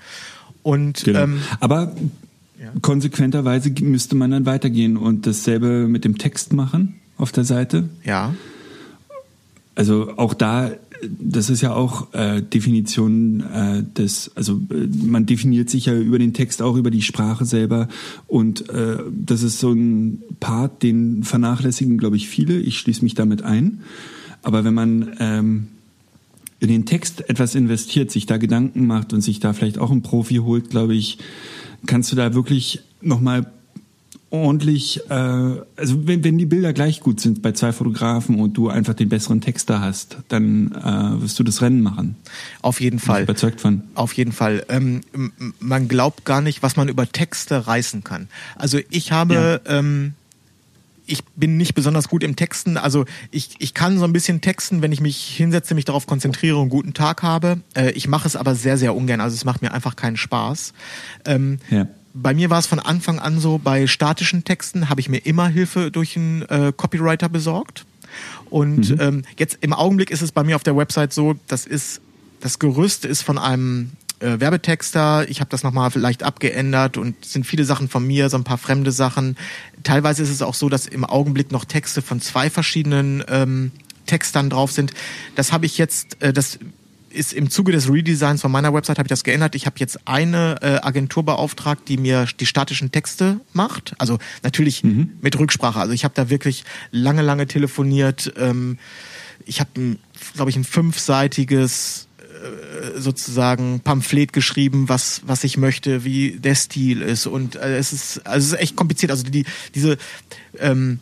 Und 0.62 1.04
Genau. 1.04 1.20
ähm, 1.20 1.40
Aber 1.60 1.94
konsequenterweise 2.82 3.70
müsste 3.80 4.14
man 4.16 4.30
dann 4.30 4.46
weitergehen 4.46 4.96
und 4.96 5.26
dasselbe 5.26 5.88
mit 5.88 6.04
dem 6.04 6.18
Text 6.18 6.52
machen 6.52 6.94
auf 7.16 7.32
der 7.32 7.44
Seite. 7.44 7.88
ja, 8.04 8.34
Also 9.74 10.12
auch 10.18 10.34
da, 10.34 10.70
das 11.18 11.48
ist 11.48 11.62
ja 11.62 11.72
auch 11.72 12.12
äh, 12.12 12.42
Definition 12.42 13.40
äh, 13.40 13.82
des, 13.82 14.30
also 14.34 14.60
äh, 14.70 14.86
man 15.06 15.24
definiert 15.24 15.70
sich 15.70 15.86
ja 15.86 15.94
über 15.94 16.18
den 16.18 16.34
Text 16.34 16.60
auch 16.60 16.76
über 16.76 16.90
die 16.90 17.00
Sprache 17.02 17.46
selber 17.46 17.88
und 18.26 18.68
äh, 18.68 18.98
das 19.10 19.42
ist 19.42 19.58
so 19.60 19.72
ein 19.72 20.22
Part, 20.40 20.82
den 20.82 21.24
vernachlässigen, 21.24 21.96
glaube 21.96 22.16
ich, 22.16 22.28
viele. 22.28 22.58
Ich 22.58 22.78
schließe 22.78 23.02
mich 23.02 23.14
damit 23.14 23.42
ein. 23.42 23.80
Aber 24.42 24.64
wenn 24.64 24.74
man 24.74 25.16
ähm, 25.20 25.68
in 26.60 26.68
den 26.68 26.86
Text 26.86 27.28
etwas 27.28 27.54
investiert, 27.54 28.10
sich 28.10 28.26
da 28.26 28.36
Gedanken 28.36 28.86
macht 28.86 29.12
und 29.12 29.22
sich 29.22 29.40
da 29.40 29.52
vielleicht 29.52 29.78
auch 29.78 29.90
einen 29.90 30.02
Profi 30.02 30.36
holt, 30.36 30.70
glaube 30.70 30.94
ich, 30.94 31.18
kannst 31.86 32.12
du 32.12 32.16
da 32.16 32.34
wirklich 32.34 32.80
nochmal 33.00 33.50
ordentlich, 34.30 35.00
äh, 35.10 35.12
also 35.12 36.06
wenn, 36.06 36.22
wenn 36.22 36.38
die 36.38 36.46
Bilder 36.46 36.72
gleich 36.72 37.00
gut 37.00 37.20
sind 37.20 37.42
bei 37.42 37.52
zwei 37.52 37.72
Fotografen 37.72 38.38
und 38.38 38.56
du 38.56 38.68
einfach 38.68 38.94
den 38.94 39.08
besseren 39.08 39.40
Texter 39.40 39.80
hast, 39.80 40.18
dann 40.28 40.72
äh, 40.72 41.20
wirst 41.22 41.38
du 41.38 41.42
das 41.42 41.62
Rennen 41.62 41.82
machen. 41.82 42.16
auf 42.62 42.80
jeden 42.80 42.96
Bin 42.96 42.98
ich 42.98 43.04
Fall. 43.04 43.22
überzeugt 43.24 43.60
von. 43.60 43.82
Auf 43.94 44.12
jeden 44.12 44.32
Fall. 44.32 44.64
Ähm, 44.68 45.00
man 45.58 45.88
glaubt 45.88 46.24
gar 46.24 46.40
nicht, 46.40 46.62
was 46.62 46.76
man 46.76 46.88
über 46.88 47.10
Texte 47.10 47.66
reißen 47.66 48.04
kann. 48.04 48.28
Also 48.54 48.78
ich 48.90 49.10
habe, 49.10 49.62
ähm, 49.66 50.14
ich 51.10 51.24
bin 51.36 51.56
nicht 51.56 51.74
besonders 51.74 52.08
gut 52.08 52.22
im 52.22 52.36
Texten. 52.36 52.76
Also 52.76 53.04
ich, 53.30 53.50
ich 53.58 53.74
kann 53.74 53.98
so 53.98 54.04
ein 54.04 54.12
bisschen 54.12 54.40
texten, 54.40 54.82
wenn 54.82 54.92
ich 54.92 55.00
mich 55.00 55.16
hinsetze, 55.36 55.74
mich 55.74 55.84
darauf 55.84 56.06
konzentriere 56.06 56.56
und 56.56 56.62
einen 56.62 56.70
guten 56.70 56.94
Tag 56.94 57.22
habe. 57.22 57.60
Äh, 57.74 57.90
ich 57.92 58.08
mache 58.08 58.26
es 58.28 58.36
aber 58.36 58.54
sehr, 58.54 58.78
sehr 58.78 58.94
ungern. 58.94 59.20
Also 59.20 59.34
es 59.34 59.44
macht 59.44 59.62
mir 59.62 59.72
einfach 59.72 59.96
keinen 59.96 60.16
Spaß. 60.16 60.72
Ähm, 61.24 61.58
Ja. 61.70 61.86
bei 62.14 62.34
mir 62.34 62.50
war 62.50 62.58
es 62.58 62.66
von 62.66 62.78
Anfang 62.80 63.18
an 63.18 63.38
so, 63.40 63.58
bei 63.58 63.86
statischen 63.86 64.44
Texten 64.44 64.88
habe 64.88 65.00
ich 65.00 65.08
mir 65.08 65.18
immer 65.18 65.48
Hilfe 65.48 65.90
durch 65.90 66.16
einen 66.16 66.42
äh, 66.42 66.72
Copywriter 66.76 67.28
besorgt. 67.28 67.84
Und 68.48 68.96
ähm, 69.00 69.22
jetzt 69.38 69.58
im 69.60 69.72
Augenblick 69.72 70.10
ist 70.10 70.22
es 70.22 70.32
bei 70.32 70.42
mir 70.42 70.56
auf 70.56 70.64
der 70.64 70.76
Website 70.76 71.12
so, 71.12 71.34
das 71.46 71.66
ist, 71.66 72.00
das 72.40 72.58
Gerüst 72.58 73.04
ist 73.04 73.22
von 73.22 73.38
einem 73.38 73.92
äh, 74.20 74.40
Werbetexter. 74.40 75.28
Ich 75.28 75.40
habe 75.40 75.50
das 75.50 75.62
nochmal 75.62 75.90
vielleicht 75.90 76.22
abgeändert 76.22 76.96
und 76.96 77.16
es 77.22 77.32
sind 77.32 77.46
viele 77.46 77.64
Sachen 77.64 77.88
von 77.88 78.06
mir, 78.06 78.28
so 78.28 78.36
ein 78.36 78.44
paar 78.44 78.58
fremde 78.58 78.92
Sachen. 78.92 79.36
Teilweise 79.82 80.22
ist 80.22 80.30
es 80.30 80.42
auch 80.42 80.54
so, 80.54 80.68
dass 80.68 80.86
im 80.86 81.04
Augenblick 81.04 81.52
noch 81.52 81.64
Texte 81.64 82.02
von 82.02 82.20
zwei 82.20 82.50
verschiedenen 82.50 83.24
ähm, 83.28 83.72
Textern 84.06 84.50
drauf 84.50 84.72
sind. 84.72 84.92
Das 85.36 85.52
habe 85.52 85.66
ich 85.66 85.78
jetzt, 85.78 86.20
äh, 86.22 86.32
das 86.32 86.58
ist 87.10 87.32
im 87.32 87.50
Zuge 87.50 87.72
des 87.72 87.90
Redesigns 87.90 88.40
von 88.40 88.52
meiner 88.52 88.72
Website 88.72 88.98
habe 88.98 89.06
ich 89.06 89.10
das 89.10 89.24
geändert. 89.24 89.54
Ich 89.54 89.66
habe 89.66 89.76
jetzt 89.78 90.06
eine 90.06 90.56
äh, 90.62 90.80
Agentur 90.82 91.24
beauftragt, 91.24 91.88
die 91.88 91.96
mir 91.96 92.26
die 92.38 92.46
statischen 92.46 92.92
Texte 92.92 93.40
macht. 93.52 93.94
Also 93.98 94.18
natürlich 94.42 94.84
mit 94.84 95.38
Rücksprache. 95.38 95.80
Also 95.80 95.92
ich 95.92 96.04
habe 96.04 96.14
da 96.14 96.30
wirklich 96.30 96.64
lange, 96.92 97.22
lange 97.22 97.46
telefoniert. 97.46 98.32
Ähm, 98.36 98.78
ich 99.44 99.60
habe, 99.60 99.96
glaube 100.34 100.50
ich, 100.50 100.56
ein 100.56 100.64
fünfseitiges 100.64 102.06
sozusagen 102.96 103.80
Pamphlet 103.80 104.32
geschrieben, 104.32 104.88
was 104.88 105.22
was 105.26 105.44
ich 105.44 105.56
möchte, 105.56 106.04
wie 106.04 106.32
der 106.38 106.54
Stil 106.54 107.02
ist 107.02 107.26
und 107.26 107.56
äh, 107.56 107.76
es 107.78 107.92
ist 107.92 108.26
also 108.26 108.46
es 108.46 108.52
ist 108.52 108.60
echt 108.60 108.76
kompliziert. 108.76 109.10
Also 109.10 109.24
die 109.24 109.44
diese 109.74 109.96
ähm, 110.58 111.00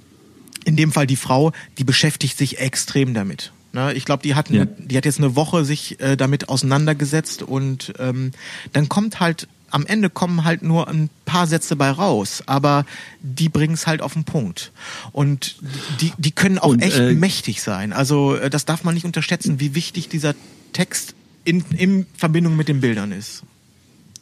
in 0.65 0.77
dem 0.77 0.93
Fall 0.93 1.07
die 1.07 1.17
Frau, 1.17 1.53
die 1.79 1.85
beschäftigt 1.85 2.37
sich 2.37 2.59
extrem 2.59 3.15
damit. 3.15 3.53
Ne, 3.73 3.93
ich 3.93 4.05
glaube, 4.05 4.23
die 4.23 4.35
hat, 4.35 4.51
Ja. 4.51 4.65
die 4.65 4.97
hat 4.97 5.05
jetzt 5.05 5.19
eine 5.19 5.37
Woche 5.37 5.65
sich 5.65 6.01
äh, 6.01 6.17
damit 6.17 6.49
auseinandergesetzt 6.49 7.43
und 7.43 7.93
ähm, 7.99 8.33
dann 8.73 8.89
kommt 8.89 9.21
halt 9.21 9.47
am 9.71 9.85
Ende 9.85 10.09
kommen 10.09 10.45
halt 10.45 10.63
nur 10.63 10.89
ein 10.89 11.11
paar 11.27 11.47
Sätze 11.47 11.77
bei 11.77 11.91
raus, 11.91 12.43
aber 12.47 12.87
die 13.21 13.51
bringen 13.51 13.75
es 13.75 13.87
halt 13.87 14.01
auf 14.01 14.15
den 14.15 14.25
Punkt. 14.25 14.73
Und 15.13 15.57
die, 16.01 16.13
die 16.17 16.31
können 16.31 16.59
auch 16.59 16.71
Und, 16.71 16.81
echt 16.81 16.97
äh, 16.97 17.13
mächtig 17.13 17.61
sein. 17.61 17.93
Also 17.93 18.37
äh, 18.37 18.49
das 18.49 18.65
darf 18.65 18.85
man 18.85 18.95
nicht 18.95 19.05
unterschätzen, 19.05 19.61
wie 19.61 19.75
wichtig 19.75 20.09
dieser 20.09 20.35
Text 20.73 21.15
in, 21.49 21.65
in 21.77 22.07
Verbindung 22.15 22.57
mit 22.57 22.69
den 22.69 22.81
Bildern 22.81 23.11
ist. 23.11 23.43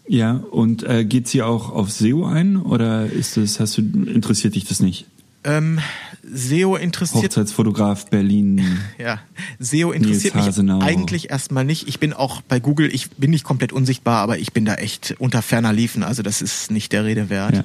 Ja, 0.08 0.34
und 0.34 0.84
äh, 0.84 1.04
geht 1.04 1.26
sie 1.26 1.42
auch 1.42 1.70
auf 1.70 1.90
SEO 1.90 2.24
ein 2.24 2.56
oder 2.56 3.06
ist 3.06 3.36
das, 3.36 3.58
hast 3.58 3.76
du, 3.76 3.82
interessiert 3.82 4.54
dich 4.54 4.64
das 4.64 4.78
nicht? 4.78 5.06
Ähm, 5.42 5.80
SEO 6.22 6.76
interessiert 6.76 7.24
Hochzeitsfotograf 7.24 8.08
Berlin. 8.10 8.62
Ja, 8.98 9.20
SEO 9.58 9.90
interessiert 9.90 10.36
Nils 10.36 10.56
mich 10.56 10.70
eigentlich 10.82 11.30
erstmal 11.30 11.64
nicht. 11.64 11.88
Ich 11.88 11.98
bin 11.98 12.12
auch 12.12 12.40
bei 12.42 12.60
Google, 12.60 12.92
ich 12.94 13.10
bin 13.10 13.30
nicht 13.30 13.44
komplett 13.44 13.72
unsichtbar, 13.72 14.18
aber 14.18 14.38
ich 14.38 14.52
bin 14.52 14.64
da 14.64 14.74
echt 14.74 15.16
unter 15.18 15.42
ferner 15.42 15.72
Liefen. 15.72 16.04
Also 16.04 16.22
das 16.22 16.42
ist 16.42 16.70
nicht 16.70 16.92
der 16.92 17.04
Rede 17.04 17.28
wert. 17.28 17.56
Ja. 17.56 17.64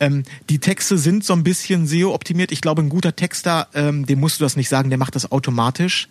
Ähm, 0.00 0.24
die 0.50 0.58
Texte 0.58 0.98
sind 0.98 1.24
so 1.24 1.32
ein 1.32 1.44
bisschen 1.44 1.86
SEO-optimiert. 1.86 2.52
Ich 2.52 2.60
glaube, 2.60 2.82
ein 2.82 2.88
guter 2.88 3.14
Texter, 3.14 3.68
ähm, 3.74 4.06
dem 4.06 4.20
musst 4.20 4.40
du 4.40 4.44
das 4.44 4.56
nicht 4.56 4.68
sagen, 4.68 4.90
der 4.90 4.98
macht 4.98 5.14
das 5.14 5.30
automatisch. 5.30 6.08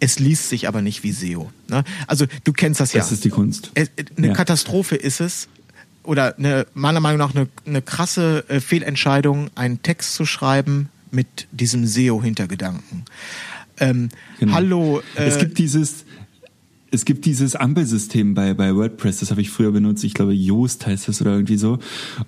Es 0.00 0.18
liest 0.18 0.48
sich 0.50 0.68
aber 0.68 0.82
nicht 0.82 1.02
wie 1.02 1.12
SEO. 1.12 1.50
Ne? 1.68 1.82
Also 2.06 2.26
du 2.44 2.52
kennst 2.52 2.80
das 2.80 2.92
ja. 2.92 3.00
Das 3.00 3.12
ist 3.12 3.24
die 3.24 3.30
Kunst. 3.30 3.70
Es- 3.74 3.88
äh, 3.96 4.04
Eine 4.16 4.28
Ja. 4.28 4.32
Katastrophe 4.34 4.96
ist 4.96 5.20
es, 5.20 5.48
oder 6.02 6.36
eine, 6.38 6.66
meiner 6.74 7.00
Meinung 7.00 7.18
nach 7.18 7.34
eine, 7.34 7.48
eine 7.66 7.82
krasse 7.82 8.44
äh, 8.48 8.60
Fehlentscheidung, 8.60 9.50
einen 9.54 9.82
Text 9.82 10.14
zu 10.14 10.24
schreiben 10.26 10.88
mit 11.10 11.48
diesem 11.50 11.86
SEO-Hintergedanken. 11.86 13.04
Ähm, 13.78 14.08
Genau. 14.38 14.52
Hallo, 14.54 15.02
äh, 15.16 15.24
es 15.24 15.38
gibt 15.38 15.58
dieses, 15.58 16.05
es 16.96 17.04
gibt 17.04 17.26
dieses 17.26 17.54
Ampelsystem 17.54 18.34
bei, 18.34 18.54
bei 18.54 18.74
WordPress, 18.74 19.20
das 19.20 19.30
habe 19.30 19.42
ich 19.42 19.50
früher 19.50 19.70
benutzt, 19.70 20.02
ich 20.02 20.14
glaube 20.14 20.32
Yoast 20.32 20.86
heißt 20.86 21.06
das 21.08 21.20
oder 21.20 21.32
irgendwie 21.34 21.58
so. 21.58 21.78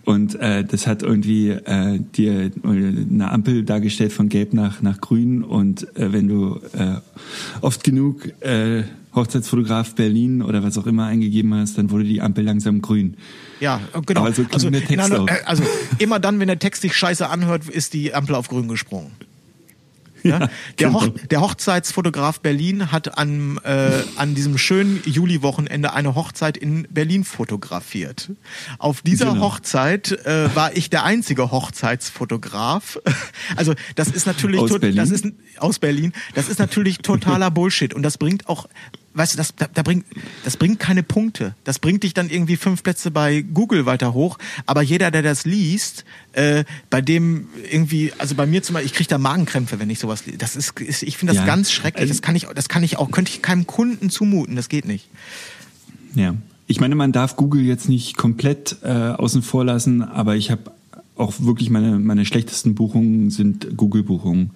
Und 0.04 0.34
äh, 0.36 0.62
das 0.62 0.86
hat 0.86 1.02
irgendwie 1.02 1.48
äh, 1.48 1.98
dir 2.16 2.50
eine 2.62 3.30
Ampel 3.30 3.64
dargestellt 3.64 4.12
von 4.12 4.28
gelb 4.28 4.52
nach, 4.52 4.82
nach 4.82 5.00
grün 5.00 5.42
und 5.42 5.84
äh, 5.96 6.12
wenn 6.12 6.28
du 6.28 6.60
äh, 6.74 6.96
oft 7.62 7.82
genug 7.82 8.28
äh, 8.42 8.84
Hochzeitsfotograf 9.14 9.94
Berlin 9.94 10.42
oder 10.42 10.62
was 10.62 10.76
auch 10.78 10.86
immer 10.86 11.06
eingegeben 11.06 11.54
hast, 11.54 11.78
dann 11.78 11.90
wurde 11.90 12.04
die 12.04 12.20
Ampel 12.20 12.44
langsam 12.44 12.82
grün. 12.82 13.16
ja, 13.60 13.80
äh, 13.94 14.00
genau. 14.04 14.20
Aber 14.20 14.32
so 14.32 14.44
klingt 14.44 14.74
der 14.74 14.84
Text 14.84 15.06
einer- 15.12 15.22
auch. 15.22 15.28
äh, 15.28 15.40
also 15.46 15.64
immer 15.98 16.20
dann, 16.20 16.38
wenn 16.40 16.46
der 16.48 16.58
Text 16.58 16.82
sich 16.82 16.94
scheiße 16.94 17.28
anhört, 17.28 17.68
ist 17.68 17.94
die 17.94 18.12
Ampel 18.14 18.34
auf 18.34 18.48
grün 18.48 18.68
gesprungen. 18.68 19.10
Ja? 20.28 20.48
Der. 20.78 20.92
Hoch, 20.92 21.08
der 21.30 21.40
Hochzeitsfotograf 21.40 22.40
Berlin 22.40 22.92
hat 22.92 23.18
an, 23.18 23.58
äh, 23.64 23.90
an 24.16 24.34
diesem 24.34 24.58
schönen 24.58 25.02
Juli-Wochenende 25.04 25.92
eine 25.92 26.14
Hochzeit 26.14 26.56
in 26.56 26.86
Berlin 26.90 27.24
fotografiert. 27.24 28.30
Auf 28.78 29.02
dieser 29.02 29.32
Genau. 29.32 29.46
Hochzeit 29.46 30.12
äh, 30.26 30.54
war 30.54 30.76
ich 30.76 30.90
der 30.90 31.04
einzige 31.04 31.50
Hochzeitsfotograf. 31.50 32.98
Also 33.56 33.74
das 33.94 34.08
ist 34.08 34.26
natürlich 34.26 34.60
Aus 34.60 34.78
Berlin? 34.78 34.96
das 34.96 35.10
ist 35.10 35.26
aus 35.58 35.78
Berlin. 35.78 36.12
Das 36.34 36.48
ist 36.48 36.58
natürlich 36.58 36.98
totaler 36.98 37.50
Bullshit 37.50 37.94
und 37.94 38.02
das 38.02 38.18
bringt 38.18 38.48
auch, 38.48 38.68
weißt 39.18 39.34
du, 39.34 39.36
das 39.36 39.54
da, 39.54 39.66
da 39.72 39.82
bringt 39.82 40.06
das 40.44 40.56
bringt 40.56 40.78
keine 40.78 41.02
Punkte. 41.02 41.54
Das 41.64 41.78
bringt 41.78 42.02
dich 42.04 42.14
dann 42.14 42.30
irgendwie 42.30 42.56
fünf 42.56 42.82
Plätze 42.82 43.10
bei 43.10 43.42
Google 43.42 43.84
weiter 43.84 44.14
hoch. 44.14 44.38
Aber 44.66 44.82
jeder, 44.82 45.10
der 45.10 45.22
das 45.22 45.44
liest, 45.44 46.04
äh, 46.32 46.64
bei 46.88 47.00
dem 47.00 47.48
irgendwie, 47.70 48.12
also 48.18 48.34
bei 48.34 48.46
mir 48.46 48.62
zum 48.62 48.74
Beispiel, 48.74 48.86
ich 48.86 48.94
kriege 48.94 49.08
da 49.08 49.18
Magenkrämpfe, 49.18 49.78
wenn 49.78 49.90
ich 49.90 49.98
sowas 49.98 50.24
lese. 50.24 50.38
Das 50.38 50.56
ist, 50.56 50.80
ist 50.80 51.02
ich 51.02 51.16
finde 51.18 51.34
das 51.34 51.40
Ja. 51.42 51.46
ganz 51.46 51.70
schrecklich. 51.70 52.08
Das 52.08 52.22
kann 52.22 52.36
ich, 52.36 52.46
das 52.54 52.68
kann 52.68 52.82
ich 52.82 52.96
auch, 52.96 53.10
könnte 53.10 53.30
ich 53.32 53.42
keinem 53.42 53.66
Kunden 53.66 54.08
zumuten. 54.10 54.56
Das 54.56 54.68
geht 54.68 54.86
nicht. 54.86 55.08
Ja. 56.14 56.34
Ich 56.66 56.80
meine, 56.80 56.94
man 56.94 57.12
darf 57.12 57.36
Google 57.36 57.62
jetzt 57.62 57.88
nicht 57.88 58.16
komplett 58.16 58.76
äh, 58.82 58.88
außen 58.88 59.42
vor 59.42 59.64
lassen, 59.64 60.02
aber 60.02 60.36
ich 60.36 60.50
habe 60.50 60.70
auch 61.16 61.34
wirklich 61.40 61.70
meine, 61.70 61.98
meine 61.98 62.24
schlechtesten 62.24 62.74
Buchungen 62.74 63.30
sind 63.30 63.76
Google-Buchungen. 63.76 64.50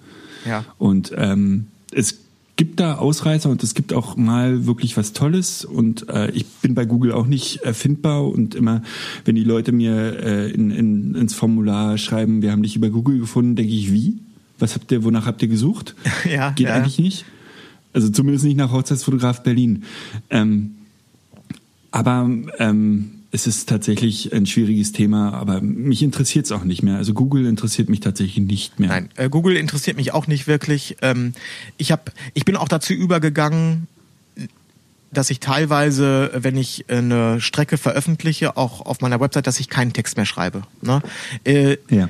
Ja. 0.45 0.63
Und 0.77 1.11
ähm, 1.17 1.67
es 1.91 2.19
gibt 2.55 2.79
da 2.79 2.95
Ausreißer 2.95 3.49
und 3.49 3.63
es 3.63 3.73
gibt 3.73 3.93
auch 3.93 4.15
mal 4.15 4.65
wirklich 4.65 4.95
was 4.95 5.13
Tolles 5.13 5.65
und 5.65 6.07
äh, 6.09 6.29
ich 6.31 6.45
bin 6.45 6.75
bei 6.75 6.85
Google 6.85 7.11
auch 7.11 7.25
nicht 7.25 7.57
erfindbar 7.57 8.27
und 8.27 8.53
immer, 8.53 8.83
wenn 9.25 9.35
die 9.35 9.43
Leute 9.43 9.71
mir 9.71 10.19
äh, 10.23 10.51
in, 10.51 10.69
in, 10.69 11.15
ins 11.15 11.33
Formular 11.33 11.97
schreiben, 11.97 12.41
wir 12.41 12.51
haben 12.51 12.63
dich 12.63 12.75
über 12.75 12.89
Google 12.89 13.19
gefunden, 13.19 13.55
denke 13.55 13.73
ich, 13.73 13.91
wie? 13.91 14.19
Was 14.59 14.75
habt 14.75 14.91
ihr, 14.91 15.03
wonach 15.03 15.25
habt 15.25 15.41
ihr 15.41 15.47
gesucht? 15.47 15.95
Ja, 16.31 16.51
Geht 16.51 16.67
ja. 16.67 16.75
eigentlich 16.75 16.99
nicht. 16.99 17.25
Also 17.91 18.09
zumindest 18.09 18.45
nicht 18.45 18.57
nach 18.57 18.71
Hochzeitsfotograf 18.71 19.43
Berlin. 19.43 19.83
Ähm, 20.29 20.75
aber 21.91 22.29
ähm, 22.59 23.11
es 23.33 23.47
ist 23.47 23.67
tatsächlich 23.67 24.31
ein 24.31 24.45
schwieriges 24.45 24.91
Thema, 24.91 25.33
aber 25.33 25.59
mich 25.59 26.03
interessiert 26.03 26.45
es 26.45 26.51
auch 26.51 26.63
nicht 26.63 26.83
mehr. 26.83 26.97
Also 26.97 27.15
Google 27.15 27.47
interessiert 27.47 27.89
mich 27.89 27.99
tatsächlich 27.99 28.37
nicht 28.45 28.79
mehr. 28.79 28.89
Nein, 28.89 29.09
äh, 29.15 29.27
Google 29.27 29.57
interessiert 29.57 29.97
mich 29.97 30.13
auch 30.13 30.27
nicht 30.27 30.45
wirklich. 30.45 30.97
Ähm, 31.01 31.33
ich 31.77 31.91
hab, 31.91 32.11
ich 32.35 32.45
bin 32.45 32.55
auch 32.55 32.67
dazu 32.67 32.93
übergegangen, 32.93 33.87
dass 35.11 35.31
ich 35.31 35.39
teilweise, 35.39 36.29
wenn 36.35 36.55
ich 36.55 36.85
eine 36.89 37.41
Strecke 37.41 37.79
veröffentliche, 37.79 38.55
auch 38.55 38.81
auf 38.81 39.01
meiner 39.01 39.19
Website, 39.19 39.47
dass 39.47 39.59
ich 39.59 39.67
keinen 39.67 39.93
Text 39.93 40.15
mehr 40.15 40.27
schreibe. 40.27 40.61
Ne? 40.83 41.01
Äh, 41.43 41.77
Ja. 41.89 42.09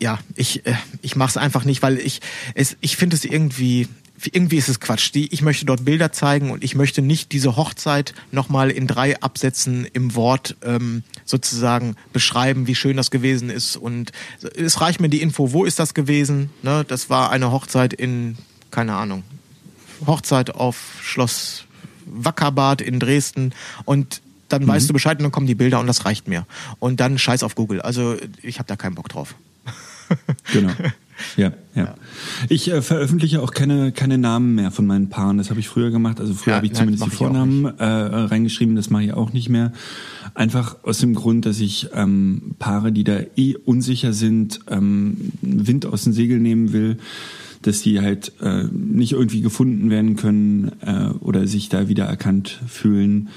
ja, 0.00 0.18
ich, 0.34 0.66
äh, 0.66 0.74
ich 1.02 1.14
mache 1.14 1.30
es 1.30 1.36
einfach 1.36 1.64
nicht, 1.64 1.82
weil 1.82 1.98
ich 1.98 2.20
es, 2.56 2.76
ich 2.80 2.96
finde 2.96 3.14
es 3.14 3.24
irgendwie, 3.24 3.86
irgendwie 4.24 4.56
ist 4.56 4.68
es 4.68 4.80
Quatsch. 4.80 5.12
Die, 5.14 5.32
ich 5.32 5.42
möchte 5.42 5.64
dort 5.64 5.84
Bilder 5.84 6.12
zeigen 6.12 6.50
und 6.50 6.64
ich 6.64 6.74
möchte 6.74 7.02
nicht 7.02 7.32
diese 7.32 7.56
Hochzeit 7.56 8.14
nochmal 8.32 8.70
in 8.70 8.86
drei 8.86 9.20
Absätzen 9.20 9.86
im 9.92 10.14
Wort 10.14 10.56
ähm, 10.62 11.02
sozusagen 11.24 11.96
beschreiben, 12.12 12.66
wie 12.66 12.74
schön 12.74 12.96
das 12.96 13.10
gewesen 13.10 13.50
ist. 13.50 13.76
Und 13.76 14.12
es 14.56 14.80
reicht 14.80 15.00
mir 15.00 15.08
die 15.08 15.22
Info, 15.22 15.52
wo 15.52 15.64
ist 15.64 15.78
das 15.78 15.94
gewesen? 15.94 16.50
Ne? 16.62 16.84
Das 16.86 17.10
war 17.10 17.30
eine 17.30 17.52
Hochzeit 17.52 17.92
in, 17.92 18.36
keine 18.70 18.94
Ahnung, 18.94 19.22
Hochzeit 20.06 20.54
auf 20.54 20.76
Schloss 21.02 21.64
Wackerbad 22.06 22.80
in 22.80 23.00
Dresden 23.00 23.52
und 23.84 24.22
dann 24.48 24.66
weißt 24.66 24.88
du 24.88 24.94
Bescheid 24.94 25.18
und 25.18 25.24
dann 25.24 25.32
kommen 25.32 25.46
die 25.46 25.54
Bilder 25.54 25.78
und 25.78 25.86
das 25.86 26.06
reicht 26.06 26.26
mir. 26.26 26.46
Und 26.78 27.00
dann 27.00 27.18
scheiß 27.18 27.42
auf 27.42 27.54
Google. 27.54 27.82
Also 27.82 28.16
ich 28.40 28.58
habe 28.58 28.66
da 28.66 28.76
keinen 28.76 28.94
Bock 28.94 29.10
drauf. 29.10 29.34
Genau. 30.52 30.72
Ja, 31.36 31.52
ja. 31.74 31.94
Ich 32.48 32.70
äh, 32.70 32.82
veröffentliche 32.82 33.42
auch 33.42 33.52
keine, 33.52 33.92
keine 33.92 34.18
Namen 34.18 34.54
mehr 34.54 34.70
von 34.70 34.86
meinen 34.86 35.08
Paaren. 35.08 35.38
Das 35.38 35.50
habe 35.50 35.60
ich 35.60 35.68
früher 35.68 35.90
gemacht. 35.90 36.20
Also 36.20 36.34
früher 36.34 36.52
Ja, 36.52 36.56
habe 36.56 36.66
ich 36.66 36.72
nein, 36.72 36.80
zumindest 36.80 37.06
die 37.06 37.10
Vornamen 37.10 37.64
äh, 37.64 37.84
reingeschrieben. 37.84 38.76
Das 38.76 38.90
mache 38.90 39.04
ich 39.04 39.12
auch 39.12 39.32
nicht 39.32 39.48
mehr. 39.48 39.72
Einfach 40.34 40.76
aus 40.82 40.98
dem 40.98 41.14
Grund, 41.14 41.46
dass 41.46 41.60
ich 41.60 41.88
ähm, 41.94 42.54
Paare, 42.58 42.92
die 42.92 43.04
da 43.04 43.20
eh 43.36 43.56
unsicher 43.56 44.12
sind, 44.12 44.60
ähm, 44.68 45.32
Wind 45.42 45.86
aus 45.86 46.04
den 46.04 46.12
Segeln 46.12 46.42
nehmen 46.42 46.72
will, 46.72 46.98
dass 47.62 47.82
die 47.82 48.00
halt 48.00 48.32
äh, 48.40 48.64
nicht 48.72 49.12
irgendwie 49.12 49.40
gefunden 49.40 49.90
werden 49.90 50.16
können 50.16 50.72
äh, 50.80 51.08
oder 51.20 51.46
sich 51.46 51.68
da 51.68 51.88
wieder 51.88 52.04
erkannt 52.04 52.60
fühlen. 52.66 53.28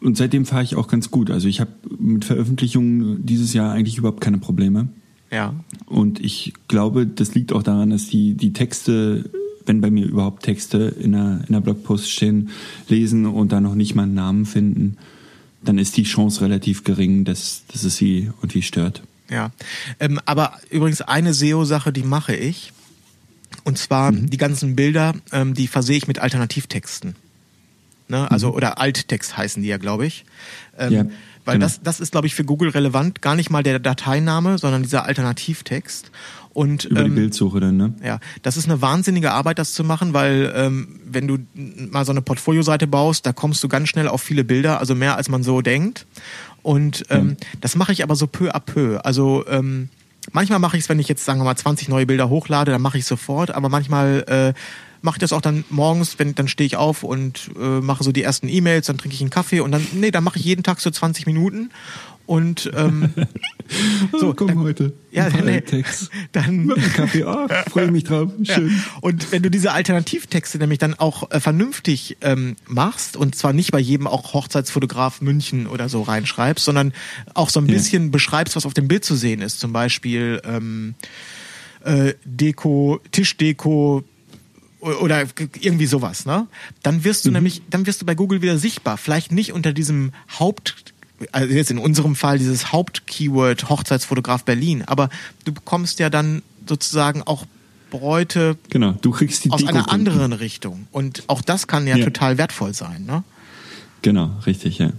Und 0.00 0.16
seitdem 0.16 0.46
fahre 0.46 0.62
ich 0.62 0.76
auch 0.76 0.88
ganz 0.88 1.10
gut. 1.10 1.30
Also 1.30 1.48
ich 1.48 1.60
habe 1.60 1.70
mit 1.98 2.24
Veröffentlichungen 2.24 3.24
dieses 3.24 3.52
Jahr 3.52 3.72
eigentlich 3.72 3.98
überhaupt 3.98 4.20
keine 4.20 4.38
Probleme. 4.38 4.88
Ja. 5.30 5.54
Und 5.86 6.20
ich 6.20 6.52
glaube, 6.68 7.06
das 7.06 7.34
liegt 7.34 7.52
auch 7.52 7.62
daran, 7.62 7.90
dass 7.90 8.08
die, 8.08 8.34
die 8.34 8.52
Texte, 8.52 9.30
wenn 9.66 9.80
bei 9.80 9.90
mir 9.90 10.06
überhaupt 10.06 10.42
Texte 10.42 10.94
in 11.00 11.14
einer, 11.14 11.40
in 11.42 11.54
einer 11.54 11.60
Blogpost 11.60 12.10
stehen, 12.10 12.50
lesen 12.88 13.26
und 13.26 13.52
da 13.52 13.60
noch 13.60 13.74
nicht 13.74 13.94
mal 13.94 14.04
einen 14.04 14.14
Namen 14.14 14.46
finden, 14.46 14.96
dann 15.62 15.78
ist 15.78 15.96
die 15.96 16.04
Chance 16.04 16.40
relativ 16.40 16.84
gering, 16.84 17.24
dass, 17.24 17.62
dass 17.70 17.84
es 17.84 17.96
sie 17.96 18.30
irgendwie 18.38 18.62
stört. 18.62 19.02
Ja, 19.30 19.52
ähm, 20.00 20.18
aber 20.24 20.54
übrigens 20.70 21.02
eine 21.02 21.34
SEO-Sache, 21.34 21.92
die 21.92 22.02
mache 22.02 22.34
ich. 22.34 22.72
Und 23.62 23.78
zwar 23.78 24.10
Mhm. 24.10 24.30
die 24.30 24.36
ganzen 24.38 24.74
Bilder, 24.74 25.14
ähm, 25.32 25.54
die 25.54 25.68
versehe 25.68 25.96
ich 25.96 26.08
mit 26.08 26.18
Alternativtexten. 26.18 27.14
Ne? 28.08 28.28
Also, 28.30 28.52
oder 28.54 28.78
Alttext 28.78 29.36
heißen 29.36 29.62
die 29.62 29.68
ja, 29.68 29.76
glaube 29.76 30.06
ich. 30.06 30.24
Ähm, 30.78 30.88
Mhm. 30.88 30.94
Ja, 30.96 31.04
weil 31.44 31.54
genau. 31.54 31.66
das, 31.66 31.82
das 31.82 32.00
ist, 32.00 32.12
glaube 32.12 32.26
ich, 32.26 32.34
für 32.34 32.44
Google 32.44 32.70
relevant. 32.70 33.22
Gar 33.22 33.36
nicht 33.36 33.50
mal 33.50 33.62
der 33.62 33.78
Dateiname, 33.78 34.58
sondern 34.58 34.82
dieser 34.82 35.04
Alternativtext. 35.06 36.10
Und, 36.52 36.84
Über 36.84 37.04
die 37.04 37.08
ähm, 37.08 37.14
Bildsuche 37.14 37.60
dann, 37.60 37.76
ne? 37.76 37.94
ja, 38.04 38.18
das 38.42 38.56
ist 38.56 38.64
eine 38.64 38.82
wahnsinnige 38.82 39.30
Arbeit, 39.30 39.60
das 39.60 39.72
zu 39.72 39.84
machen, 39.84 40.14
weil 40.14 40.52
ähm, 40.54 41.00
wenn 41.04 41.28
du 41.28 41.38
mal 41.54 42.04
so 42.04 42.10
eine 42.10 42.22
Portfolioseite 42.22 42.88
baust, 42.88 43.24
da 43.24 43.32
kommst 43.32 43.62
du 43.62 43.68
ganz 43.68 43.88
schnell 43.88 44.08
auf 44.08 44.20
viele 44.20 44.42
Bilder, 44.42 44.80
also 44.80 44.96
mehr 44.96 45.16
als 45.16 45.28
man 45.28 45.44
so 45.44 45.60
denkt. 45.60 46.06
Und 46.62 47.04
ähm, 47.08 47.36
das 47.60 47.76
mache 47.76 47.92
ich 47.92 48.02
aber 48.02 48.16
so 48.16 48.26
peu 48.26 48.50
à 48.50 48.58
peu. 48.58 48.98
Also 48.98 49.44
ähm, 49.48 49.90
manchmal 50.32 50.58
mache 50.58 50.76
ich 50.76 50.82
es, 50.82 50.88
wenn 50.88 50.98
ich 50.98 51.08
jetzt 51.08 51.24
sagen 51.24 51.40
wir 51.40 51.44
mal 51.44 51.56
20 51.56 51.88
neue 51.88 52.06
Bilder 52.06 52.28
hochlade, 52.28 52.72
dann 52.72 52.82
mache 52.82 52.98
ich 52.98 53.06
sofort. 53.06 53.52
Aber 53.52 53.68
manchmal 53.68 54.24
äh, 54.26 54.60
mache 55.02 55.16
ich 55.16 55.20
das 55.20 55.32
auch 55.32 55.40
dann 55.40 55.64
morgens, 55.70 56.18
wenn 56.18 56.34
dann 56.34 56.48
stehe 56.48 56.66
ich 56.66 56.76
auf 56.76 57.02
und 57.02 57.50
äh, 57.58 57.80
mache 57.80 58.04
so 58.04 58.12
die 58.12 58.22
ersten 58.22 58.48
E-Mails, 58.48 58.86
dann 58.86 58.98
trinke 58.98 59.14
ich 59.14 59.20
einen 59.20 59.30
Kaffee 59.30 59.60
und 59.60 59.72
dann 59.72 59.86
nee, 59.92 60.10
dann 60.10 60.24
mache 60.24 60.38
ich 60.38 60.44
jeden 60.44 60.62
Tag 60.62 60.80
so 60.80 60.90
20 60.90 61.26
Minuten 61.26 61.70
Und 62.30 62.70
ähm, 62.76 63.12
so, 64.12 64.28
oh, 64.28 64.34
komm 64.34 64.46
dann, 64.46 64.58
heute. 64.60 64.92
Ja, 65.10 65.28
nee, 65.30 65.64
dann 66.32 66.66
mit 66.66 66.78
einem 66.78 66.92
Kaffee. 66.92 67.24
Oh, 67.26 67.48
freue 67.68 67.90
mich 67.90 68.04
drauf. 68.04 68.30
Schön. 68.44 68.68
Ja. 68.68 68.98
Und 69.00 69.32
wenn 69.32 69.42
du 69.42 69.50
diese 69.50 69.72
Alternativtexte 69.72 70.58
nämlich 70.58 70.78
dann 70.78 70.94
auch 70.94 71.28
äh, 71.32 71.40
vernünftig 71.40 72.18
ähm, 72.20 72.54
machst 72.68 73.16
und 73.16 73.34
zwar 73.34 73.52
nicht 73.52 73.72
bei 73.72 73.80
jedem 73.80 74.06
auch 74.06 74.32
Hochzeitsfotograf 74.32 75.20
München 75.22 75.66
oder 75.66 75.88
so 75.88 76.02
reinschreibst, 76.02 76.64
sondern 76.64 76.92
auch 77.34 77.50
so 77.50 77.58
ein 77.58 77.66
ja. 77.66 77.72
bisschen 77.72 78.12
beschreibst, 78.12 78.54
was 78.54 78.64
auf 78.64 78.74
dem 78.74 78.86
Bild 78.86 79.04
zu 79.04 79.16
sehen 79.16 79.40
ist. 79.40 79.58
Zum 79.58 79.72
Beispiel 79.72 80.40
ähm, 80.44 80.94
äh, 81.82 82.14
Deko, 82.24 83.00
Tischdeko, 83.10 84.04
oder 84.80 85.26
irgendwie 85.60 85.86
sowas, 85.86 86.26
ne? 86.26 86.46
Dann 86.82 87.04
wirst 87.04 87.24
du 87.24 87.28
mhm. 87.28 87.34
nämlich, 87.34 87.62
dann 87.68 87.86
wirst 87.86 88.02
du 88.02 88.06
bei 88.06 88.14
Google 88.14 88.42
wieder 88.42 88.58
sichtbar. 88.58 88.96
Vielleicht 88.96 89.32
nicht 89.32 89.52
unter 89.52 89.72
diesem 89.72 90.12
Haupt, 90.38 90.74
also 91.32 91.52
jetzt 91.52 91.70
in 91.70 91.78
unserem 91.78 92.16
Fall 92.16 92.38
dieses 92.38 92.72
Hauptkeyword 92.72 93.68
Hochzeitsfotograf 93.68 94.44
Berlin, 94.44 94.82
aber 94.86 95.10
du 95.44 95.52
bekommst 95.52 95.98
ja 95.98 96.10
dann 96.10 96.42
sozusagen 96.66 97.22
auch 97.22 97.44
Bräute 97.90 98.56
genau, 98.70 98.92
du 98.92 99.10
kriegst 99.10 99.44
die 99.44 99.50
aus 99.50 99.66
einer 99.66 99.90
anderen 99.90 100.32
Richtung. 100.32 100.86
Und 100.92 101.24
auch 101.26 101.42
das 101.42 101.66
kann 101.66 101.86
ja, 101.86 101.96
ja, 101.96 102.04
total 102.04 102.38
wertvoll 102.38 102.72
sein, 102.72 103.04
ne? 103.04 103.24
Genau, 104.02 104.30
richtig, 104.46 104.78
ja. 104.78 104.92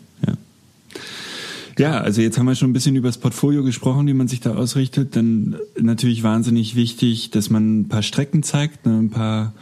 Ja. 1.78 2.00
Also 2.00 2.22
jetzt 2.22 2.38
haben 2.38 2.46
wir 2.46 2.56
schon 2.56 2.70
ein 2.70 2.74
bisschen 2.74 2.96
über 2.96 3.10
das 3.10 3.18
Portfolio 3.18 3.64
gesprochen, 3.64 4.08
wie 4.08 4.14
man 4.14 4.28
sich 4.28 4.40
da 4.40 4.56
ausrichtet. 4.56 5.16
Dann 5.16 5.58
natürlich 5.80 6.24
wahnsinnig 6.24 6.76
wichtig, 6.76 7.32
dass 7.32 7.50
man 7.50 7.82
ein 7.82 7.88
paar 7.88 8.04
Strecken 8.04 8.44
zeigt, 8.44 8.86
ne, 8.86 8.98
ein 8.98 9.10
paar 9.10 9.54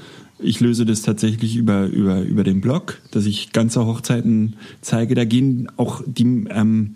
ich 0.41 0.59
löse 0.61 0.85
das 0.85 1.01
tatsächlich 1.01 1.57
über, 1.57 1.87
über, 1.87 2.21
über 2.21 2.43
den 2.43 2.61
Blog, 2.61 3.01
dass 3.11 3.25
ich 3.25 3.51
ganze 3.51 3.85
Hochzeiten 3.85 4.55
zeige. 4.81 5.13
Da 5.13 5.25
gehen 5.25 5.69
auch 5.75 6.01
die, 6.05 6.45
ähm, 6.49 6.95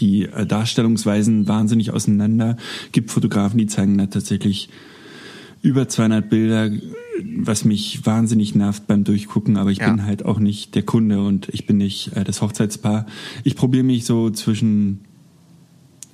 die 0.00 0.24
äh, 0.24 0.46
Darstellungsweisen 0.46 1.46
wahnsinnig 1.46 1.90
auseinander. 1.90 2.56
Gibt 2.92 3.10
Fotografen, 3.10 3.58
die 3.58 3.66
zeigen 3.66 3.98
da 3.98 4.06
tatsächlich 4.06 4.70
über 5.62 5.88
200 5.88 6.28
Bilder, 6.28 6.70
was 7.36 7.64
mich 7.64 8.06
wahnsinnig 8.06 8.54
nervt 8.54 8.86
beim 8.86 9.04
Durchgucken, 9.04 9.56
aber 9.56 9.70
ich 9.70 9.78
ja. 9.78 9.90
bin 9.90 10.04
halt 10.04 10.24
auch 10.24 10.38
nicht 10.38 10.74
der 10.74 10.82
Kunde 10.82 11.22
und 11.22 11.48
ich 11.50 11.66
bin 11.66 11.76
nicht 11.78 12.16
äh, 12.16 12.24
das 12.24 12.42
Hochzeitspaar. 12.42 13.06
Ich 13.44 13.56
probiere 13.56 13.84
mich 13.84 14.04
so 14.04 14.30
zwischen 14.30 15.00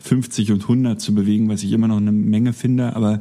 50 0.01 0.53
und 0.53 0.63
100 0.63 1.01
zu 1.01 1.15
bewegen, 1.15 1.49
was 1.49 1.63
ich 1.63 1.73
immer 1.73 1.89
noch 1.89 1.97
eine 1.97 2.13
Menge 2.13 2.53
finde, 2.53 2.95
aber 2.95 3.21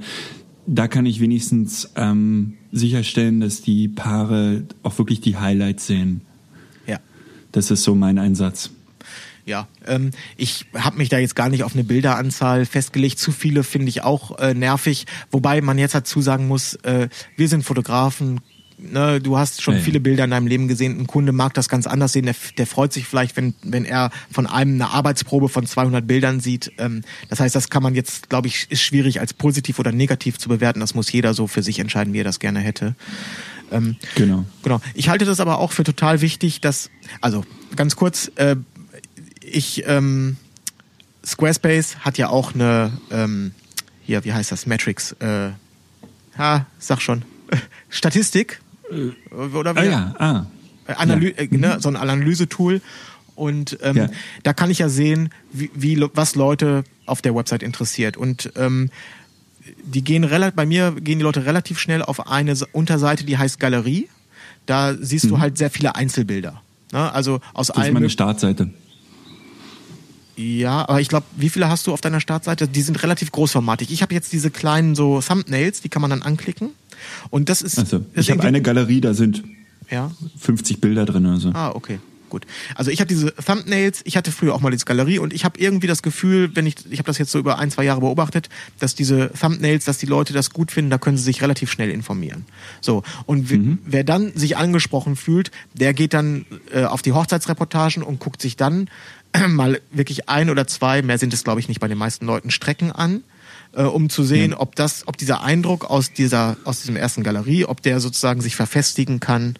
da 0.65 0.87
kann 0.87 1.05
ich 1.05 1.19
wenigstens 1.19 1.91
ähm, 1.95 2.53
sicherstellen, 2.71 3.39
dass 3.39 3.61
die 3.61 3.87
Paare 3.87 4.63
auch 4.81 4.97
wirklich 4.97 5.21
die 5.21 5.37
Highlights 5.37 5.87
sehen. 5.87 6.21
Ja. 6.87 6.99
Das 7.51 7.69
ist 7.71 7.83
so 7.83 7.95
mein 7.95 8.17
Einsatz. 8.17 8.71
Ja, 9.45 9.67
ähm, 9.85 10.11
ich 10.37 10.67
habe 10.73 10.97
mich 10.97 11.09
da 11.09 11.17
jetzt 11.17 11.35
gar 11.35 11.49
nicht 11.49 11.63
auf 11.63 11.73
eine 11.73 11.83
Bilderanzahl 11.83 12.65
festgelegt. 12.65 13.19
Zu 13.19 13.31
viele 13.31 13.63
finde 13.63 13.89
ich 13.89 14.03
auch 14.03 14.39
äh, 14.39 14.53
nervig. 14.53 15.05
Wobei 15.31 15.61
man 15.61 15.77
jetzt 15.77 15.95
dazu 15.95 16.21
sagen 16.21 16.47
muss, 16.47 16.75
äh, 16.75 17.09
wir 17.35 17.47
sind 17.49 17.63
Fotografen. 17.63 18.39
Ne, 18.77 19.21
du 19.21 19.37
hast 19.37 19.61
schon 19.61 19.79
viele 19.79 19.99
Bilder 19.99 20.25
in 20.25 20.31
deinem 20.31 20.47
Leben 20.47 20.67
gesehen. 20.67 20.99
Ein 20.99 21.07
Kunde 21.07 21.31
mag 21.31 21.53
das 21.53 21.69
ganz 21.69 21.87
anders 21.87 22.13
sehen. 22.13 22.25
Der, 22.25 22.35
der 22.57 22.67
freut 22.67 22.91
sich 22.91 23.05
vielleicht, 23.05 23.37
wenn, 23.37 23.53
wenn 23.61 23.85
er 23.85 24.09
von 24.31 24.45
einem 24.47 24.73
eine 24.73 24.89
Arbeitsprobe 24.89 25.47
von 25.47 25.65
200 25.65 26.05
Bildern 26.05 26.39
sieht. 26.39 26.71
Ähm, 26.79 27.03
das 27.29 27.39
heißt, 27.39 27.55
das 27.55 27.69
kann 27.69 27.83
man 27.83 27.95
jetzt, 27.95 28.29
glaube 28.29 28.47
ich, 28.47 28.67
ist 28.69 28.81
schwierig 28.81 29.19
als 29.19 29.33
positiv 29.33 29.79
oder 29.79 29.91
negativ 29.91 30.37
zu 30.37 30.49
bewerten. 30.49 30.79
Das 30.79 30.95
muss 30.95 31.11
jeder 31.11 31.33
so 31.33 31.47
für 31.47 31.63
sich 31.63 31.79
entscheiden, 31.79 32.13
wie 32.13 32.21
er 32.21 32.25
das 32.25 32.39
gerne 32.39 32.59
hätte. 32.59 32.95
Ähm, 33.71 33.95
genau. 34.15 34.45
Genau. 34.63 34.81
Ich 34.93 35.09
halte 35.09 35.25
das 35.25 35.39
aber 35.39 35.59
auch 35.59 35.71
für 35.71 35.83
total 35.83 36.21
wichtig, 36.21 36.59
dass, 36.59 36.89
also 37.21 37.45
ganz 37.75 37.95
kurz, 37.95 38.31
äh, 38.35 38.55
ich, 39.53 39.83
ähm, 39.87 40.37
Squarespace 41.25 41.97
hat 41.99 42.17
ja 42.17 42.29
auch 42.29 42.53
eine, 42.53 42.91
ähm, 43.11 43.51
hier, 44.03 44.23
wie 44.25 44.33
heißt 44.33 44.51
das, 44.51 44.65
Metrics, 44.65 45.13
äh, 45.13 45.51
ha, 46.37 46.65
sag 46.79 47.01
schon, 47.01 47.23
Statistik, 47.89 48.61
äh, 48.91 49.33
oder 49.35 49.75
wie? 49.75 49.79
Ah, 49.79 49.83
ja, 49.83 50.15
ah. 50.19 50.45
Äh, 50.87 50.93
Analy 50.93 51.29
ja. 51.29 51.43
Äh, 51.43 51.47
ne, 51.57 51.77
so 51.79 51.89
ein 51.89 51.95
Analysetool. 51.95 52.81
Und 53.35 53.79
ähm, 53.81 53.97
ja. 53.97 54.09
da 54.43 54.53
kann 54.53 54.69
ich 54.69 54.79
ja 54.79 54.89
sehen, 54.89 55.29
wie, 55.51 55.71
wie 55.73 56.05
was 56.13 56.35
Leute 56.35 56.83
auf 57.07 57.21
der 57.21 57.33
Website 57.33 57.63
interessiert. 57.63 58.15
Und 58.15 58.51
ähm, 58.55 58.91
die 59.83 60.03
gehen 60.03 60.23
relativ, 60.23 60.55
bei 60.55 60.65
mir 60.65 60.91
gehen 60.91 61.17
die 61.17 61.23
Leute 61.23 61.45
relativ 61.45 61.79
schnell 61.79 62.03
auf 62.03 62.27
eine 62.27 62.55
Unterseite, 62.73 63.23
die 63.23 63.37
heißt 63.37 63.59
Galerie. 63.59 64.07
Da 64.65 64.93
siehst 64.93 65.25
mhm. 65.25 65.29
du 65.29 65.39
halt 65.39 65.57
sehr 65.57 65.71
viele 65.71 65.95
Einzelbilder. 65.95 66.61
Ne? 66.91 67.11
Also 67.11 67.39
aus 67.53 67.67
das 67.67 67.75
allen. 67.77 67.81
Das 67.81 67.87
ist 67.87 67.93
meine 67.93 68.09
Startseite. 68.09 68.69
Ja, 70.35 70.87
aber 70.89 70.99
ich 70.99 71.09
glaube, 71.09 71.25
wie 71.35 71.49
viele 71.49 71.69
hast 71.69 71.85
du 71.87 71.93
auf 71.93 72.01
deiner 72.01 72.19
Startseite? 72.19 72.67
Die 72.67 72.81
sind 72.81 73.03
relativ 73.03 73.31
großformatig. 73.31 73.91
Ich 73.91 74.01
habe 74.01 74.13
jetzt 74.13 74.33
diese 74.33 74.49
kleinen 74.49 74.95
so 74.95 75.21
Thumbnails, 75.21 75.81
die 75.81 75.89
kann 75.89 76.01
man 76.01 76.09
dann 76.09 76.21
anklicken. 76.21 76.71
Und 77.29 77.49
das 77.49 77.61
ist. 77.61 77.77
Also, 77.77 78.05
ich 78.15 78.31
habe 78.31 78.43
eine 78.43 78.61
Galerie, 78.61 79.01
da 79.01 79.13
sind 79.13 79.43
ja? 79.89 80.11
50 80.39 80.81
Bilder 80.81 81.05
drin. 81.05 81.25
Also. 81.25 81.51
Ah, 81.53 81.71
okay. 81.73 81.99
Gut. 82.29 82.47
Also 82.73 82.89
ich 82.89 82.99
habe 82.99 83.07
diese 83.07 83.31
Thumbnails, 83.35 84.01
ich 84.05 84.17
hatte 84.17 84.31
früher 84.31 84.55
auch 84.55 84.59
mal 84.59 84.71
diese 84.71 84.85
Galerie 84.85 85.19
und 85.19 85.33
ich 85.33 85.45
habe 85.45 85.59
irgendwie 85.59 85.85
das 85.85 86.01
Gefühl, 86.01 86.49
wenn 86.55 86.65
ich, 86.65 86.77
ich 86.89 86.97
habe 86.97 87.05
das 87.05 87.19
jetzt 87.19 87.31
so 87.31 87.37
über 87.37 87.59
ein, 87.59 87.69
zwei 87.69 87.83
Jahre 87.83 87.99
beobachtet, 87.99 88.49
dass 88.79 88.95
diese 88.95 89.29
Thumbnails, 89.39 89.85
dass 89.85 89.99
die 89.99 90.07
Leute 90.07 90.33
das 90.33 90.49
gut 90.49 90.71
finden, 90.71 90.89
da 90.89 90.97
können 90.97 91.15
sie 91.15 91.21
sich 91.21 91.43
relativ 91.43 91.71
schnell 91.71 91.91
informieren. 91.91 92.45
So, 92.81 93.03
und 93.27 93.51
mhm. 93.51 93.77
wer 93.85 94.03
dann 94.03 94.35
sich 94.35 94.57
angesprochen 94.57 95.15
fühlt, 95.15 95.51
der 95.75 95.93
geht 95.93 96.15
dann 96.15 96.47
äh, 96.73 96.85
auf 96.85 97.03
die 97.03 97.11
Hochzeitsreportagen 97.11 98.01
und 98.01 98.19
guckt 98.19 98.41
sich 98.41 98.57
dann 98.57 98.89
mal 99.49 99.81
wirklich 99.91 100.29
ein 100.29 100.49
oder 100.49 100.67
zwei, 100.67 101.01
mehr 101.01 101.17
sind 101.17 101.33
es 101.33 101.43
glaube 101.43 101.59
ich 101.59 101.67
nicht 101.67 101.79
bei 101.79 101.87
den 101.87 101.97
meisten 101.97 102.25
Leuten, 102.25 102.51
Strecken 102.51 102.91
an, 102.91 103.23
äh, 103.73 103.83
um 103.83 104.09
zu 104.09 104.23
sehen, 104.23 104.51
ja. 104.51 104.59
ob 104.59 104.75
das, 104.75 105.07
ob 105.07 105.17
dieser 105.17 105.43
Eindruck 105.43 105.89
aus 105.89 106.13
dieser, 106.13 106.57
aus 106.63 106.81
diesem 106.81 106.95
ersten 106.95 107.23
Galerie, 107.23 107.65
ob 107.65 107.81
der 107.81 107.99
sozusagen 107.99 108.41
sich 108.41 108.55
verfestigen 108.55 109.19
kann. 109.19 109.55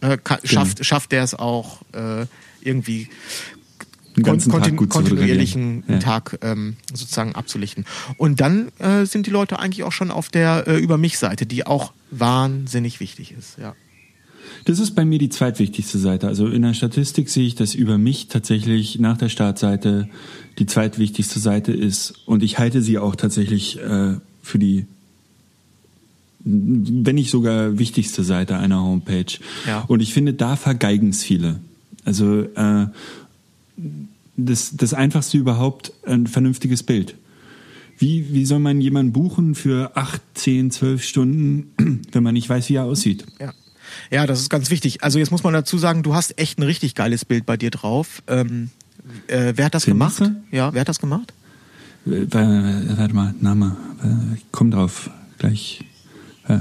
Äh, 0.00 0.18
kann 0.18 0.38
genau. 0.42 0.52
schafft, 0.52 0.84
schafft 0.84 1.12
der 1.12 1.22
es 1.22 1.34
auch 1.34 1.82
äh, 1.92 2.26
irgendwie 2.62 3.08
kon 4.22 4.40
kontinu 4.40 4.86
kontinuierlichen 4.86 5.84
ja. 5.86 5.98
Tag 5.98 6.38
ähm, 6.42 6.76
sozusagen 6.92 7.34
abzulichten. 7.34 7.84
Und 8.16 8.40
dann 8.40 8.72
äh, 8.78 9.04
sind 9.06 9.26
die 9.26 9.30
Leute 9.30 9.58
eigentlich 9.58 9.84
auch 9.84 9.92
schon 9.92 10.10
auf 10.10 10.28
der 10.28 10.66
äh, 10.66 10.76
Über 10.78 10.98
mich-Seite, 10.98 11.46
die 11.46 11.66
auch 11.66 11.92
wahnsinnig 12.10 13.00
wichtig 13.00 13.32
ist, 13.32 13.58
ja. 13.58 13.74
Das 14.64 14.78
ist 14.78 14.92
bei 14.92 15.04
mir 15.04 15.18
die 15.18 15.28
zweitwichtigste 15.28 15.98
Seite. 15.98 16.28
Also 16.28 16.46
in 16.46 16.62
der 16.62 16.74
Statistik 16.74 17.28
sehe 17.28 17.46
ich, 17.46 17.54
dass 17.54 17.74
über 17.74 17.98
mich 17.98 18.28
tatsächlich 18.28 18.98
nach 18.98 19.16
der 19.16 19.28
Startseite 19.28 20.08
die 20.58 20.66
zweitwichtigste 20.66 21.38
Seite 21.38 21.72
ist. 21.72 22.14
Und 22.26 22.42
ich 22.42 22.58
halte 22.58 22.82
sie 22.82 22.98
auch 22.98 23.16
tatsächlich 23.16 23.78
äh, 23.78 24.14
für 24.42 24.58
die, 24.58 24.86
wenn 26.44 27.14
nicht 27.14 27.30
sogar 27.30 27.78
wichtigste 27.78 28.22
Seite 28.24 28.56
einer 28.56 28.82
Homepage. 28.82 29.38
Ja. 29.66 29.84
Und 29.88 30.00
ich 30.00 30.12
finde, 30.12 30.34
da 30.34 30.56
vergeigen 30.56 31.10
es 31.10 31.22
viele. 31.22 31.60
Also 32.04 32.42
äh, 32.42 32.86
das, 34.36 34.76
das 34.76 34.94
Einfachste 34.94 35.38
überhaupt 35.38 35.92
ein 36.04 36.26
vernünftiges 36.26 36.82
Bild. 36.82 37.14
Wie, 37.98 38.32
wie 38.32 38.46
soll 38.46 38.60
man 38.60 38.80
jemanden 38.80 39.12
buchen 39.12 39.54
für 39.54 39.94
acht, 39.94 40.22
zehn, 40.34 40.70
zwölf 40.70 41.04
Stunden, 41.04 42.02
wenn 42.12 42.22
man 42.22 42.34
nicht 42.34 42.48
weiß, 42.48 42.68
wie 42.70 42.76
er 42.76 42.84
aussieht? 42.84 43.26
Ja. 43.38 43.52
Ja, 44.10 44.26
das 44.26 44.40
ist 44.40 44.50
ganz 44.50 44.70
wichtig. 44.70 45.02
Also 45.02 45.18
jetzt 45.18 45.30
muss 45.30 45.42
man 45.42 45.52
dazu 45.52 45.78
sagen, 45.78 46.02
du 46.02 46.14
hast 46.14 46.38
echt 46.38 46.58
ein 46.58 46.62
richtig 46.62 46.94
geiles 46.94 47.24
Bild 47.24 47.46
bei 47.46 47.56
dir 47.56 47.70
drauf. 47.70 48.22
Ähm, 48.26 48.70
äh, 49.26 49.54
wer 49.56 49.66
hat 49.66 49.74
das 49.74 49.84
Findest 49.84 50.18
gemacht? 50.18 50.36
Du? 50.50 50.56
Ja, 50.56 50.72
wer 50.74 50.80
hat 50.82 50.88
das 50.88 50.98
gemacht? 50.98 51.32
Äh, 52.06 52.26
warte 52.30 53.14
mal, 53.14 53.34
Name. 53.40 53.76
Äh, 54.02 54.36
ich 54.36 54.46
komm 54.52 54.70
drauf 54.70 55.10
gleich. 55.38 55.84
Äh, 56.48 56.58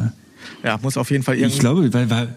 ja, 0.64 0.78
muss 0.82 0.98
auf 0.98 1.12
jeden 1.12 1.24
Fall 1.24 1.36
irgendwie. 1.36 1.54
Ich 1.54 1.60
glaube, 1.60 1.94
weil, 1.94 2.10
weil 2.10 2.36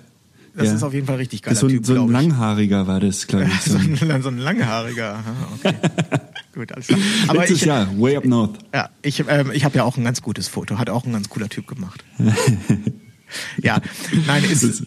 das 0.54 0.66
ja. 0.68 0.74
ist 0.74 0.82
auf 0.82 0.92
jeden 0.92 1.06
Fall 1.06 1.16
richtig 1.16 1.42
geil. 1.42 1.54
So, 1.54 1.66
typ, 1.66 1.86
so 1.86 1.94
ein 1.94 2.08
Langhaariger 2.08 2.86
war 2.86 3.00
das, 3.00 3.26
glaube 3.26 3.46
ich. 3.46 3.60
so, 3.62 3.78
ein, 3.78 4.22
so 4.22 4.28
ein 4.28 4.38
Langhaariger. 4.38 5.18
Okay. 5.56 5.74
Gut, 6.54 6.72
alles 6.72 6.88
klar. 6.88 7.00
Aber 7.28 7.38
Letztes 7.40 7.62
ich, 7.62 7.64
Jahr, 7.64 7.88
way 7.98 8.16
up 8.16 8.26
north. 8.26 8.58
Ja, 8.74 8.90
ich, 9.00 9.24
ähm, 9.26 9.50
ich 9.54 9.64
habe 9.64 9.78
ja 9.78 9.84
auch 9.84 9.96
ein 9.96 10.04
ganz 10.04 10.20
gutes 10.20 10.48
Foto. 10.48 10.78
Hat 10.78 10.90
auch 10.90 11.06
ein 11.06 11.12
ganz 11.12 11.30
cooler 11.30 11.48
Typ 11.48 11.66
gemacht. 11.66 12.04
ja, 13.58 13.80
nein, 14.26 14.44
ist, 14.44 14.84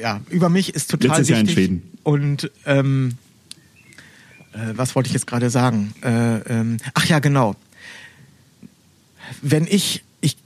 ja, 0.00 0.20
über 0.30 0.48
mich 0.48 0.74
ist 0.74 0.90
total 0.90 1.18
Letztes 1.18 1.28
wichtig. 1.28 1.30
Jahr 1.30 1.40
in 1.40 1.48
Schweden. 1.48 1.98
Und 2.02 2.50
ähm, 2.66 3.14
äh, 4.52 4.72
was 4.74 4.94
wollte 4.94 5.08
ich 5.08 5.14
jetzt 5.14 5.26
gerade 5.26 5.50
sagen? 5.50 5.94
Äh, 6.02 6.38
ähm, 6.38 6.76
ach 6.94 7.06
ja, 7.06 7.18
genau. 7.18 7.56
Wenn 9.42 9.66
ich, 9.66 10.04
ich 10.20 10.36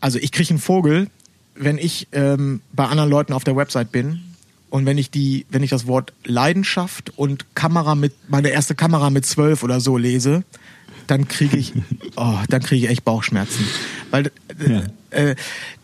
also 0.00 0.18
ich 0.18 0.32
kriege 0.32 0.50
einen 0.50 0.58
Vogel, 0.58 1.08
wenn 1.54 1.78
ich 1.78 2.08
ähm, 2.12 2.62
bei 2.72 2.86
anderen 2.86 3.10
Leuten 3.10 3.32
auf 3.32 3.44
der 3.44 3.54
Website 3.54 3.92
bin 3.92 4.22
und 4.70 4.86
wenn 4.86 4.98
ich 4.98 5.10
die, 5.10 5.46
wenn 5.50 5.62
ich 5.62 5.70
das 5.70 5.86
Wort 5.86 6.12
Leidenschaft 6.24 7.12
und 7.16 7.54
Kamera 7.54 7.94
mit, 7.94 8.14
meine 8.28 8.48
erste 8.48 8.74
Kamera 8.74 9.10
mit 9.10 9.26
zwölf 9.26 9.62
oder 9.62 9.80
so 9.80 9.98
lese, 9.98 10.44
dann 11.10 11.28
kriege 11.28 11.56
ich, 11.56 11.72
oh, 12.16 12.38
dann 12.48 12.62
kriege 12.62 12.86
ich 12.86 12.90
echt 12.90 13.04
Bauchschmerzen. 13.04 13.66
Weil 14.10 14.26
äh, 14.26 14.30
ja. 14.70 14.82
äh, 15.10 15.36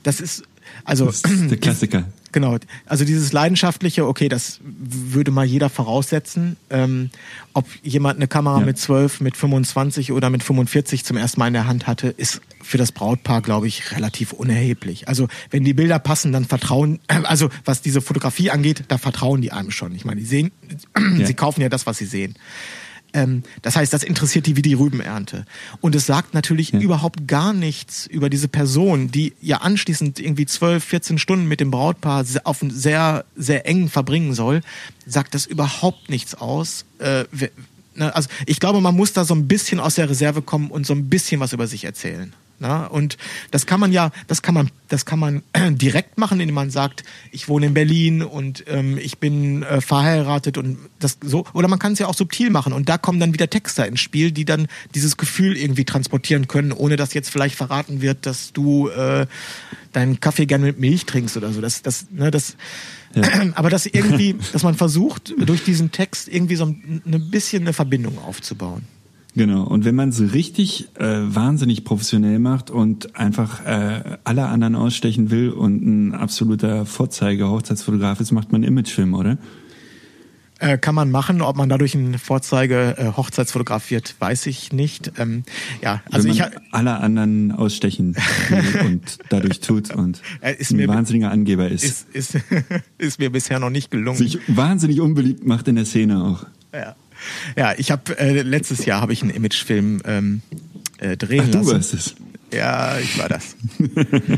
das 0.03 0.21
ist, 0.21 0.45
also. 0.85 1.07
Das 1.07 1.25
ist 1.25 1.51
der 1.51 1.59
Klassiker. 1.59 2.05
Genau, 2.33 2.59
also 2.85 3.07
dieses 3.07 3.33
leidenschaftliche, 3.33 4.07
okay, 4.07 4.29
das 4.29 4.61
würde 4.63 5.31
mal 5.31 5.47
jeder 5.47 5.71
voraussetzen. 5.71 6.59
Ähm, 6.69 7.09
ob 7.55 7.65
jemand 7.83 8.17
eine 8.19 8.29
Kamera 8.29 8.59
Ja. 8.59 8.67
mit 8.67 8.77
12, 8.77 9.23
mit 9.23 9.39
25 9.39 10.13
oder 10.13 10.29
mit 10.29 10.43
45 10.43 11.03
zum 11.03 11.17
ersten 11.17 11.41
Mal 11.41 11.47
in 11.47 11.55
der 11.55 11.67
Hand 11.67 11.87
hatte, 11.87 12.09
ist 12.09 12.43
für 12.63 12.77
das 12.77 12.93
Brautpaar, 12.93 13.41
glaube 13.41 13.69
ich, 13.69 13.93
relativ 13.93 14.35
unerheblich. 14.35 15.09
Also 15.09 15.29
wenn 15.51 15.65
die 15.65 15.73
Bilder 15.73 15.99
passen, 15.99 16.31
dann 16.31 16.45
vertrauen, 16.45 16.99
also 17.09 17.49
was 17.65 17.81
diese 17.81 18.03
Fotografie 18.03 18.51
angeht, 18.51 18.85
da 18.89 18.99
vertrauen 18.99 19.41
die 19.41 19.53
einem 19.53 19.71
schon. 19.71 19.95
Ich 19.95 20.05
meine, 20.05 20.21
die 20.21 20.27
sehen, 20.27 20.51
sie 21.25 21.33
kaufen 21.33 21.63
ja 21.63 21.71
das, 21.71 21.87
was 21.87 21.97
sie 21.97 22.07
sehen. 22.07 22.35
Ähm, 23.13 23.43
das 23.63 23.77
heißt, 23.77 23.93
das 23.93 24.03
interessiert 24.03 24.47
die 24.47 24.57
wie 24.57 24.63
die 24.63 24.75
Rübenernte. 24.75 25.45
Und 25.81 25.95
es 25.95 26.07
sagt 26.07 26.35
natürlich 26.35 26.73
überhaupt 26.75 27.27
gar 27.27 27.53
nichts 27.53 28.07
über 28.07 28.31
diese 28.31 28.49
Person, 28.49 29.11
die 29.11 29.35
ja 29.41 29.59
anschließend 29.59 30.21
irgendwie 30.21 30.47
12, 30.47 30.85
14 30.85 31.19
Stunden 31.19 31.47
mit 31.47 31.61
dem 31.61 31.71
Brautpaar 31.71 32.25
auf 32.45 32.63
einen 32.63 32.71
sehr, 32.71 33.25
sehr 33.37 33.67
engen 33.67 33.89
verbringen 33.89 34.35
soll, 34.35 34.61
sagt 35.07 35.35
das 35.35 35.47
überhaupt 35.47 36.11
nichts 36.11 36.35
aus. 36.35 36.85
Äh, 36.99 37.25
ne, 37.95 38.15
also 38.15 38.29
ich 38.47 38.61
glaube, 38.61 38.81
man 38.81 38.95
muss 38.95 39.13
da 39.13 39.25
so 39.25 39.35
ein 39.35 39.49
bisschen 39.49 39.81
aus 39.81 39.95
der 39.95 40.11
Reserve 40.11 40.43
kommen 40.43 40.71
und 40.71 40.87
so 40.87 40.95
ein 40.95 41.09
bisschen 41.09 41.41
was 41.41 41.53
über 41.53 41.67
sich 41.67 41.85
erzählen. 41.85 42.33
Na, 42.59 42.87
und 42.87 43.19
das 43.51 43.67
kann 43.67 43.81
man 43.81 43.93
ja, 43.93 44.13
das 44.29 44.41
kann 44.41 44.55
man, 44.55 44.71
das 44.89 45.05
kann 45.05 45.19
man 45.19 45.43
direkt 45.77 46.17
machen, 46.17 46.41
indem 46.41 46.55
man 46.55 46.71
sagt, 46.71 47.05
ich 47.31 47.49
wohne 47.49 47.67
in 47.67 47.75
Berlin 47.75 48.23
und 48.23 48.65
ähm, 48.67 48.97
ich 48.97 49.19
bin 49.19 49.63
äh, 49.63 49.83
verheiratet 49.83 50.57
und 50.57 50.79
das 50.99 51.19
so. 51.23 51.45
Oder 51.53 51.69
man 51.69 51.79
kann 51.79 51.93
es 51.93 51.99
ja 51.99 52.07
auch 52.07 52.15
subtil 52.15 52.49
machen 52.49 52.73
und 52.73 52.89
da 52.89 52.97
kommen 52.97 53.21
dann 53.21 53.35
wieder 53.35 53.51
Texter 53.51 53.87
ins 53.87 54.01
Spiel, 54.01 54.33
die 54.33 54.47
dann 54.47 54.69
dieses 54.95 55.19
Gefühl 55.19 55.57
irgendwie 55.57 55.85
transportieren 55.85 56.49
können, 56.49 56.73
ohne 56.73 56.97
dass 56.97 57.13
jetzt 57.13 57.29
vielleicht 57.29 57.57
verraten 57.57 58.01
wird, 58.01 58.25
dass 58.25 58.55
du 58.55 58.89
äh, 58.89 59.27
deinen 59.93 60.21
Kaffee 60.21 60.47
gerne 60.47 60.65
mit 60.65 60.81
Milch 60.81 61.05
trinkst 61.05 61.37
oder 61.37 61.53
so. 61.53 61.61
Das, 61.61 61.83
das, 61.83 62.07
ne, 62.11 62.31
das. 62.31 62.57
Aber 63.55 63.69
dass 63.69 63.85
irgendwie, 63.85 64.37
dass 64.53 64.63
man 64.63 64.75
versucht, 64.75 65.35
durch 65.37 65.63
diesen 65.63 65.93
Text 65.93 66.29
irgendwie 66.29 66.57
so 66.57 66.65
ein, 66.65 67.03
ein 67.05 67.31
bisschen 67.31 67.65
eine 67.65 67.75
Verbindung 67.75 68.19
aufzubauen. 68.19 68.96
Genau. 69.37 69.65
Und 69.65 69.85
wenn 69.85 69.95
man 69.95 70.09
es 70.09 70.33
richtig 70.33 70.89
äh, 70.99 71.05
wahnsinnig 71.27 71.85
professionell 71.85 72.39
macht 72.39 72.71
und 72.71 73.17
einfach 73.17 73.65
äh, 73.67 74.17
alle 74.25 74.47
anderen 74.47 74.75
ausstechen 74.75 75.31
will 75.31 75.51
und 75.51 75.85
ein 75.85 76.15
absoluter 76.15 76.87
Vorzeige-Hochzeitsfotograf 76.87 78.19
ist, 78.21 78.33
macht 78.33 78.51
man 78.51 78.63
Imagefilm, 78.63 79.13
oder? 79.15 79.37
Äh, 80.59 80.79
kann 80.79 80.95
man 80.95 81.11
machen, 81.11 81.43
ob 81.43 81.55
man 81.57 81.69
dadurch 81.69 81.95
ein 81.95 82.19
Vorzeige 82.19 82.97
äh, 82.97 83.13
Hochzeitsfotograf 83.15 83.91
wird, 83.91 84.15
weiß 84.21 84.47
ich 84.47 84.73
nicht. 84.73 85.13
Ähm, 85.19 85.43
ja, 85.83 86.01
also 86.11 86.25
wenn 86.29 86.33
ich 86.33 86.39
man 86.41 86.53
ha- 86.53 86.61
alle 86.71 86.97
anderen 86.97 87.53
ausstechen 87.53 88.17
und 88.87 89.19
dadurch 89.29 89.61
tut 89.61 89.95
und 89.95 90.23
Äh, 90.41 90.55
ist 90.57 90.71
ein 90.71 90.79
mir- 90.79 90.89
wahnsinniger 90.89 91.31
Angeber 91.31 91.69
ist. 91.69 91.85
ist, 91.85 92.07
ist, 92.15 92.39
ist 92.99 93.19
mir 93.19 93.31
bisher 93.31 93.59
noch 93.59 93.69
nicht 93.69 93.91
gelungen. 93.91 94.17
sich 94.17 94.39
wahnsinnig 94.49 95.03
unbeliebt 95.03 95.45
macht 95.47 95.69
in 95.69 95.75
der 95.77 95.85
Szene 95.85 96.25
auch. 96.25 96.47
Ja, 96.73 96.97
ja 97.57 97.75
ich 97.77 97.91
habe 97.91 98.19
äh, 98.19 98.43
letztes 98.43 98.85
Jahr 98.85 99.01
habe 99.01 99.13
ich 99.13 99.23
einen 99.23 99.31
Imagefilm 99.31 100.01
ähm, 100.05 100.43
äh, 100.99 101.17
drehen 101.17 101.45
Ach, 101.47 101.51
du 101.51 101.59
lassen. 101.59 101.73
warst 101.73 101.95
es. 101.95 102.15
Ja, 102.53 102.99
ich 102.99 103.19
war 103.19 103.29
das. 103.29 103.57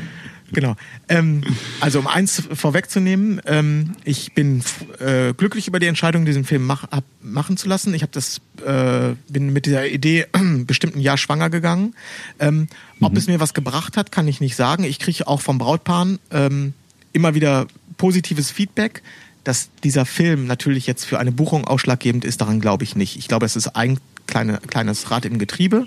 genau. 0.52 0.76
Ähm, 1.08 1.42
also 1.80 1.98
um 1.98 2.06
eins 2.06 2.42
vorwegzunehmen, 2.52 3.40
ähm, 3.46 3.92
ich 4.04 4.34
bin 4.34 4.62
äh, 4.98 5.34
glücklich 5.34 5.68
über 5.68 5.78
die 5.78 5.86
Entscheidung, 5.86 6.24
diesen 6.24 6.44
Film 6.44 6.66
mach, 6.66 6.90
hab, 6.90 7.04
machen 7.22 7.56
zu 7.56 7.68
lassen. 7.68 7.94
Ich 7.94 8.02
habe 8.02 8.12
das, 8.12 8.40
äh, 8.64 9.14
bin 9.28 9.52
mit 9.52 9.66
dieser 9.66 9.86
Idee 9.86 10.26
bestimmt 10.66 10.96
ein 10.96 11.00
Jahr 11.00 11.18
schwanger 11.18 11.50
gegangen. 11.50 11.94
Ähm, 12.38 12.68
ob 13.00 13.16
es 13.16 13.26
mir 13.28 13.40
was 13.40 13.54
gebracht 13.54 13.96
hat, 13.96 14.10
kann 14.10 14.26
ich 14.26 14.40
nicht 14.40 14.56
sagen. 14.56 14.84
Ich 14.84 14.98
kriege 14.98 15.26
auch 15.28 15.40
vom 15.40 15.58
Brautpaaren 15.58 16.18
ähm, 16.32 16.72
immer 17.12 17.34
wieder 17.34 17.66
positives 17.96 18.50
Feedback. 18.50 19.02
Dass 19.44 19.70
dieser 19.82 20.04
Film 20.04 20.46
natürlich 20.46 20.86
jetzt 20.86 21.04
für 21.04 21.18
eine 21.18 21.32
Buchung 21.32 21.66
ausschlaggebend 21.66 22.24
ist, 22.24 22.40
daran 22.40 22.60
glaube 22.60 22.84
ich 22.84 22.96
nicht. 22.96 23.16
Ich 23.16 23.28
glaube, 23.28 23.46
es 23.46 23.56
ist 23.56 23.68
ein 23.68 23.98
kleine, 24.26 24.58
kleines 24.58 25.10
Rad 25.10 25.24
im 25.24 25.38
Getriebe. 25.38 25.86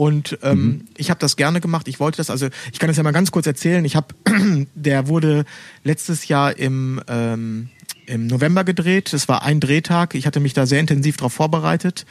Und 0.00 0.38
ähm, 0.42 0.86
ich 0.96 1.10
habe 1.10 1.20
das 1.20 1.36
gerne 1.36 1.60
gemacht. 1.60 1.86
Ich 1.86 2.00
wollte 2.00 2.16
das, 2.18 2.30
also 2.30 2.48
ich 2.72 2.78
kann 2.78 2.88
das 2.88 2.96
ja 2.96 3.02
mal 3.02 3.10
ganz 3.10 3.32
kurz 3.32 3.46
erzählen. 3.46 3.84
Ich 3.84 3.96
habe, 3.96 4.14
der 4.74 5.08
wurde 5.08 5.44
letztes 5.84 6.28
Jahr 6.28 6.56
im, 6.56 7.02
ähm, 7.06 7.68
im 8.06 8.26
November 8.26 8.64
gedreht. 8.64 9.12
Das 9.12 9.28
war 9.28 9.42
ein 9.42 9.60
Drehtag. 9.60 10.14
Ich 10.14 10.26
hatte 10.26 10.40
mich 10.40 10.54
da 10.54 10.64
sehr 10.64 10.80
intensiv 10.80 11.18
darauf 11.18 11.34
vorbereitet. 11.34 12.06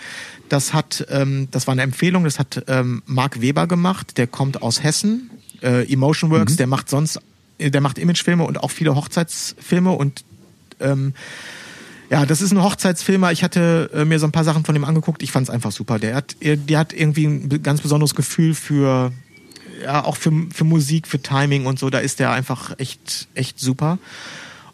Das 0.50 0.72
hat, 0.74 1.08
ähm, 1.10 1.48
das 1.50 1.66
war 1.66 1.72
eine 1.72 1.82
Empfehlung. 1.82 2.26
Das 2.26 2.38
hat 2.38 2.64
ähm, 2.68 3.02
Marc 3.08 3.42
Weber 3.42 3.66
gemacht. 3.66 4.20
Der 4.20 4.28
kommt 4.28 4.62
aus 4.62 4.84
Hessen. 4.84 5.32
Äh, 5.64 5.92
Emotion 5.92 6.30
Works. 6.30 6.58
Der 6.58 6.68
macht 6.68 6.90
sonst, 6.90 7.20
äh, 7.58 7.72
der 7.72 7.82
macht 7.82 7.98
Imagefilme 7.98 8.44
und 8.44 8.62
auch 8.62 8.70
viele 8.70 8.94
Hochzeitsfilme 8.94 9.92
und 9.92 10.24
ähm, 10.80 11.14
ja, 12.10 12.26
das 12.26 12.42
ist 12.42 12.52
ein 12.52 12.64
Hochzeitsfilmer. 12.64 13.32
Ich 13.32 13.44
hatte 13.44 13.90
äh, 13.94 14.04
mir 14.06 14.18
so 14.20 14.26
ein 14.26 14.32
paar 14.32 14.44
Sachen 14.44 14.66
von 14.66 14.76
ihm 14.76 14.84
angeguckt. 14.84 15.22
Ich 15.22 15.32
fand 15.32 15.48
es 15.48 15.54
einfach 15.54 15.72
super. 15.72 16.00
Der 16.00 16.16
hat, 16.16 16.36
er- 16.40 16.58
der 16.58 16.80
hat 16.80 16.92
irgendwie 16.94 17.26
ein 17.26 17.62
ganz 17.62 17.82
besonderes 17.82 18.16
Gefühl 18.16 18.56
für, 18.56 19.12
ja, 19.84 20.04
auch 20.04 20.18
für, 20.18 20.32
für 20.52 20.64
Musik, 20.64 21.08
für 21.08 21.22
Timing 21.22 21.66
und 21.68 21.78
so. 21.78 21.90
Da 21.92 22.00
ist 22.00 22.20
der 22.20 22.32
einfach 22.32 22.74
echt, 22.80 23.28
echt 23.36 23.60
super. 23.60 24.00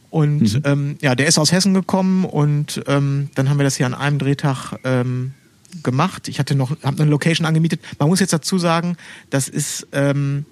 Und 0.09 0.61
ähm, 0.63 0.95
ja, 1.01 1.13
der 1.13 1.27
ist 1.27 1.37
aus 1.37 1.51
Hessen 1.51 1.73
gekommen 1.73 2.23
und 2.23 2.81
ähm, 2.87 3.29
dann 3.35 3.49
haben 3.49 3.57
wir 3.59 3.65
das 3.65 3.75
hier 3.75 3.85
an 3.85 3.93
einem 3.93 4.17
Drehtag 4.17 4.73
ähm, 4.85 5.33
gemacht. 5.83 6.29
Ich 6.29 6.39
hatte 6.39 6.55
noch, 6.55 6.71
habe 6.83 7.01
eine 7.01 7.11
Location 7.11 7.45
angemietet. 7.45 7.81
Man 7.99 8.07
muss 8.07 8.21
jetzt 8.21 8.31
dazu 8.31 8.57
sagen, 8.57 8.95
das 9.29 9.49
ist 9.49 9.87
ähm, 9.91 10.45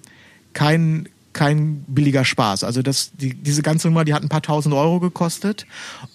kein 0.52 1.08
kein 1.34 1.84
billiger 1.86 2.24
Spaß. 2.24 2.64
Also 2.64 2.80
das, 2.80 3.12
die, 3.12 3.34
diese 3.34 3.62
ganze 3.62 3.88
Nummer, 3.88 4.04
die 4.04 4.14
hat 4.14 4.22
ein 4.22 4.28
paar 4.30 4.42
tausend 4.42 4.74
Euro 4.74 5.00
gekostet. 5.00 5.66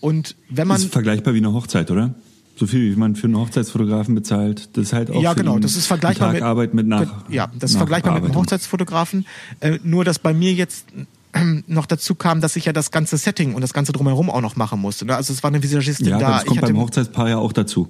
Und 0.01 0.35
wenn 0.49 0.67
man 0.67 0.77
ist 0.81 0.91
vergleichbar 0.91 1.33
wie 1.35 1.39
eine 1.39 1.53
Hochzeit, 1.53 1.91
oder? 1.91 2.15
So 2.55 2.67
viel, 2.67 2.91
wie 2.93 2.99
man 2.99 3.15
für 3.15 3.27
einen 3.27 3.37
Hochzeitsfotografen 3.37 4.15
bezahlt, 4.15 4.69
das 4.73 4.87
ist 4.87 4.93
halt 4.93 5.11
auch 5.11 5.21
ja, 5.21 5.33
genau, 5.33 5.59
das 5.59 5.77
ist 5.77 5.85
vergleichbar 5.85 6.33
mit 6.33 6.41
Arbeit 6.41 6.73
mit 6.73 6.87
nach. 6.87 7.29
Ja, 7.29 7.49
das 7.57 7.71
ist 7.71 7.77
vergleichbar 7.77 8.13
mit 8.15 8.23
einem. 8.25 8.35
Hochzeitsfotografen. 8.35 9.25
Äh, 9.61 9.79
nur, 9.83 10.03
dass 10.03 10.19
bei 10.19 10.33
mir 10.33 10.51
jetzt 10.51 10.85
äh, 11.31 11.61
noch 11.67 11.85
dazu 11.85 12.15
kam, 12.15 12.41
dass 12.41 12.57
ich 12.57 12.65
ja 12.65 12.73
das 12.73 12.91
ganze 12.91 13.17
Setting 13.17 13.53
und 13.53 13.61
das 13.61 13.71
ganze 13.71 13.93
drumherum 13.93 14.29
auch 14.29 14.41
noch 14.41 14.57
machen 14.57 14.81
musste. 14.81 15.05
ne? 15.05 15.15
Also 15.15 15.31
es 15.31 15.41
war 15.41 15.49
eine 15.49 15.63
Visagistin 15.63 16.07
Ja, 16.07 16.19
da. 16.19 16.31
das 16.31 16.45
kommt 16.45 16.59
beim 16.59 16.77
Hochzeitspaar 16.77 17.29
ja 17.29 17.37
auch 17.37 17.53
dazu. 17.53 17.87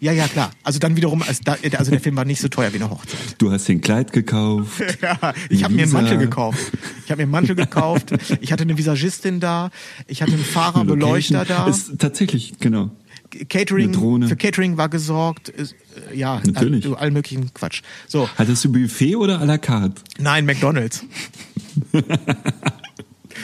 Ja, 0.00 0.12
ja, 0.12 0.26
klar. 0.28 0.50
Also 0.62 0.78
dann 0.78 0.96
wiederum, 0.96 1.22
also, 1.22 1.42
da, 1.44 1.56
also 1.76 1.90
der 1.90 2.00
Film 2.00 2.16
war 2.16 2.24
nicht 2.24 2.40
so 2.40 2.48
teuer 2.48 2.72
wie 2.72 2.76
eine 2.76 2.90
Hochzeit. 2.90 3.36
Du 3.38 3.52
hast 3.52 3.68
den 3.68 3.80
Kleid 3.80 4.12
gekauft. 4.12 4.82
Ja, 5.02 5.34
ich 5.48 5.64
habe 5.64 5.74
mir 5.74 5.84
einen. 5.84 5.92
Mantel 5.92 6.18
gekauft. 6.18 6.58
Ich 7.04 7.10
habe 7.10 7.20
mir 7.20 7.22
einen 7.24 7.30
Mantel 7.30 7.54
gekauft. 7.54 8.12
Ich 8.40 8.52
hatte 8.52 8.62
eine 8.62 8.76
Visagistin 8.76 9.40
da. 9.40 9.70
Ich 10.06 10.22
hatte 10.22 10.32
einen 10.32 10.44
Fahrer, 10.44 10.80
eine 10.80 10.94
Location. 10.94 11.38
Beleuchter 11.38 11.44
da. 11.44 11.66
Ist 11.66 11.98
tatsächlich, 11.98 12.54
genau. 12.58 12.90
Catering, 13.48 13.94
für 14.26 14.36
Catering 14.36 14.76
war 14.76 14.88
gesorgt. 14.88 15.50
Äh, 15.50 16.16
ja, 16.16 16.40
Natürlich. 16.44 16.86
all, 16.86 16.96
all 16.96 17.10
möglichen 17.10 17.52
Quatsch. 17.54 17.82
So, 18.08 18.28
Hattest 18.36 18.64
du 18.64 18.72
Buffet 18.72 19.16
oder 19.16 19.40
à 19.40 19.44
la 19.44 19.58
carte? 19.58 20.02
Nein, 20.18 20.46
McDonalds. 20.46 21.04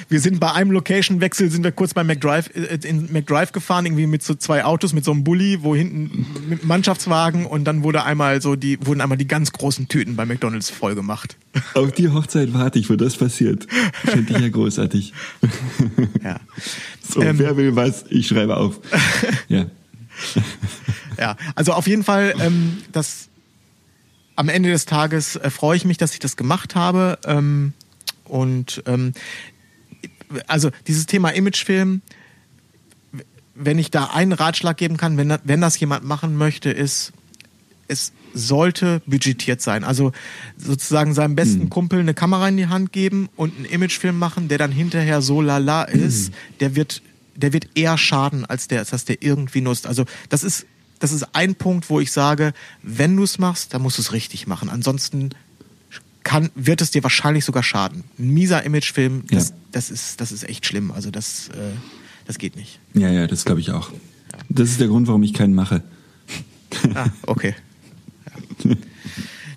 wir 0.08 0.20
sind 0.20 0.40
bei 0.40 0.52
einem 0.52 0.70
Location-Wechsel, 0.70 1.50
sind 1.50 1.64
wir 1.64 1.72
kurz 1.72 1.94
bei 1.94 2.04
McDrive, 2.04 2.50
äh, 2.54 2.78
in 2.86 3.12
McDrive 3.12 3.52
gefahren, 3.52 3.86
irgendwie 3.86 4.06
mit 4.06 4.22
so 4.22 4.34
zwei 4.34 4.64
Autos, 4.64 4.92
mit 4.92 5.04
so 5.04 5.12
einem 5.12 5.24
Bulli, 5.24 5.62
wo 5.62 5.74
hinten 5.74 6.26
mit 6.48 6.60
einem 6.60 6.68
Mannschaftswagen 6.68 7.46
und 7.46 7.64
dann 7.64 7.82
wurde 7.82 8.04
einmal 8.04 8.40
so 8.42 8.56
die, 8.56 8.78
wurden 8.86 9.00
einmal 9.00 9.18
die 9.18 9.26
ganz 9.28 9.52
großen 9.52 9.88
Tüten 9.88 10.16
bei 10.16 10.24
McDonalds 10.26 10.70
voll 10.70 10.94
gemacht. 10.94 11.36
Auf 11.74 11.92
die 11.92 12.08
Hochzeit 12.08 12.52
warte 12.54 12.78
ich, 12.78 12.90
wo 12.90 12.96
das 12.96 13.16
passiert. 13.16 13.66
Finde 14.04 14.34
ich 14.34 14.40
ja 14.40 14.48
großartig. 14.48 15.12
Ja. 16.22 16.40
So, 17.02 17.22
Ähm. 17.22 17.38
wer 17.38 17.56
will 17.56 17.76
was? 17.76 18.04
Ich 18.10 18.28
schreibe 18.28 18.56
auf. 18.56 18.80
Ja. 19.48 19.66
Ja, 21.18 21.36
also 21.54 21.72
auf 21.72 21.86
jeden 21.86 22.04
Fall, 22.04 22.34
ähm, 22.40 22.78
das 22.92 23.28
am 24.34 24.48
Ende 24.48 24.70
des 24.70 24.84
Tages 24.84 25.36
äh, 25.36 25.50
freue 25.50 25.76
ich 25.76 25.84
mich, 25.84 25.96
dass 25.98 26.12
ich 26.12 26.18
das 26.18 26.36
gemacht 26.36 26.74
habe. 26.74 27.18
Ähm, 27.24 27.72
und 28.24 28.82
ähm, 28.86 29.12
also 30.46 30.70
dieses 30.86 31.06
Thema 31.06 31.30
Imagefilm, 31.30 32.02
wenn 33.54 33.78
ich 33.78 33.90
da 33.90 34.06
einen 34.06 34.32
Ratschlag 34.32 34.76
geben 34.76 34.96
kann, 34.96 35.16
wenn, 35.16 35.36
wenn 35.44 35.60
das 35.60 35.78
jemand 35.80 36.04
machen 36.04 36.36
möchte, 36.36 36.70
ist, 36.70 37.12
es 37.88 38.12
sollte 38.34 39.00
budgetiert 39.06 39.62
sein. 39.62 39.82
Also 39.84 40.12
sozusagen 40.58 41.14
seinem 41.14 41.36
besten 41.36 41.70
Kumpel 41.70 42.00
eine 42.00 42.14
Kamera 42.14 42.48
in 42.48 42.56
die 42.56 42.66
Hand 42.66 42.92
geben 42.92 43.28
und 43.36 43.56
einen 43.56 43.64
Imagefilm 43.64 44.18
machen, 44.18 44.48
der 44.48 44.58
dann 44.58 44.72
hinterher 44.72 45.22
so 45.22 45.40
lala 45.40 45.84
ist, 45.84 46.32
der 46.60 46.76
wird, 46.76 47.02
der 47.34 47.52
wird 47.52 47.68
eher 47.74 47.96
schaden, 47.96 48.44
als 48.44 48.68
der, 48.68 48.84
dass 48.84 49.04
der 49.04 49.22
irgendwie 49.22 49.62
nutzt. 49.62 49.86
Also 49.86 50.04
das 50.28 50.44
ist, 50.44 50.66
das 50.98 51.12
ist 51.12 51.34
ein 51.34 51.54
Punkt, 51.54 51.88
wo 51.88 52.00
ich 52.00 52.12
sage, 52.12 52.52
wenn 52.82 53.16
du 53.16 53.22
es 53.22 53.38
machst, 53.38 53.72
dann 53.72 53.82
musst 53.82 53.98
du 53.98 54.02
es 54.02 54.12
richtig 54.12 54.46
machen. 54.46 54.68
Ansonsten 54.68 55.30
kann, 56.26 56.50
wird 56.56 56.80
es 56.82 56.90
dir 56.90 57.02
wahrscheinlich 57.04 57.44
sogar 57.44 57.62
schaden. 57.62 58.02
Ein 58.18 58.30
mieser 58.34 58.64
Imagefilm, 58.64 59.24
das, 59.30 59.50
Ja. 59.50 59.54
das 59.70 59.90
ist, 59.90 60.20
das 60.20 60.32
ist 60.32 60.42
echt 60.48 60.66
schlimm. 60.66 60.90
Also 60.90 61.10
das, 61.12 61.48
äh, 61.50 61.52
das 62.26 62.38
geht 62.38 62.56
nicht. 62.56 62.80
Ja, 62.94 63.08
ja, 63.10 63.26
das 63.28 63.44
glaube 63.44 63.60
ich 63.60 63.70
auch. 63.70 63.90
Das 64.48 64.68
ist 64.70 64.80
der 64.80 64.88
Grund, 64.88 65.06
warum 65.06 65.22
ich 65.22 65.32
keinen 65.32 65.54
mache. 65.54 65.82
Ah, 66.94 67.06
okay. 67.26 67.54
Ja. 68.64 68.74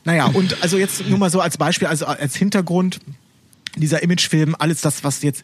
Naja, 0.06 0.26
und 0.28 0.62
also 0.64 0.78
jetzt 0.78 1.08
nur 1.10 1.18
mal 1.18 1.30
so 1.30 1.42
als 1.42 1.58
Beispiel, 1.58 1.88
also 1.88 2.06
als 2.06 2.36
Hintergrund, 2.36 3.00
dieser 3.76 4.02
Imagefilm, 4.04 4.56
alles 4.58 4.82
das, 4.82 5.04
was 5.04 5.22
jetzt 5.24 5.44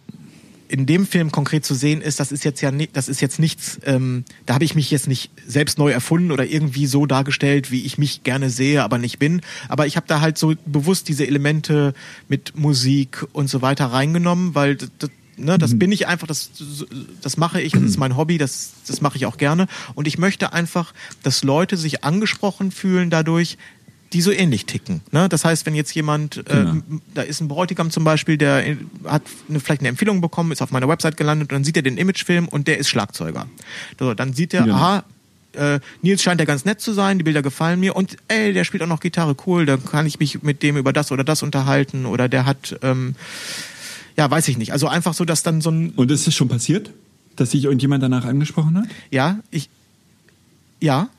in 0.67 0.85
dem 0.85 1.05
Film 1.05 1.31
konkret 1.31 1.65
zu 1.65 1.75
sehen 1.75 2.01
ist, 2.01 2.19
das 2.19 2.31
ist 2.31 2.43
jetzt 2.43 2.61
ja 2.61 2.71
nicht, 2.71 2.95
das 2.95 3.07
ist 3.07 3.21
jetzt 3.21 3.39
nichts, 3.39 3.79
ähm, 3.85 4.23
da 4.45 4.55
habe 4.55 4.65
ich 4.65 4.75
mich 4.75 4.91
jetzt 4.91 5.07
nicht 5.07 5.31
selbst 5.45 5.77
neu 5.77 5.91
erfunden 5.91 6.31
oder 6.31 6.45
irgendwie 6.45 6.87
so 6.87 7.05
dargestellt, 7.05 7.71
wie 7.71 7.85
ich 7.85 7.97
mich 7.97 8.23
gerne 8.23 8.49
sehe, 8.49 8.83
aber 8.83 8.97
nicht 8.97 9.19
bin. 9.19 9.41
Aber 9.69 9.85
ich 9.87 9.95
habe 9.95 10.07
da 10.07 10.21
halt 10.21 10.37
so 10.37 10.53
bewusst 10.65 11.07
diese 11.07 11.27
Elemente 11.27 11.93
mit 12.27 12.57
Musik 12.57 13.25
und 13.33 13.49
so 13.49 13.61
weiter 13.61 13.87
reingenommen, 13.87 14.55
weil 14.55 14.75
das, 14.75 14.89
ne, 15.37 15.57
das 15.57 15.73
mhm. 15.73 15.79
bin 15.79 15.91
ich 15.91 16.07
einfach, 16.07 16.27
das, 16.27 16.51
das 17.21 17.37
mache 17.37 17.61
ich, 17.61 17.73
das 17.73 17.83
ist 17.83 17.97
mein 17.97 18.17
Hobby, 18.17 18.37
das, 18.37 18.73
das 18.87 19.01
mache 19.01 19.17
ich 19.17 19.25
auch 19.25 19.37
gerne. 19.37 19.67
Und 19.93 20.07
ich 20.07 20.17
möchte 20.17 20.53
einfach, 20.53 20.93
dass 21.23 21.43
Leute 21.43 21.77
sich 21.77 22.03
angesprochen 22.03 22.71
fühlen 22.71 23.09
dadurch, 23.09 23.57
die 24.13 24.21
so 24.21 24.31
ähnlich 24.31 24.65
ticken. 24.65 25.01
Ne? 25.11 25.27
Das 25.29 25.45
heißt, 25.45 25.65
wenn 25.65 25.75
jetzt 25.75 25.93
jemand, 25.93 26.37
äh, 26.37 26.43
genau. 26.43 26.75
äh, 26.75 26.81
da 27.13 27.21
ist 27.21 27.41
ein 27.41 27.47
Bräutigam 27.47 27.91
zum 27.91 28.03
Beispiel, 28.03 28.37
der 28.37 28.77
hat 29.05 29.23
eine, 29.49 29.59
vielleicht 29.59 29.81
eine 29.81 29.89
Empfehlung 29.89 30.21
bekommen, 30.21 30.51
ist 30.51 30.61
auf 30.61 30.71
meiner 30.71 30.87
Website 30.87 31.17
gelandet 31.17 31.51
und 31.51 31.55
dann 31.55 31.63
sieht 31.63 31.75
er 31.75 31.83
den 31.83 31.97
Imagefilm 31.97 32.47
und 32.47 32.67
der 32.67 32.77
ist 32.77 32.87
Schlagzeuger. 32.87 33.47
So, 33.99 34.13
dann 34.13 34.33
sieht 34.33 34.53
er, 34.53 34.63
genau. 34.63 34.75
aha, 34.75 35.03
äh, 35.53 35.79
Nils 36.01 36.21
scheint 36.21 36.39
ja 36.39 36.45
ganz 36.45 36.65
nett 36.65 36.81
zu 36.81 36.93
sein, 36.93 37.17
die 37.17 37.23
Bilder 37.23 37.41
gefallen 37.41 37.79
mir 37.79 37.95
und 37.95 38.17
ey, 38.27 38.53
der 38.53 38.63
spielt 38.63 38.83
auch 38.83 38.87
noch 38.87 38.99
Gitarre, 38.99 39.35
cool, 39.45 39.65
dann 39.65 39.83
kann 39.83 40.05
ich 40.05 40.19
mich 40.19 40.43
mit 40.43 40.63
dem 40.63 40.77
über 40.77 40.93
das 40.93 41.11
oder 41.11 41.23
das 41.23 41.43
unterhalten 41.43 42.05
oder 42.05 42.29
der 42.29 42.45
hat, 42.45 42.77
ähm, 42.83 43.15
ja, 44.17 44.29
weiß 44.29 44.47
ich 44.47 44.57
nicht. 44.57 44.71
Also 44.71 44.87
einfach 44.87 45.13
so, 45.13 45.25
dass 45.25 45.43
dann 45.43 45.61
so 45.61 45.71
ein... 45.71 45.91
Und 45.91 46.11
ist 46.11 46.27
es 46.27 46.35
schon 46.35 46.47
passiert, 46.47 46.91
dass 47.35 47.51
sich 47.51 47.63
irgendjemand 47.63 48.03
danach 48.03 48.25
angesprochen 48.25 48.77
hat? 48.77 48.85
Ja, 49.11 49.39
ich, 49.51 49.69
ja, 50.79 51.09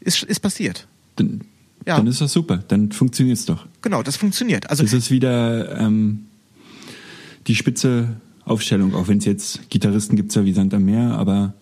ist, 0.00 0.22
ist 0.22 0.40
passiert. 0.40 0.86
Dann 1.16 1.42
ja. 1.86 1.96
Dann 1.96 2.06
ist 2.06 2.20
das 2.20 2.32
super, 2.32 2.62
dann 2.68 2.92
funktioniert 2.92 3.38
es 3.38 3.46
doch. 3.46 3.66
Genau, 3.82 4.02
das 4.02 4.16
funktioniert. 4.16 4.68
Also 4.68 4.82
das 4.82 4.92
ist 4.92 5.10
wieder 5.10 5.78
ähm, 5.78 6.26
die 7.46 7.54
spitze 7.54 8.20
Aufstellung, 8.44 8.94
auch 8.94 9.08
wenn 9.08 9.18
es 9.18 9.24
jetzt 9.24 9.70
Gitarristen 9.70 10.16
gibt 10.16 10.34
ja 10.34 10.44
wie 10.44 10.52
Sand 10.52 10.74
am 10.74 10.84
Meer, 10.84 11.12
aber 11.12 11.54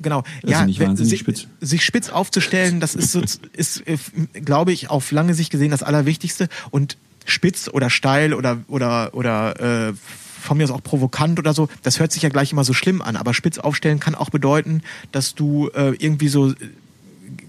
genau, 0.00 0.22
ja, 0.46 0.64
nicht 0.64 0.80
wahnsinnig 0.80 1.10
sich, 1.10 1.20
spitz. 1.20 1.46
sich 1.60 1.84
spitz 1.84 2.08
aufzustellen, 2.08 2.80
das 2.80 2.94
ist, 2.94 3.12
so, 3.12 3.20
ist, 3.52 3.86
äh, 3.86 3.98
glaube 4.40 4.72
ich, 4.72 4.88
auf 4.88 5.10
lange 5.12 5.34
Sicht 5.34 5.50
gesehen 5.50 5.70
das 5.70 5.82
Allerwichtigste. 5.82 6.48
Und 6.70 6.96
spitz 7.26 7.68
oder 7.68 7.90
steil 7.90 8.34
oder 8.34 8.58
oder 8.68 9.14
oder 9.14 9.88
äh, 9.88 9.92
von 10.40 10.56
mir 10.56 10.64
aus 10.64 10.70
auch 10.70 10.82
provokant 10.82 11.38
oder 11.38 11.52
so, 11.52 11.68
das 11.82 12.00
hört 12.00 12.12
sich 12.12 12.22
ja 12.22 12.28
gleich 12.30 12.52
immer 12.52 12.64
so 12.64 12.72
schlimm 12.72 13.02
an, 13.02 13.16
aber 13.16 13.34
spitz 13.34 13.58
aufstellen 13.58 14.00
kann 14.00 14.14
auch 14.14 14.30
bedeuten, 14.30 14.82
dass 15.12 15.34
du 15.34 15.68
äh, 15.74 15.94
irgendwie 15.98 16.28
so 16.28 16.54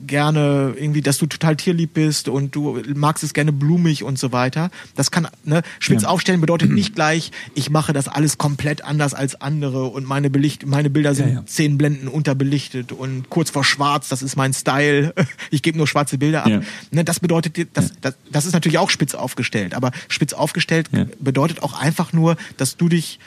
gerne 0.07 0.73
irgendwie, 0.77 1.01
dass 1.01 1.17
du 1.17 1.25
total 1.25 1.55
tierlieb 1.55 1.93
bist 1.93 2.29
und 2.29 2.55
du 2.55 2.81
magst 2.95 3.23
es 3.23 3.33
gerne 3.33 3.51
blumig 3.51 4.03
und 4.03 4.19
so 4.19 4.31
weiter. 4.31 4.71
Das 4.95 5.11
kann, 5.11 5.27
ne, 5.43 5.61
spitz 5.79 6.03
ja. 6.03 6.09
aufstellen 6.09 6.41
bedeutet 6.41 6.69
nicht 6.71 6.95
gleich, 6.95 7.31
ich 7.55 7.69
mache 7.69 7.93
das 7.93 8.07
alles 8.07 8.37
komplett 8.37 8.83
anders 8.83 9.13
als 9.13 9.39
andere 9.39 9.85
und 9.85 10.05
meine 10.05 10.29
Belicht, 10.29 10.65
meine 10.65 10.89
Bilder 10.89 11.15
sind 11.15 11.29
ja, 11.29 11.33
ja. 11.35 11.45
zehn 11.45 11.77
Blenden 11.77 12.07
unterbelichtet 12.07 12.91
und 12.91 13.29
kurz 13.29 13.49
vor 13.49 13.63
schwarz, 13.63 14.09
das 14.09 14.21
ist 14.21 14.35
mein 14.35 14.53
Style. 14.53 15.13
Ich 15.49 15.61
gebe 15.61 15.77
nur 15.77 15.87
schwarze 15.87 16.17
Bilder 16.17 16.45
ab. 16.45 16.63
Ne, 16.91 17.03
das 17.03 17.19
bedeutet, 17.19 17.67
das, 17.73 17.93
das, 17.99 18.15
das 18.31 18.45
ist 18.45 18.53
natürlich 18.53 18.77
auch 18.77 18.89
spitz 18.89 19.15
aufgestellt, 19.15 19.73
aber 19.73 19.91
spitz 20.07 20.33
aufgestellt 20.33 20.89
bedeutet 21.19 21.63
auch 21.63 21.73
einfach 21.73 22.13
nur, 22.13 22.37
dass 22.57 22.77
du 22.77 22.89
dich 22.89 23.19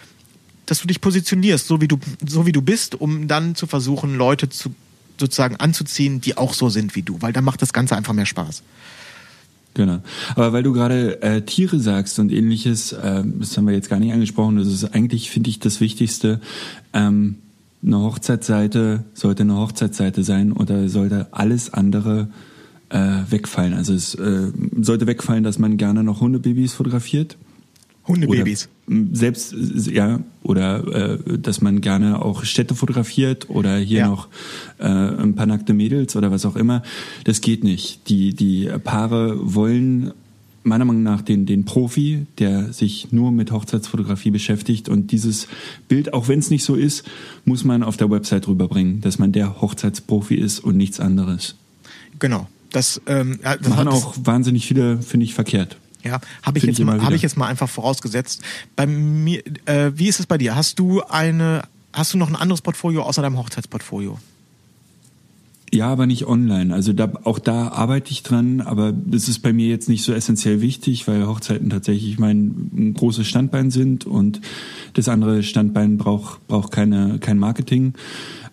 dass 0.67 0.81
du 0.81 0.87
dich 0.87 1.01
positionierst, 1.01 1.67
so 1.67 1.81
wie 1.81 1.89
du, 1.89 1.99
so 2.27 2.47
wie 2.47 2.53
du 2.53 2.63
bist, 2.63 2.95
um 2.95 3.29
dann 3.29 3.55
zu 3.55 3.67
versuchen, 3.67 4.17
Leute 4.17 4.49
zu 4.49 4.75
sozusagen 5.19 5.57
anzuziehen, 5.57 6.21
die 6.21 6.37
auch 6.37 6.55
so 6.55 6.69
sind 6.69 6.95
wie 6.97 7.03
du, 7.03 7.21
weil 7.21 7.33
dann 7.33 7.45
macht 7.45 7.63
das 7.63 7.73
Ganze 7.73 7.97
einfach 7.97 8.13
mehr 8.13 8.27
Spaß. 8.27 8.63
Genau. 9.75 9.99
Aber 10.37 10.53
weil 10.53 10.63
du 10.63 10.73
gerade 10.73 11.21
äh, 11.23 11.43
Tiere 11.43 11.81
sagst 11.81 12.19
und 12.21 12.31
ähnliches, 12.31 12.93
äh, 12.93 13.25
das 13.25 13.57
haben 13.57 13.67
wir 13.67 13.75
jetzt 13.75 13.91
gar 13.91 13.99
nicht 13.99 14.13
angesprochen, 14.13 14.57
das 14.57 14.69
ist 14.69 14.95
eigentlich, 14.95 15.31
finde 15.31 15.51
ich, 15.51 15.59
das 15.59 15.81
Wichtigste. 15.81 16.41
Ähm, 16.93 17.37
eine 17.85 17.99
Hochzeitsseite 17.99 19.05
sollte 19.15 19.43
eine 19.43 19.57
Hochzeitsseite 19.57 20.23
sein 20.23 20.53
oder 20.53 20.89
sollte 20.89 21.27
alles 21.33 21.75
andere 21.75 22.29
äh, 22.89 22.99
wegfallen. 23.29 23.75
Also 23.75 23.93
es 23.93 24.15
äh, 24.15 24.53
sollte 24.81 25.07
wegfallen, 25.07 25.45
dass 25.45 25.59
man 25.59 25.77
gerne 25.77 26.05
noch 26.05 26.21
Hundebabys 26.21 26.73
fotografiert. 26.73 27.37
Hundebabys. 28.07 28.69
selbst, 29.13 29.55
ja, 29.87 30.21
oder 30.43 31.19
äh, 31.27 31.39
dass 31.39 31.63
man 31.63 31.81
gerne 31.81 32.23
auch 32.23 32.45
Städte 32.45 32.75
fotografiert 32.75 33.49
oder 33.49 33.77
hier 33.79 34.01
ja. 34.01 34.09
noch 34.09 34.29
äh, 34.79 34.85
ein 34.85 35.35
paar 35.35 35.47
nackte 35.47 35.73
Mädels 35.73 36.15
oder 36.15 36.31
was 36.31 36.45
auch 36.45 36.57
immer. 36.57 36.83
Das 37.25 37.41
geht 37.41 37.65
nicht. 37.65 38.09
Die, 38.09 38.35
die 38.35 38.71
Paare 38.83 39.39
wollen 39.55 40.13
meiner 40.65 40.85
Meinung 40.85 41.03
nach 41.03 41.23
den, 41.23 41.47
den 41.47 41.65
Profi, 41.65 42.27
der 42.39 42.73
sich 42.73 43.13
nur 43.13 43.31
mit 43.31 43.53
Hochzeitsfotografie 43.53 44.31
beschäftigt 44.31 44.89
und 44.89 45.13
dieses 45.13 45.47
Bild, 45.89 46.13
auch 46.13 46.29
wenn 46.29 46.39
es 46.39 46.51
nicht 46.51 46.65
so 46.65 46.75
ist, 46.75 47.05
muss 47.45 47.65
man 47.65 47.83
auf 47.83 47.97
der 47.97 48.11
Website 48.11 48.49
rüberbringen, 48.49 49.01
dass 49.01 49.19
man 49.19 49.33
der 49.33 49.61
Hochzeitsprofi 49.61 50.35
ist 50.35 50.61
und 50.61 50.77
nichts 50.77 51.01
anderes. 51.01 51.55
Genau. 52.19 52.49
Das, 52.73 53.01
ähm, 53.07 53.39
das 53.43 53.69
machen 53.69 53.89
auch 53.89 54.15
wahnsinnig 54.25 54.67
viele, 54.67 55.01
finde 55.01 55.25
ich, 55.25 55.35
verkehrt. 55.35 55.77
Ja, 56.05 56.21
habe 56.43 56.59
ich, 56.59 56.65
jetzt 56.65 56.81
mal, 56.81 57.03
hab 57.03 57.13
ich 57.13 57.23
jetzt 57.23 57.37
mal 57.37 57.47
einfach 57.47 57.69
vorausgesetzt. 57.69 58.43
Bei 58.77 58.87
mir, 58.87 59.43
äh, 59.65 59.91
wie 59.95 60.09
ist 60.09 60.21
es 60.21 60.27
bei 60.27 60.39
dir? 60.39 60.55
Hast 60.55 60.79
du 60.79 61.03
eine, 61.03 61.63
hast 61.93 62.13
du 62.13 62.19
noch 62.19 62.29
ein 62.29 62.37
anderes 62.37 62.61
Portfolio 62.61 63.03
außer 63.03 63.23
deinem 63.23 63.39
Hochzeitsportfolio? 63.39 64.19
Ja, 65.75 65.89
aber 65.89 66.07
nicht 66.07 66.27
online. 66.27 66.73
Also 66.73 66.93
da, 66.93 67.11
auch 67.25 67.41
da 67.41 67.69
arbeite 67.69 68.13
ich 68.13 68.23
dran, 68.23 68.61
aber 68.61 68.93
das 68.93 69.29
ist 69.29 69.41
bei 69.41 69.53
mir 69.53 69.67
jetzt 69.67 69.89
nicht 69.89 70.05
so 70.05 70.13
essentiell 70.13 70.61
wichtig, 70.61 71.09
weil 71.09 71.27
Hochzeiten 71.27 71.69
tatsächlich 71.69 72.17
mein 72.19 72.95
großes 72.97 73.27
Standbein 73.27 73.73
sind 73.73 74.07
und 74.07 74.41
das 74.93 75.09
andere 75.09 75.43
Standbein 75.43 75.99
braucht 75.99 76.47
braucht 76.47 76.71
keine 76.71 77.19
kein 77.19 77.39
Marketing. 77.39 77.95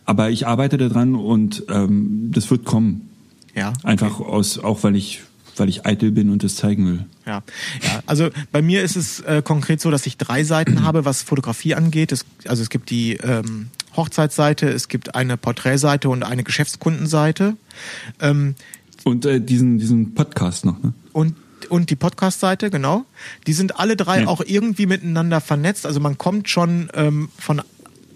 Aber 0.03 0.31
ich 0.31 0.47
arbeite 0.47 0.77
daran 0.77 1.13
und 1.13 1.63
ähm, 1.69 2.31
das 2.33 2.49
wird 2.49 2.65
kommen. 2.65 3.09
Ja. 3.55 3.69
Okay. 3.69 3.79
Einfach 3.83 4.19
aus, 4.19 4.57
auch 4.57 4.81
weil 4.83 4.95
ich 4.95 5.21
weil 5.57 5.69
ich 5.69 5.85
eitel 5.85 6.11
bin 6.11 6.29
und 6.29 6.43
es 6.43 6.55
zeigen 6.55 6.87
will. 6.87 7.05
Ja, 7.25 7.43
ja 7.81 8.03
also 8.05 8.29
bei 8.51 8.61
mir 8.61 8.83
ist 8.83 8.95
es 8.95 9.19
äh, 9.21 9.41
konkret 9.43 9.81
so, 9.81 9.91
dass 9.91 10.05
ich 10.05 10.17
drei 10.17 10.43
Seiten 10.43 10.83
habe, 10.83 11.05
was 11.05 11.21
Fotografie 11.21 11.75
angeht. 11.75 12.11
Es, 12.11 12.25
also 12.45 12.63
es 12.63 12.69
gibt 12.69 12.89
die 12.89 13.13
ähm, 13.17 13.69
Hochzeitsseite, 13.95 14.69
es 14.69 14.87
gibt 14.87 15.15
eine 15.15 15.37
Porträtseite 15.37 16.09
und 16.09 16.23
eine 16.23 16.43
Geschäftskundenseite. 16.43 17.55
Ähm, 18.19 18.55
und 19.03 19.25
äh, 19.25 19.41
diesen, 19.41 19.77
diesen 19.77 20.13
Podcast 20.13 20.65
noch, 20.65 20.81
ne? 20.83 20.93
Und 21.13 21.35
und 21.69 21.89
die 21.89 21.95
Podcast-Seite, 21.95 22.69
genau. 22.69 23.05
Die 23.47 23.53
sind 23.53 23.79
alle 23.79 23.95
drei 23.95 24.21
ja. 24.21 24.27
auch 24.27 24.41
irgendwie 24.45 24.87
miteinander 24.87 25.39
vernetzt. 25.39 25.85
Also 25.85 26.01
man 26.01 26.17
kommt 26.17 26.49
schon 26.49 26.89
ähm, 26.93 27.29
von 27.37 27.61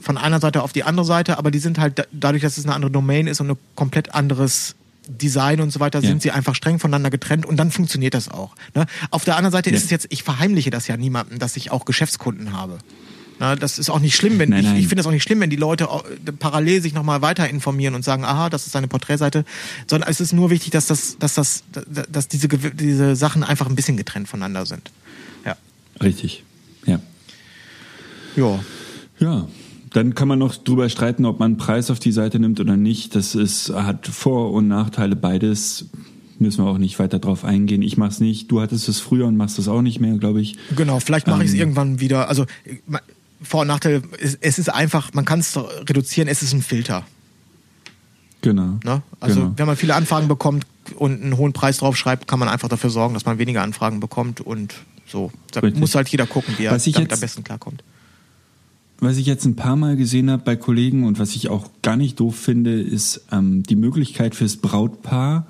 von 0.06 0.18
einer 0.18 0.40
Seite 0.40 0.62
auf 0.62 0.72
die 0.72 0.84
andere 0.84 1.06
Seite, 1.06 1.40
aber 1.40 1.50
die 1.50 1.58
sind 1.58 1.80
halt 1.80 2.08
dadurch, 2.12 2.44
dass 2.44 2.60
es 2.60 2.66
eine 2.66 2.76
andere 2.76 2.92
Domain 2.92 3.26
ist 3.26 3.42
und 3.42 3.50
ein 3.50 3.58
komplett 3.74 4.14
anderes 4.14 4.76
Design 5.08 5.62
und 5.62 5.72
so 5.72 5.80
weiter 5.80 6.02
ja. 6.02 6.08
sind 6.08 6.22
sie 6.22 6.32
einfach 6.32 6.56
streng 6.56 6.80
voneinander 6.80 7.10
getrennt 7.10 7.46
und 7.46 7.58
dann 7.58 7.72
funktioniert 7.72 8.14
das 8.14 8.30
auch. 8.30 8.56
Ne? 8.74 8.86
Auf 9.12 9.26
der 9.26 9.38
anderen 9.38 9.52
Seite 9.52 9.70
ja. 9.70 9.76
ist 9.76 9.86
es 9.86 9.92
jetzt, 9.92 10.08
ich 10.10 10.24
verheimliche 10.24 10.70
das 10.70 10.88
ja 10.88 10.98
niemandem, 10.98 11.40
dass 11.40 11.58
ich 11.58 11.72
auch 11.72 11.86
Geschäftskunden 11.86 12.54
habe. 12.54 12.80
Na, 13.40 13.56
das 13.56 13.80
ist 13.80 13.90
auch 13.90 14.00
nicht 14.00 14.16
schlimm, 14.16 14.40
wenn 14.40 14.50
nein, 14.50 14.64
ich, 14.66 14.84
ich 14.84 14.88
finde 14.88 15.02
es 15.02 15.08
auch 15.08 15.12
nicht 15.12 15.24
schlimm, 15.24 15.42
wenn 15.42 15.50
die 15.50 15.58
Leute 15.58 15.90
parallel 16.40 16.82
sich 16.82 16.94
nochmal 16.94 17.22
weiter 17.22 17.50
informieren 17.50 17.94
und 17.94 18.04
sagen, 18.04 18.24
aha, 18.24 18.50
das 18.50 18.66
ist 18.66 18.76
eine 18.78 18.88
Porträtseite, 18.88 19.44
sondern 19.88 20.10
es 20.10 20.22
ist 20.22 20.32
nur 20.32 20.50
wichtig, 20.50 20.72
dass 20.72 20.88
das, 20.88 21.18
dass 21.20 21.34
das, 21.34 21.64
dass 22.10 22.30
diese, 22.30 22.48
diese 22.48 23.16
Sachen 23.16 23.44
einfach 23.44 23.68
ein 23.68 23.76
bisschen 23.76 23.98
getrennt 23.98 24.30
voneinander 24.30 24.66
sind. 24.66 24.90
Ja. 25.46 25.58
Richtig. 26.02 26.44
Ja. 26.86 27.00
Ja. 28.38 28.60
Ja. 29.20 29.48
Dann 29.96 30.14
kann 30.14 30.28
man 30.28 30.40
noch 30.40 30.58
drüber 30.58 30.90
streiten, 30.90 31.24
ob 31.24 31.40
man 31.40 31.52
einen 31.52 31.58
Preis 31.58 31.90
auf 31.90 32.02
die 32.02 32.12
Seite 32.12 32.38
nimmt 32.38 32.60
oder 32.60 32.76
nicht. 32.76 33.16
Das 33.16 33.34
ist, 33.34 33.74
hat 33.74 34.06
Vor- 34.08 34.52
und 34.52 34.68
Nachteile 34.68 35.16
beides. 35.16 35.86
Müssen 36.38 36.66
wir 36.66 36.70
auch 36.70 36.78
nicht 36.78 37.00
weiter 37.00 37.18
drauf 37.20 37.46
eingehen. 37.46 37.82
Ich 37.82 37.96
mach's 37.96 38.20
nicht. 38.20 38.52
Du 38.52 38.60
hattest 38.60 38.90
es 38.90 39.00
früher 39.00 39.26
und 39.26 39.38
machst 39.38 39.58
es 39.58 39.70
auch 39.70 39.82
nicht 39.82 40.02
mehr, 40.02 40.18
glaube 40.18 40.42
ich. 40.42 40.58
Genau, 40.76 41.00
vielleicht 41.00 41.28
mache 41.28 41.40
ähm, 41.40 41.46
ich 41.46 41.54
es 41.54 41.58
irgendwann 41.58 42.02
wieder. 42.02 42.28
Also 42.28 42.46
Vor- 43.42 43.62
und 43.62 43.68
Nachteil, 43.68 44.02
es 44.20 44.60
ist 44.60 44.68
einfach, 44.68 45.14
man 45.14 45.24
kann 45.24 45.40
es 45.40 45.58
reduzieren, 45.58 46.28
es 46.28 46.44
ist 46.44 46.52
ein 46.52 46.62
Filter. 46.62 47.06
Genau. 48.42 48.80
Ne? 48.84 49.02
Also 49.22 49.40
genau. 49.40 49.54
wenn 49.56 49.66
man 49.66 49.78
viele 49.78 49.96
Anfragen 49.96 50.28
bekommt 50.28 50.66
und 50.98 51.24
einen 51.24 51.38
hohen 51.38 51.54
Preis 51.54 51.78
drauf 51.78 51.96
schreibt, 51.96 52.28
kann 52.28 52.40
man 52.40 52.50
einfach 52.50 52.68
dafür 52.68 52.90
sorgen, 52.90 53.14
dass 53.14 53.24
man 53.24 53.38
weniger 53.38 53.62
Anfragen 53.62 54.02
bekommt 54.02 54.42
und 54.42 54.74
so. 55.08 55.32
Da 55.54 55.62
Richtig. 55.62 55.80
muss 55.80 55.96
halt 55.96 56.10
jeder 56.10 56.28
gucken, 56.28 56.56
wie 56.58 56.66
er 56.66 56.78
damit 56.78 57.14
am 57.14 57.20
besten 57.22 57.46
klarkommt 57.46 57.82
was 59.00 59.18
ich 59.18 59.26
jetzt 59.26 59.46
ein 59.46 59.56
paar 59.56 59.76
Mal 59.76 59.98
gesehen 59.98 60.32
habe 60.32 60.44
bei 60.44 60.56
Kollegen 60.56 61.04
und 61.04 61.20
was 61.20 61.36
ich 61.36 61.50
auch 61.50 61.70
gar 61.82 61.98
nicht 61.98 62.20
doof 62.20 62.36
finde, 62.36 62.82
ist 62.82 63.26
ähm, 63.32 63.64
die 63.64 63.76
Möglichkeit 63.76 64.36
fürs 64.36 64.58
Brautpaar, 64.58 65.48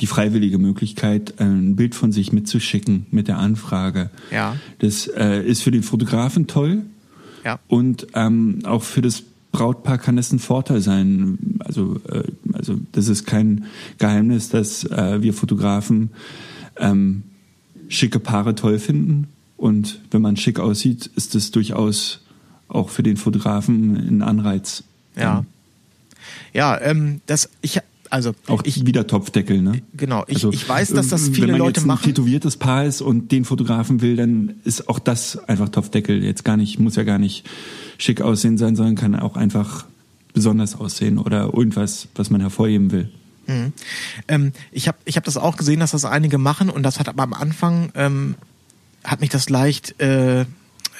die 0.00 0.06
freiwillige 0.06 0.58
Möglichkeit, 0.58 1.34
äh, 1.38 1.44
ein 1.44 1.76
Bild 1.76 1.94
von 1.94 2.12
sich 2.12 2.32
mitzuschicken 2.32 3.06
mit 3.10 3.28
der 3.28 3.38
Anfrage. 3.38 4.10
Ja. 4.30 4.56
Das 4.78 5.06
äh, 5.06 5.42
ist 5.42 5.62
für 5.62 5.70
den 5.70 5.82
Fotografen 5.82 6.46
toll. 6.46 6.82
Ja. 7.44 7.60
Und 7.68 8.08
ähm, 8.14 8.60
auch 8.64 8.82
für 8.82 9.00
das 9.00 9.22
Brautpaar 9.52 9.98
kann 9.98 10.16
das 10.16 10.32
ein 10.32 10.38
Vorteil 10.38 10.80
sein. 10.80 11.38
Also, 11.60 12.00
äh, 12.10 12.24
also 12.52 12.78
das 12.92 13.08
ist 13.08 13.26
kein 13.26 13.64
Geheimnis, 13.98 14.48
dass 14.48 14.84
äh, 14.84 15.22
wir 15.22 15.34
Fotografen 15.34 16.10
ähm, 16.76 17.22
schicke 17.88 18.18
Paare 18.18 18.54
toll 18.54 18.78
finden. 18.78 19.28
Und 19.56 20.00
wenn 20.10 20.22
man 20.22 20.36
schick 20.36 20.60
aussieht, 20.60 21.10
ist 21.16 21.34
es 21.34 21.50
durchaus 21.50 22.20
auch 22.68 22.90
für 22.90 23.02
den 23.02 23.16
Fotografen 23.16 23.96
ein 23.96 24.22
Anreiz. 24.22 24.84
Ja. 25.16 25.44
Ja, 26.52 26.80
ähm, 26.80 27.20
das, 27.26 27.48
ich, 27.62 27.80
also 28.10 28.32
auch 28.46 28.62
ich, 28.64 28.86
wieder 28.86 29.06
Topfdeckel, 29.06 29.60
ne? 29.60 29.82
Genau, 29.94 30.24
ich, 30.26 30.36
also, 30.36 30.52
ich 30.52 30.68
weiß, 30.68 30.90
dass 30.90 31.08
das 31.08 31.28
viele 31.28 31.48
wenn 31.48 31.52
man 31.52 31.58
Leute 31.58 31.80
jetzt 31.80 31.84
ein 31.84 31.88
machen. 31.88 32.04
tätowiertes 32.04 32.56
Paar 32.56 32.84
ist 32.84 33.00
und 33.00 33.32
den 33.32 33.44
Fotografen 33.44 34.00
will, 34.00 34.16
dann 34.16 34.54
ist 34.64 34.88
auch 34.88 34.98
das 34.98 35.38
einfach 35.48 35.68
Topfdeckel. 35.68 36.22
Jetzt 36.24 36.44
gar 36.44 36.56
nicht, 36.56 36.78
muss 36.78 36.96
ja 36.96 37.04
gar 37.04 37.18
nicht 37.18 37.48
schick 37.98 38.20
aussehen 38.20 38.58
sein, 38.58 38.76
sondern 38.76 38.94
kann 38.94 39.14
auch 39.16 39.36
einfach 39.36 39.86
besonders 40.32 40.76
aussehen 40.76 41.18
oder 41.18 41.52
irgendwas, 41.54 42.08
was 42.14 42.30
man 42.30 42.40
hervorheben 42.40 42.92
will. 42.92 43.10
Mhm. 43.46 43.72
Ähm, 44.28 44.52
ich 44.70 44.88
habe 44.88 44.98
ich 45.04 45.16
hab 45.16 45.24
das 45.24 45.36
auch 45.36 45.56
gesehen, 45.56 45.80
dass 45.80 45.92
das 45.92 46.04
einige 46.04 46.38
machen 46.38 46.70
und 46.70 46.82
das 46.82 47.00
hat 47.00 47.08
aber 47.08 47.22
am 47.22 47.32
Anfang 47.32 47.90
ähm, 47.94 48.34
hat 49.04 49.20
mich 49.20 49.30
das 49.30 49.48
leicht 49.48 50.00
äh, 50.00 50.44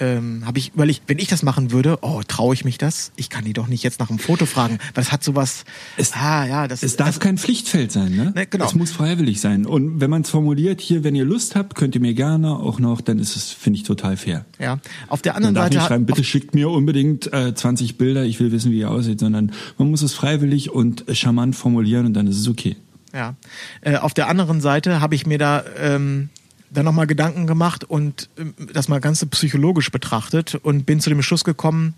ähm, 0.00 0.44
habe 0.46 0.58
ich 0.58 0.74
überlegt, 0.74 1.02
wenn 1.06 1.18
ich 1.18 1.28
das 1.28 1.42
machen 1.42 1.70
würde, 1.70 1.98
oh, 2.02 2.22
traue 2.26 2.54
ich 2.54 2.64
mich 2.64 2.78
das? 2.78 3.12
Ich 3.16 3.30
kann 3.30 3.44
die 3.44 3.52
doch 3.52 3.66
nicht 3.66 3.82
jetzt 3.82 4.00
nach 4.00 4.10
einem 4.10 4.18
Foto 4.18 4.46
fragen, 4.46 4.78
weil 4.94 5.02
es 5.02 5.12
hat 5.12 5.24
sowas. 5.24 5.64
Es, 5.96 6.12
ah, 6.14 6.46
ja, 6.46 6.68
das, 6.68 6.82
es 6.82 6.96
darf 6.96 7.08
das, 7.08 7.20
kein 7.20 7.38
Pflichtfeld 7.38 7.92
sein, 7.92 8.14
ne? 8.14 8.32
ne 8.34 8.46
genau. 8.46 8.66
Es 8.66 8.74
muss 8.74 8.90
freiwillig 8.90 9.40
sein. 9.40 9.66
Und 9.66 10.00
wenn 10.00 10.10
man 10.10 10.22
es 10.22 10.30
formuliert, 10.30 10.80
hier, 10.80 11.04
wenn 11.04 11.14
ihr 11.14 11.24
Lust 11.24 11.56
habt, 11.56 11.74
könnt 11.74 11.94
ihr 11.94 12.00
mir 12.00 12.14
gerne 12.14 12.56
auch 12.56 12.78
noch, 12.78 13.00
dann 13.00 13.18
ist 13.18 13.36
es, 13.36 13.50
finde 13.50 13.78
ich, 13.78 13.82
total 13.82 14.16
fair. 14.16 14.44
Ja. 14.58 14.78
Auf 15.08 15.22
der 15.22 15.36
anderen 15.36 15.54
man 15.54 15.64
Seite. 15.64 15.76
Nicht 15.76 15.86
schreiben, 15.86 16.06
bitte 16.06 16.24
schickt 16.24 16.54
mir 16.54 16.70
unbedingt 16.70 17.32
äh, 17.32 17.54
20 17.54 17.98
Bilder, 17.98 18.24
ich 18.24 18.40
will 18.40 18.52
wissen, 18.52 18.72
wie 18.72 18.78
ihr 18.78 18.90
aussieht, 18.90 19.20
sondern 19.20 19.52
man 19.78 19.90
muss 19.90 20.02
es 20.02 20.14
freiwillig 20.14 20.70
und 20.70 21.04
charmant 21.12 21.56
formulieren 21.56 22.06
und 22.06 22.14
dann 22.14 22.26
ist 22.26 22.38
es 22.38 22.48
okay. 22.48 22.76
Ja. 23.12 23.36
Äh, 23.80 23.96
auf 23.96 24.14
der 24.14 24.28
anderen 24.28 24.60
Seite 24.60 25.00
habe 25.00 25.14
ich 25.14 25.26
mir 25.26 25.38
da 25.38 25.64
ähm, 25.78 26.28
dann 26.70 26.84
nochmal 26.84 27.06
Gedanken 27.06 27.46
gemacht 27.46 27.84
und 27.84 28.28
ähm, 28.38 28.54
das 28.72 28.88
mal 28.88 29.00
ganz 29.00 29.24
psychologisch 29.26 29.90
betrachtet 29.90 30.54
und 30.54 30.84
bin 30.86 31.00
zu 31.00 31.10
dem 31.10 31.22
Schluss 31.22 31.44
gekommen, 31.44 31.94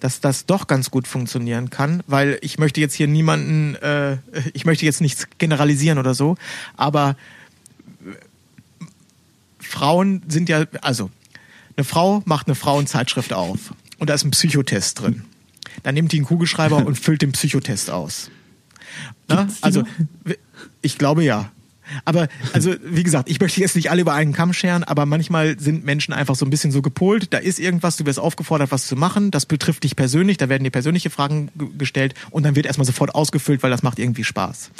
dass 0.00 0.20
das 0.20 0.46
doch 0.46 0.66
ganz 0.66 0.90
gut 0.90 1.08
funktionieren 1.08 1.70
kann, 1.70 2.02
weil 2.06 2.38
ich 2.40 2.58
möchte 2.58 2.80
jetzt 2.80 2.94
hier 2.94 3.08
niemanden, 3.08 3.74
äh, 3.76 4.18
ich 4.52 4.64
möchte 4.64 4.84
jetzt 4.84 5.00
nichts 5.00 5.26
generalisieren 5.38 5.98
oder 5.98 6.14
so, 6.14 6.36
aber 6.76 7.16
äh, 8.06 8.14
Frauen 9.60 10.22
sind 10.28 10.48
ja, 10.48 10.64
also 10.80 11.10
eine 11.76 11.84
Frau 11.84 12.22
macht 12.24 12.46
eine 12.46 12.54
Frauenzeitschrift 12.54 13.32
auf 13.32 13.74
und 13.98 14.10
da 14.10 14.14
ist 14.14 14.24
ein 14.24 14.30
Psychotest 14.30 15.00
drin. 15.00 15.24
Dann 15.82 15.94
nimmt 15.94 16.12
die 16.12 16.16
einen 16.16 16.26
Kugelschreiber 16.26 16.76
und 16.86 16.98
füllt 16.98 17.22
den 17.22 17.32
Psychotest 17.32 17.90
aus. 17.90 18.30
Na? 19.28 19.48
Also 19.60 19.84
ich 20.82 20.98
glaube 20.98 21.24
ja. 21.24 21.50
Aber 22.04 22.28
also 22.52 22.74
wie 22.84 23.02
gesagt, 23.02 23.28
ich 23.28 23.40
möchte 23.40 23.60
jetzt 23.60 23.76
nicht 23.76 23.90
alle 23.90 24.02
über 24.02 24.14
einen 24.14 24.32
Kamm 24.32 24.52
scheren, 24.52 24.84
aber 24.84 25.06
manchmal 25.06 25.58
sind 25.58 25.84
Menschen 25.84 26.14
einfach 26.14 26.34
so 26.34 26.44
ein 26.46 26.50
bisschen 26.50 26.72
so 26.72 26.82
gepolt. 26.82 27.32
Da 27.32 27.38
ist 27.38 27.58
irgendwas, 27.58 27.96
du 27.96 28.06
wirst 28.06 28.18
aufgefordert, 28.18 28.70
was 28.70 28.86
zu 28.86 28.96
machen. 28.96 29.30
Das 29.30 29.46
betrifft 29.46 29.84
dich 29.84 29.96
persönlich. 29.96 30.36
Da 30.36 30.48
werden 30.48 30.64
dir 30.64 30.70
persönliche 30.70 31.10
Fragen 31.10 31.50
gestellt 31.76 32.14
und 32.30 32.44
dann 32.44 32.56
wird 32.56 32.66
erstmal 32.66 32.86
sofort 32.86 33.14
ausgefüllt, 33.14 33.62
weil 33.62 33.70
das 33.70 33.82
macht 33.82 33.98
irgendwie 33.98 34.24
Spaß. 34.24 34.70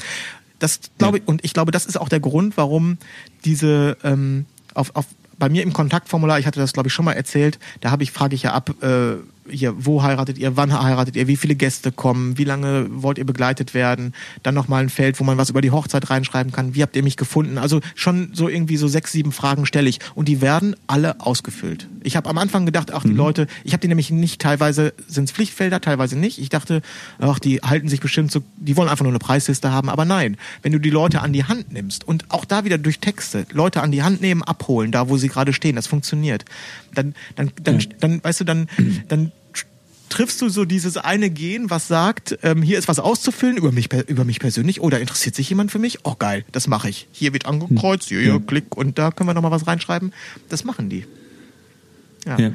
Das 0.59 0.81
glaube 0.99 1.19
ja. 1.19 1.23
ich 1.23 1.29
und 1.29 1.45
ich 1.45 1.55
glaube, 1.55 1.71
das 1.71 1.87
ist 1.87 1.99
auch 2.01 2.09
der 2.09 2.21
Grund, 2.21 2.57
warum 2.57 2.99
diese 3.45 3.97
ähm, 4.03 4.47
auf, 4.75 4.95
auf 4.95 5.07
bei 5.39 5.49
mir 5.49 5.63
im 5.63 5.73
Kontaktformular, 5.73 6.39
ich 6.39 6.47
hatte 6.47 6.59
das 6.59 6.73
glaube 6.73 6.89
ich 6.89 6.93
schon 6.93 7.05
mal 7.05 7.13
erzählt, 7.13 7.59
da 7.81 7.91
habe 7.91 8.03
ich 8.03 8.11
frage 8.11 8.35
ich 8.35 8.43
ja 8.43 8.53
ab. 8.53 8.71
Äh, 8.83 9.17
hier, 9.51 9.75
wo 9.79 10.03
heiratet 10.03 10.39
ihr, 10.39 10.57
wann 10.57 10.73
heiratet 10.73 11.17
ihr, 11.17 11.27
wie 11.29 11.37
viele 11.37 11.55
Gäste 11.55 11.93
kommen, 11.93 12.39
wie 12.39 12.45
lange 12.45 12.87
wollt 12.91 13.19
ihr 13.19 13.27
begleitet 13.27 13.75
werden, 13.75 14.15
dann 14.43 14.55
nochmal 14.55 14.83
ein 14.83 14.89
Feld, 14.89 15.19
wo 15.21 15.25
man 15.25 15.39
was 15.39 15.51
über 15.51 15.61
die 15.61 15.71
Hochzeit 15.71 16.11
reinschreiben 16.11 16.53
kann, 16.53 16.75
wie 16.75 16.83
habt 16.83 16.97
ihr 16.97 17.03
mich 17.03 17.17
gefunden, 17.17 17.59
also 17.59 17.81
schon 17.95 18.31
so 18.33 18.49
irgendwie 18.49 18.77
so 18.77 18.89
sechs, 18.89 19.13
sieben 19.13 19.33
Fragen 19.33 19.67
stelle 19.67 19.89
ich. 19.89 20.01
Und 20.15 20.29
die 20.29 20.41
werden 20.41 20.77
alle 20.87 21.21
ausgefüllt. 21.21 21.89
Ich 22.03 22.17
habe 22.17 22.29
am 22.29 22.39
Anfang 22.39 22.67
gedacht, 22.67 22.93
ach 22.93 23.03
die 23.03 23.09
mhm. 23.09 23.17
Leute, 23.17 23.47
ich 23.65 23.73
habe 23.73 23.81
die 23.81 23.89
nämlich 23.89 24.11
nicht, 24.11 24.41
teilweise 24.41 24.95
sind 25.07 25.25
es 25.25 25.33
Pflichtfelder, 25.33 25.81
teilweise 25.81 26.19
nicht, 26.19 26.39
ich 26.39 26.49
dachte, 26.49 26.83
ach 27.19 27.39
die 27.39 27.61
halten 27.61 27.89
sich 27.89 28.01
bestimmt 28.01 28.31
so, 28.33 28.43
die 28.57 28.77
wollen 28.77 28.89
einfach 28.89 29.05
nur 29.05 29.13
eine 29.13 29.19
Preisliste 29.19 29.73
haben, 29.73 29.89
aber 29.89 30.05
nein, 30.05 30.37
wenn 30.63 30.73
du 30.73 30.79
die 30.79 30.91
Leute 30.91 31.21
an 31.21 31.33
die 31.33 31.45
Hand 31.45 31.73
nimmst 31.73 32.07
und 32.07 32.31
auch 32.31 32.45
da 32.45 32.65
wieder 32.65 32.79
durch 32.79 33.01
Texte, 33.01 33.47
Leute 33.53 33.83
an 33.83 33.93
die 33.93 34.03
Hand 34.03 34.21
nehmen, 34.21 34.43
abholen, 34.43 34.93
da 34.93 35.09
wo 35.09 35.17
sie 35.17 35.29
gerade 35.29 35.53
stehen, 35.53 35.77
das 35.77 35.87
funktioniert, 35.87 36.45
dann, 36.95 37.15
dann, 37.37 37.53
dann, 37.63 37.79
ja. 37.79 37.87
dann, 38.01 38.25
weißt 38.25 38.41
du, 38.41 38.45
dann, 38.45 38.69
dann 39.09 39.33
triffst 40.09 40.41
du 40.41 40.49
so 40.49 40.65
dieses 40.65 40.97
eine 40.97 41.31
Gen, 41.31 41.71
was 41.71 41.89
sagt, 41.89 42.39
ähm, 42.43 42.63
hier 42.63 42.79
ist 42.79 42.89
was 42.89 42.99
auszufüllen 42.99 43.57
über 43.57 43.73
mich, 43.73 43.89
über 44.07 44.25
mich 44.25 44.41
persönlich 44.41 44.81
oder 44.81 45.01
interessiert 45.01 45.35
sich 45.35 45.49
jemand 45.49 45.71
für 45.71 45.79
mich? 45.79 45.99
Oh 46.05 46.15
geil, 46.19 46.45
das 46.53 46.67
mache 46.67 46.89
ich. 46.89 47.07
Hier 47.13 47.33
wird 47.33 47.47
angekreuzt, 47.47 48.09
hier, 48.09 48.21
hier, 48.21 48.35
hm. 48.35 48.47
klick 48.47 48.77
und 48.77 48.99
da 48.99 49.11
können 49.11 49.29
wir 49.29 49.35
nochmal 49.35 49.51
was 49.51 49.67
reinschreiben. 49.67 50.13
Das 50.49 50.65
machen 50.65 50.89
die. 50.91 51.05
Ja. 52.27 52.39
ja. 52.39 52.53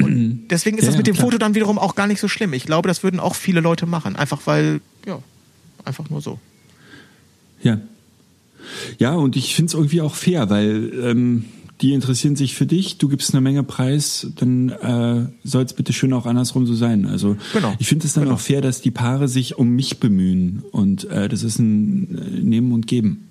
Und 0.00 0.48
deswegen 0.48 0.78
ist 0.78 0.84
ja, 0.84 0.90
das 0.90 0.96
mit 0.96 1.06
dem 1.06 1.14
klar. 1.14 1.26
Foto 1.26 1.38
dann 1.38 1.54
wiederum 1.54 1.78
auch 1.78 1.94
gar 1.94 2.06
nicht 2.06 2.20
so 2.20 2.28
schlimm. 2.28 2.52
Ich 2.52 2.64
glaube, 2.64 2.88
das 2.88 3.02
würden 3.02 3.18
auch 3.18 3.34
viele 3.34 3.60
Leute 3.60 3.86
machen. 3.86 4.14
Einfach 4.14 4.40
weil, 4.44 4.80
ja, 5.06 5.20
einfach 5.84 6.08
nur 6.08 6.20
so. 6.20 6.38
Ja. 7.62 7.80
Ja, 8.98 9.12
und 9.14 9.36
ich 9.36 9.54
finde 9.54 9.70
es 9.70 9.74
irgendwie 9.74 10.00
auch 10.00 10.14
fair, 10.14 10.50
weil 10.50 10.92
ähm, 11.02 11.46
die 11.80 11.92
interessieren 11.92 12.36
sich 12.36 12.54
für 12.54 12.66
dich, 12.66 12.98
du 12.98 13.08
gibst 13.08 13.32
eine 13.32 13.40
Menge 13.40 13.62
Preis, 13.62 14.26
dann 14.36 14.68
äh, 14.70 15.26
soll 15.44 15.64
es 15.64 15.72
bitte 15.72 15.92
schön 15.92 16.12
auch 16.12 16.26
andersrum 16.26 16.66
so 16.66 16.74
sein. 16.74 17.06
Also 17.06 17.36
genau. 17.52 17.74
ich 17.78 17.88
finde 17.88 18.06
es 18.06 18.14
dann 18.14 18.24
genau. 18.24 18.36
auch 18.36 18.40
fair, 18.40 18.60
dass 18.60 18.80
die 18.80 18.90
Paare 18.90 19.28
sich 19.28 19.58
um 19.58 19.70
mich 19.70 20.00
bemühen 20.00 20.64
und 20.72 21.04
äh, 21.04 21.28
das 21.28 21.42
ist 21.42 21.58
ein 21.58 22.18
äh, 22.18 22.40
Nehmen 22.40 22.72
und 22.72 22.86
Geben. 22.86 23.24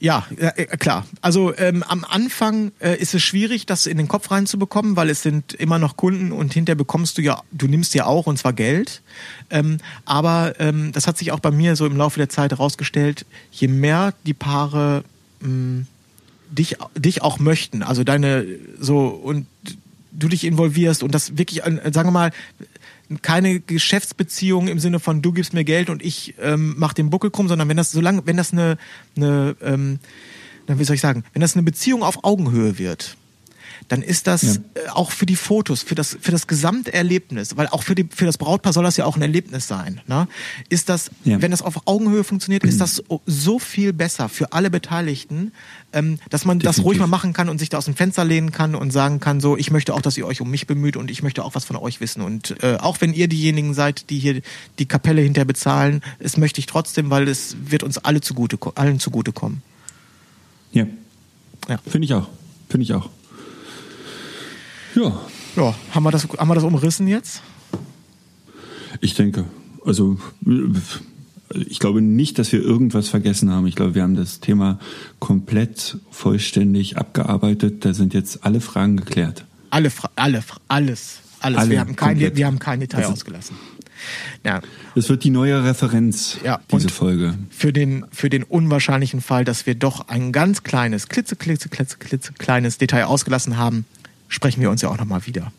Ja, 0.00 0.26
äh, 0.36 0.64
klar. 0.76 1.06
Also 1.22 1.56
ähm, 1.56 1.82
am 1.82 2.04
Anfang 2.04 2.72
äh, 2.78 2.98
ist 2.98 3.14
es 3.14 3.22
schwierig, 3.22 3.64
das 3.64 3.86
in 3.86 3.96
den 3.96 4.08
Kopf 4.08 4.30
reinzubekommen, 4.30 4.96
weil 4.96 5.08
es 5.08 5.22
sind 5.22 5.54
immer 5.54 5.78
noch 5.78 5.96
Kunden 5.96 6.30
und 6.32 6.52
hinterher 6.52 6.76
bekommst 6.76 7.16
du 7.16 7.22
ja, 7.22 7.42
du 7.52 7.68
nimmst 7.68 7.94
ja 7.94 8.04
auch 8.04 8.26
und 8.26 8.38
zwar 8.38 8.52
Geld. 8.52 9.00
Ähm, 9.48 9.78
aber 10.04 10.60
ähm, 10.60 10.92
das 10.92 11.06
hat 11.06 11.16
sich 11.16 11.32
auch 11.32 11.40
bei 11.40 11.50
mir 11.50 11.74
so 11.74 11.86
im 11.86 11.96
Laufe 11.96 12.18
der 12.18 12.28
Zeit 12.28 12.50
herausgestellt, 12.50 13.24
je 13.50 13.68
mehr 13.68 14.12
die 14.26 14.34
Paare 14.34 15.04
mh, 15.40 15.48
mm, 15.48 15.86
dich, 16.54 16.76
dich 16.96 17.22
auch 17.22 17.38
möchten, 17.38 17.82
also 17.82 18.04
deine 18.04 18.46
so 18.78 19.08
und 19.08 19.46
du 20.12 20.28
dich 20.28 20.44
involvierst 20.44 21.02
und 21.02 21.14
das 21.14 21.36
wirklich, 21.36 21.62
sagen 21.62 22.08
wir 22.08 22.10
mal, 22.10 22.30
keine 23.22 23.60
Geschäftsbeziehung 23.60 24.68
im 24.68 24.78
Sinne 24.78 25.00
von 25.00 25.22
du 25.22 25.32
gibst 25.32 25.52
mir 25.52 25.64
Geld 25.64 25.90
und 25.90 26.02
ich 26.02 26.34
ähm, 26.40 26.74
mach 26.78 26.94
den 26.94 27.10
Buckel 27.10 27.30
krumm, 27.30 27.48
sondern 27.48 27.68
wenn 27.68 27.76
das 27.76 27.90
solange, 27.90 28.26
wenn 28.26 28.36
das 28.36 28.52
eine, 28.52 28.78
eine 29.16 29.56
ähm, 29.60 29.98
wie 30.66 30.84
soll 30.84 30.94
ich 30.94 31.02
sagen, 31.02 31.24
wenn 31.32 31.42
das 31.42 31.54
eine 31.54 31.62
Beziehung 31.62 32.02
auf 32.02 32.24
Augenhöhe 32.24 32.78
wird, 32.78 33.16
dann 33.88 34.02
ist 34.02 34.26
das 34.26 34.42
ja. 34.42 34.52
Äh, 34.74 34.88
auch 34.90 35.10
für 35.10 35.26
die 35.26 35.36
Fotos, 35.36 35.82
für 35.82 35.94
das, 35.94 36.16
für 36.20 36.30
das 36.30 36.46
Gesamterlebnis, 36.46 37.56
weil 37.56 37.68
auch 37.68 37.82
für, 37.82 37.94
die, 37.94 38.08
für 38.10 38.24
das 38.24 38.38
Brautpaar 38.38 38.72
soll 38.72 38.84
das 38.84 38.96
ja 38.96 39.04
auch 39.04 39.16
ein 39.16 39.22
Erlebnis 39.22 39.68
sein. 39.68 40.00
Ne? 40.06 40.28
Ist 40.68 40.88
das, 40.88 41.10
ja. 41.24 41.40
wenn 41.42 41.50
das 41.50 41.62
auf 41.62 41.86
Augenhöhe 41.86 42.24
funktioniert, 42.24 42.64
ist 42.64 42.80
das 42.80 43.02
so 43.26 43.58
viel 43.58 43.92
besser 43.92 44.28
für 44.28 44.52
alle 44.52 44.70
Beteiligten, 44.70 45.52
ähm, 45.92 46.18
dass 46.30 46.44
man 46.44 46.58
Definitiv. 46.58 46.76
das 46.76 46.84
ruhig 46.84 46.98
mal 46.98 47.06
machen 47.06 47.32
kann 47.32 47.48
und 47.48 47.58
sich 47.58 47.68
da 47.68 47.78
aus 47.78 47.84
dem 47.84 47.94
Fenster 47.94 48.24
lehnen 48.24 48.52
kann 48.52 48.74
und 48.74 48.90
sagen 48.90 49.20
kann, 49.20 49.40
so, 49.40 49.56
ich 49.56 49.70
möchte 49.70 49.94
auch, 49.94 50.02
dass 50.02 50.16
ihr 50.16 50.26
euch 50.26 50.40
um 50.40 50.50
mich 50.50 50.66
bemüht 50.66 50.96
und 50.96 51.10
ich 51.10 51.22
möchte 51.22 51.44
auch 51.44 51.54
was 51.54 51.64
von 51.64 51.76
euch 51.76 52.00
wissen. 52.00 52.22
Und 52.22 52.62
äh, 52.62 52.76
auch 52.76 53.00
wenn 53.00 53.12
ihr 53.12 53.28
diejenigen 53.28 53.74
seid, 53.74 54.10
die 54.10 54.18
hier 54.18 54.40
die 54.78 54.86
Kapelle 54.86 55.22
hinterher 55.22 55.46
bezahlen, 55.46 56.02
es 56.18 56.36
möchte 56.36 56.60
ich 56.60 56.66
trotzdem, 56.66 57.10
weil 57.10 57.28
es 57.28 57.56
wird 57.66 57.82
uns 57.82 57.98
alle 57.98 58.20
zugute, 58.20 58.58
allen 58.74 58.98
zugutekommen. 58.98 59.62
Ja. 60.72 60.86
ja. 61.68 61.78
Finde 61.86 62.06
ich 62.06 62.14
auch. 62.14 62.28
Finde 62.68 62.84
ich 62.84 62.92
auch. 62.92 63.08
Ja. 64.94 65.20
Ja, 65.56 65.74
haben 65.92 66.02
wir 66.02 66.10
das, 66.10 66.26
haben 66.38 66.48
wir 66.48 66.54
das 66.54 66.64
umrissen 66.64 67.06
jetzt? 67.06 67.42
Ich 69.00 69.14
denke. 69.14 69.44
Also, 69.84 70.18
ich 71.54 71.78
glaube 71.78 72.00
nicht, 72.00 72.38
dass 72.38 72.52
wir 72.52 72.60
irgendwas 72.60 73.08
vergessen 73.08 73.50
haben. 73.50 73.66
Ich 73.66 73.76
glaube, 73.76 73.94
wir 73.94 74.02
haben 74.02 74.16
das 74.16 74.40
Thema 74.40 74.78
komplett 75.18 75.98
vollständig 76.10 76.96
abgearbeitet. 76.96 77.84
Da 77.84 77.94
sind 77.94 78.14
jetzt 78.14 78.44
alle 78.44 78.60
Fragen 78.60 78.96
geklärt. 78.96 79.44
Alle, 79.70 79.90
alle, 80.16 80.42
alles, 80.68 81.18
alles. 81.40 81.58
Alle 81.58 81.70
wir, 81.70 81.80
haben 81.80 81.96
kein, 81.96 82.18
wir 82.18 82.46
haben 82.46 82.58
kein 82.58 82.80
Detail 82.80 83.00
also, 83.00 83.12
ausgelassen. 83.12 83.56
Ja. 84.44 84.60
Das 84.94 85.08
wird 85.08 85.24
die 85.24 85.30
neue 85.30 85.64
Referenz, 85.64 86.38
ja, 86.44 86.60
diese 86.70 86.88
Folge. 86.88 87.34
Für 87.50 87.72
den, 87.72 88.04
für 88.10 88.30
den 88.30 88.42
unwahrscheinlichen 88.42 89.20
Fall, 89.20 89.44
dass 89.44 89.66
wir 89.66 89.74
doch 89.74 90.08
ein 90.08 90.32
ganz 90.32 90.62
kleines, 90.62 91.08
klitze, 91.08 91.36
klitze, 91.36 91.68
klitze, 91.68 91.96
klitze 91.98 92.32
kleines 92.34 92.78
Detail 92.78 93.04
ausgelassen 93.04 93.56
haben, 93.56 93.86
sprechen 94.34 94.60
wir 94.60 94.68
uns 94.70 94.82
ja 94.82 94.88
auch 94.88 94.98
nochmal 94.98 95.24
wieder. 95.26 95.52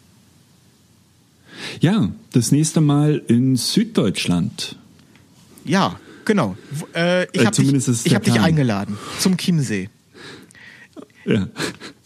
Ja, 1.79 2.09
das 2.33 2.51
nächste 2.51 2.81
Mal 2.81 3.21
in 3.27 3.55
Süddeutschland. 3.55 4.75
Ja, 5.63 5.97
genau. 6.25 6.57
Äh, 6.93 7.23
ich 7.31 7.45
habe 7.45 7.55
dich, 7.55 8.13
hab 8.13 8.23
dich 8.23 8.39
eingeladen 8.39 8.97
zum 9.19 9.37
Chiemsee. 9.37 9.89
Ja. 11.25 11.47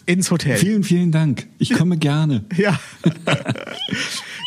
Ins 0.05 0.30
Hotel. 0.32 0.57
Vielen, 0.57 0.84
vielen 0.84 1.11
Dank. 1.11 1.47
Ich 1.57 1.74
komme 1.74 1.97
gerne. 1.97 2.45
Ja. 2.55 2.80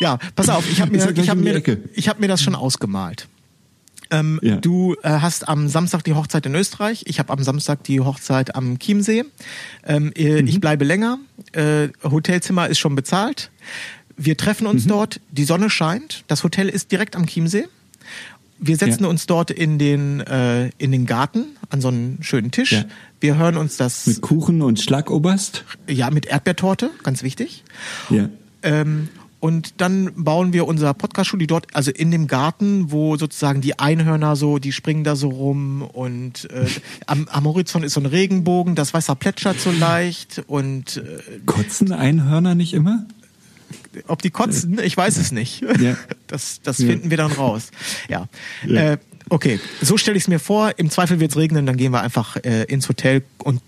ja, 0.01 0.19
pass 0.37 0.49
auf, 0.49 0.69
ich 0.71 0.81
habe 0.81 0.93
mir, 0.93 1.11
ich 1.17 1.29
hab 1.29 1.39
mir, 1.39 1.61
hab 1.61 2.21
mir 2.21 2.29
das 2.29 2.43
schon 2.43 2.55
ausgemalt. 2.55 3.29
Ähm, 4.13 4.39
Ja. 4.43 4.57
Du 4.57 4.95
äh, 5.03 5.09
hast 5.09 5.49
am 5.49 5.67
Samstag 5.69 6.05
die 6.05 6.13
Hochzeit 6.15 6.47
in 6.47 6.55
Österreich. 6.55 7.03
Ich 7.07 7.19
habe 7.19 7.33
am 7.33 7.43
Samstag 7.43 7.83
die 7.85 7.99
Hochzeit 8.01 8.55
am 8.55 8.79
Chiemsee. 8.79 9.25
Ähm, 9.85 10.13
äh, 10.15 10.43
Mhm. 10.43 10.49
Ich 10.49 10.61
bleibe 10.61 10.85
länger. 10.85 11.19
Äh, 11.53 11.89
Hotelzimmer 12.05 12.69
ist 12.69 12.79
schon 12.79 12.95
bezahlt. 12.95 13.51
Wir 14.17 14.37
treffen 14.37 14.65
Mhm. 14.65 14.71
uns 14.71 14.87
dort. 14.87 15.21
Die 15.33 15.45
Sonne 15.45 15.71
scheint. 15.71 16.23
Das 16.29 16.45
Hotel 16.45 16.69
ist 16.69 16.93
direkt 16.93 17.17
am 17.17 17.27
Chiemsee. 17.27 17.65
Wir 18.65 18.77
setzen 18.77 19.03
Ja. 19.05 19.09
uns 19.09 19.27
dort 19.27 19.51
in 19.51 19.79
den, 19.81 20.21
äh, 20.21 20.69
in 20.79 20.93
den 20.93 21.05
Garten 21.07 21.57
an 21.71 21.81
so 21.81 21.89
einen 21.89 22.19
schönen 22.21 22.53
Tisch. 22.53 22.73
Ja. 22.73 22.85
Wir 23.21 23.37
hören 23.37 23.57
uns 23.57 23.77
das 23.77 24.07
Mit 24.07 24.21
Kuchen 24.21 24.63
und 24.63 24.79
Schlagoberst? 24.81 25.65
ja 25.89 26.11
mit 26.11 26.27
Erdbeertorte, 26.27 26.91
ganz 27.03 27.25
wichtig. 27.25 27.65
Ja. 28.09 28.29
Ähm, 28.63 29.09
und 29.43 29.81
dann 29.81 30.13
bauen 30.15 30.53
wir 30.53 30.69
unser 30.69 30.95
Podcast-Studio 30.95 31.49
dort, 31.49 31.67
also 31.75 31.91
in 31.91 32.13
dem 32.13 32.29
Garten, 32.29 32.93
wo 32.93 33.17
sozusagen 33.17 33.61
die 33.61 33.77
Einhörner 33.77 34.37
so, 34.37 34.61
die 34.61 34.71
springen 34.71 35.03
da 35.03 35.17
so 35.17 35.31
rum 35.31 35.83
und 35.83 36.49
äh, 36.53 36.67
am, 37.07 37.27
am 37.29 37.45
Horizont 37.45 37.85
ist 37.85 37.95
so 37.95 38.01
ein 38.01 38.07
Regenbogen, 38.07 38.77
das 38.77 38.95
Wasser 38.95 39.17
plätschert 39.17 39.59
so 39.59 39.73
leicht 39.73 40.45
und 40.47 40.99
äh, 40.99 41.41
Kotzen 41.45 41.91
Einhörner 41.91 42.55
nicht 42.55 42.73
immer? 42.73 43.05
ob 44.07 44.23
die 44.23 44.31
kotzen, 44.31 44.79
ich 44.83 44.97
weiß 44.97 45.17
es 45.19 45.33
nicht. 45.33 45.63
Ja. 45.81 45.97
Das, 46.29 46.61
das 46.63 46.79
Ja. 46.79 46.87
finden 46.87 47.11
wir 47.11 47.19
dann 47.19 47.33
raus. 47.33 47.73
Ja. 48.09 48.27
Ja. 48.67 48.93
Äh, 48.93 48.99
okay, 49.29 49.61
so 49.83 49.99
stelle 49.99 50.17
ich 50.17 50.23
es 50.25 50.29
mir 50.29 50.39
vor. 50.39 50.73
Im 50.79 50.89
Zweifel 50.89 51.21
wird 51.21 51.33
es 51.33 51.37
regnen, 51.37 51.67
dann 51.67 51.77
gehen 51.77 51.93
wir 51.93 52.01
einfach 52.01 52.37
äh, 52.37 52.63
ins 52.65 52.89
Hotel 52.89 53.23
und 53.39 53.61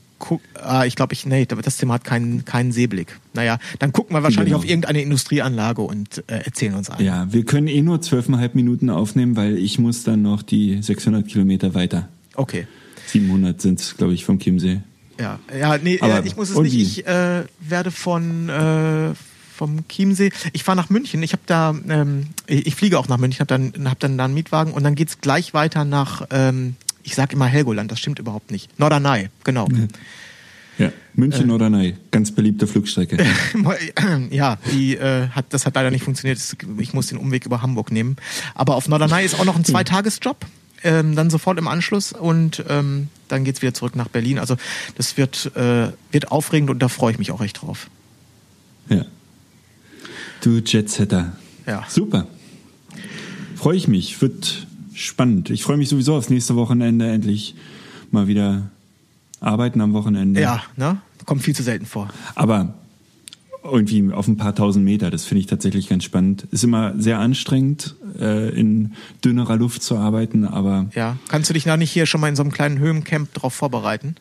ah, 0.62 0.84
ich 0.84 0.96
glaube, 0.96 1.12
ich, 1.12 1.26
nee, 1.26 1.46
das 1.46 1.76
Zimmer 1.76 1.94
hat 1.94 2.04
keinen, 2.04 2.44
keinen 2.44 2.72
Seeblick. 2.72 3.18
Naja, 3.34 3.58
dann 3.78 3.92
gucken 3.92 4.16
wir 4.16 4.22
wahrscheinlich 4.22 4.50
Genau. 4.52 4.58
auf 4.58 4.68
irgendeine 4.68 5.02
Industrieanlage 5.02 5.82
und 5.82 6.24
äh, 6.28 6.38
erzählen 6.44 6.74
uns 6.74 6.90
ein. 6.90 7.04
Ja, 7.04 7.32
wir 7.32 7.44
können 7.44 7.68
eh 7.68 7.82
nur 7.82 8.00
zwölfeinhalb 8.00 8.54
Minuten 8.54 8.90
aufnehmen, 8.90 9.36
weil 9.36 9.56
ich 9.58 9.78
muss 9.78 10.04
dann 10.04 10.22
noch 10.22 10.42
die 10.42 10.82
600 10.82 11.26
Kilometer 11.26 11.74
weiter. 11.74 12.08
Okay. 12.36 12.66
700 13.06 13.60
sind 13.60 13.80
es, 13.80 13.96
glaube 13.96 14.14
ich, 14.14 14.24
vom 14.24 14.38
Chiemsee. 14.38 14.80
Ja, 15.20 15.38
ja, 15.56 15.78
nee, 15.78 15.98
Aber- 16.00 16.24
äh, 16.24 16.26
ich 16.26 16.36
muss 16.36 16.50
es 16.50 16.58
nicht. 16.58 16.74
Ich 16.74 17.06
äh, 17.06 17.44
werde 17.60 17.90
von 17.90 18.48
äh, 18.48 19.12
vom 19.54 19.86
Chiemsee. 19.88 20.30
Ich 20.52 20.64
fahre 20.64 20.76
nach 20.76 20.90
München. 20.90 21.22
Ich 21.22 21.32
habe 21.32 21.42
da, 21.46 21.72
ähm, 21.88 22.26
ich 22.48 22.74
fliege 22.74 22.98
auch 22.98 23.06
nach 23.06 23.18
München. 23.18 23.38
Habe 23.38 23.70
dann, 23.72 23.88
hab 23.88 24.00
dann 24.00 24.18
da 24.18 24.24
einen 24.24 24.34
Mietwagen 24.34 24.72
und 24.72 24.82
dann 24.82 24.96
geht's 24.96 25.20
gleich 25.20 25.54
weiter 25.54 25.84
nach. 25.84 26.26
Ähm, 26.30 26.74
ich 27.04 27.14
sag 27.14 27.32
immer 27.32 27.46
Helgoland. 27.46 27.92
Das 27.92 28.00
stimmt 28.00 28.18
überhaupt 28.18 28.50
nicht. 28.50 28.78
Norderney, 28.78 29.28
genau. 29.44 29.68
Ja, 30.78 30.90
München 31.14 31.52
oder 31.52 31.70
nein, 31.70 31.96
ganz 32.10 32.32
beliebte 32.32 32.66
Flugstrecke. 32.66 33.24
ja, 34.30 34.58
die 34.72 34.96
äh, 34.96 35.28
hat, 35.28 35.46
das 35.50 35.66
hat 35.66 35.76
leider 35.76 35.92
nicht 35.92 36.02
funktioniert. 36.02 36.40
Ich 36.78 36.92
muss 36.92 37.06
den 37.06 37.18
Umweg 37.18 37.46
über 37.46 37.62
Hamburg 37.62 37.92
nehmen. 37.92 38.16
Aber 38.54 38.74
auf 38.74 38.88
Norderney 38.88 39.24
ist 39.24 39.38
auch 39.38 39.44
noch 39.44 39.54
ein 39.54 39.64
Zweitagesjob. 39.64 40.44
Ähm, 40.82 41.14
dann 41.14 41.30
sofort 41.30 41.58
im 41.58 41.66
Anschluss 41.66 42.12
und 42.12 42.62
ähm, 42.68 43.08
dann 43.28 43.44
geht's 43.44 43.62
wieder 43.62 43.72
zurück 43.72 43.96
nach 43.96 44.08
Berlin. 44.08 44.38
Also 44.38 44.56
das 44.96 45.16
wird, 45.16 45.52
äh, 45.56 45.88
wird 46.10 46.30
aufregend 46.30 46.68
und 46.68 46.80
da 46.80 46.88
freue 46.88 47.12
ich 47.12 47.18
mich 47.18 47.30
auch 47.30 47.40
echt 47.40 47.62
drauf. 47.62 47.88
Ja. 48.90 49.06
Du 50.42 50.58
Jetsetter. 50.58 51.38
Ja. 51.66 51.84
Super. 51.88 52.26
Freue 53.56 53.76
ich 53.76 53.88
mich. 53.88 54.20
Wird 54.20 54.66
spannend. 54.94 55.50
Ich 55.50 55.62
freue 55.62 55.76
mich 55.76 55.88
sowieso 55.88 56.14
aufs 56.14 56.30
nächste 56.30 56.56
Wochenende 56.56 57.10
endlich 57.10 57.54
mal 58.10 58.26
wieder 58.28 58.70
arbeiten 59.40 59.80
am 59.80 59.92
Wochenende. 59.92 60.40
Ja, 60.40 60.62
ne? 60.76 60.98
Kommt 61.26 61.42
viel 61.42 61.54
zu 61.54 61.62
selten 61.62 61.86
vor. 61.86 62.08
Aber 62.34 62.74
irgendwie 63.62 64.12
auf 64.12 64.28
ein 64.28 64.36
paar 64.36 64.54
tausend 64.54 64.84
Meter, 64.84 65.10
das 65.10 65.24
finde 65.24 65.40
ich 65.40 65.46
tatsächlich 65.46 65.88
ganz 65.88 66.04
spannend. 66.04 66.46
Ist 66.50 66.64
immer 66.64 66.92
sehr 67.00 67.18
anstrengend, 67.18 67.94
äh, 68.20 68.50
in 68.50 68.92
dünnerer 69.24 69.56
Luft 69.56 69.82
zu 69.82 69.96
arbeiten, 69.96 70.44
aber 70.46 70.86
Ja. 70.94 71.16
Kannst 71.28 71.48
du 71.50 71.54
dich 71.54 71.64
da 71.64 71.76
nicht 71.76 71.90
hier 71.90 72.04
schon 72.06 72.20
mal 72.20 72.28
in 72.28 72.36
so 72.36 72.42
einem 72.42 72.52
kleinen 72.52 72.78
Höhencamp 72.78 73.32
drauf 73.34 73.54
vorbereiten? 73.54 74.16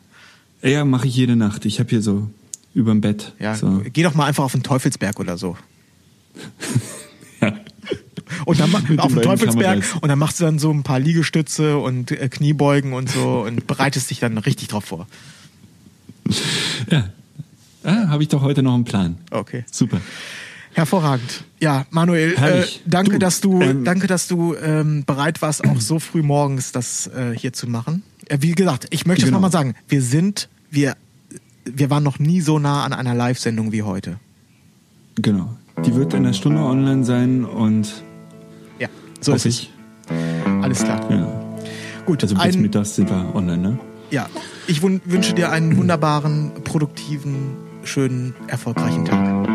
ja, 0.62 0.84
mache 0.86 1.06
ich 1.06 1.14
jede 1.14 1.36
Nacht. 1.36 1.66
Ich 1.66 1.78
habe 1.78 1.90
hier 1.90 2.00
so 2.00 2.30
überm 2.72 3.02
Bett. 3.02 3.34
Ja. 3.38 3.54
So. 3.54 3.82
Geh 3.92 4.02
doch 4.02 4.14
mal 4.14 4.24
einfach 4.24 4.44
auf 4.44 4.52
den 4.52 4.62
Teufelsberg 4.62 5.20
oder 5.20 5.36
so. 5.36 5.58
Und 8.46 8.60
dann 8.60 8.74
auf 8.74 8.82
beiden 9.14 9.22
Teufelsberg 9.22 9.84
und 10.00 10.08
dann 10.08 10.18
machst 10.18 10.40
du 10.40 10.44
dann 10.44 10.58
so 10.58 10.70
ein 10.70 10.82
paar 10.82 10.98
Liegestütze 11.00 11.78
und 11.78 12.10
äh, 12.10 12.28
Kniebeugen 12.28 12.92
und 12.92 13.10
so 13.10 13.42
und 13.46 13.66
bereitest 13.66 14.10
dich 14.10 14.20
dann 14.20 14.36
richtig 14.38 14.68
drauf 14.68 14.84
vor. 14.84 15.06
ja. 16.90 17.08
Ah, 17.82 18.08
habe 18.08 18.22
ich 18.22 18.28
doch 18.30 18.40
heute 18.40 18.62
noch 18.62 18.74
einen 18.74 18.84
Plan. 18.84 19.16
Okay. 19.30 19.64
Super. 19.70 20.00
Hervorragend. 20.72 21.44
Ja, 21.60 21.86
Manuel, 21.90 22.32
äh, 22.34 22.64
danke, 22.86 23.12
Du, 23.12 23.18
dass 23.18 23.40
du, 23.40 23.60
ähm, 23.60 23.84
danke, 23.84 24.06
dass 24.06 24.26
du 24.26 24.54
ähm, 24.56 25.04
bereit 25.04 25.40
warst, 25.42 25.64
auch 25.64 25.80
so 25.80 25.98
früh 25.98 26.22
morgens 26.22 26.72
das 26.72 27.06
äh, 27.08 27.36
hier 27.36 27.52
zu 27.52 27.68
machen. 27.68 28.02
Äh, 28.26 28.38
wie 28.40 28.52
gesagt, 28.52 28.86
ich 28.90 29.06
möchte 29.06 29.22
es 29.24 29.26
Genau. 29.28 29.36
nochmal 29.36 29.52
sagen. 29.52 29.74
Wir 29.86 30.02
sind, 30.02 30.48
wir, 30.70 30.96
wir 31.64 31.90
waren 31.90 32.02
noch 32.02 32.18
nie 32.18 32.40
so 32.40 32.58
nah 32.58 32.84
an 32.84 32.92
einer 32.92 33.14
Live-Sendung 33.14 33.70
wie 33.70 33.82
heute. 33.82 34.18
Genau. 35.16 35.54
Die 35.84 35.94
wird 35.94 36.12
in 36.14 36.20
einer 36.20 36.32
Stunde 36.34 36.60
online 36.62 37.04
sein 37.04 37.44
und 37.44 38.02
So 39.24 39.32
ist 39.32 39.44
hoffe 39.44 39.48
es. 39.48 39.60
ich. 39.60 39.72
Alles 40.62 40.84
klar. 40.84 41.00
Ja. 41.10 41.26
Gut, 42.06 42.22
Also 42.22 42.34
bis 42.34 42.56
ein, 42.56 42.62
mittags 42.62 42.94
sind 42.96 43.08
wir 43.10 43.34
online, 43.34 43.58
ne? 43.62 43.78
ja, 44.10 44.26
ich 44.66 44.82
wünsche 44.82 45.32
dir 45.34 45.50
einen 45.50 45.76
wunderbaren, 45.76 46.52
produktiven, 46.64 47.56
schönen, 47.84 48.34
erfolgreichen 48.46 49.04
Tag. 49.06 49.46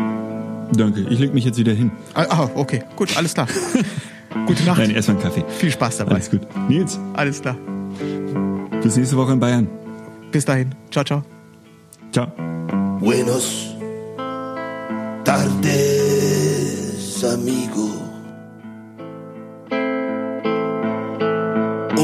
Danke. 0.76 1.00
Ich 1.10 1.18
leg 1.18 1.32
mich 1.34 1.44
jetzt 1.44 1.58
wieder 1.58 1.72
hin. 1.72 1.90
Ah, 2.14 2.26
ah, 2.28 2.50
okay, 2.54 2.82
gut, 2.96 3.16
alles 3.16 3.34
klar. 3.34 3.46
Gute 4.46 4.62
Nacht. 4.64 4.78
Nein, 4.78 4.90
erstmal 4.90 5.16
einen 5.16 5.24
Kaffee. 5.24 5.44
Viel 5.58 5.70
Spaß 5.72 5.98
dabei. 5.98 6.12
Alles 6.12 6.30
gut. 6.30 6.40
Nils, 6.68 6.98
Alles 7.14 7.40
klar. 7.42 7.56
bis 8.82 8.96
nächste 8.96 9.16
Woche 9.16 9.32
in 9.32 9.40
Bayern. 9.40 9.68
Bis 10.30 10.44
dahin. 10.44 10.72
Ciao, 10.92 11.04
ciao. 11.04 11.24
Ciao. 12.12 12.28
Buenos 13.00 13.74
tardes, 15.24 17.24
amigo. 17.24 17.99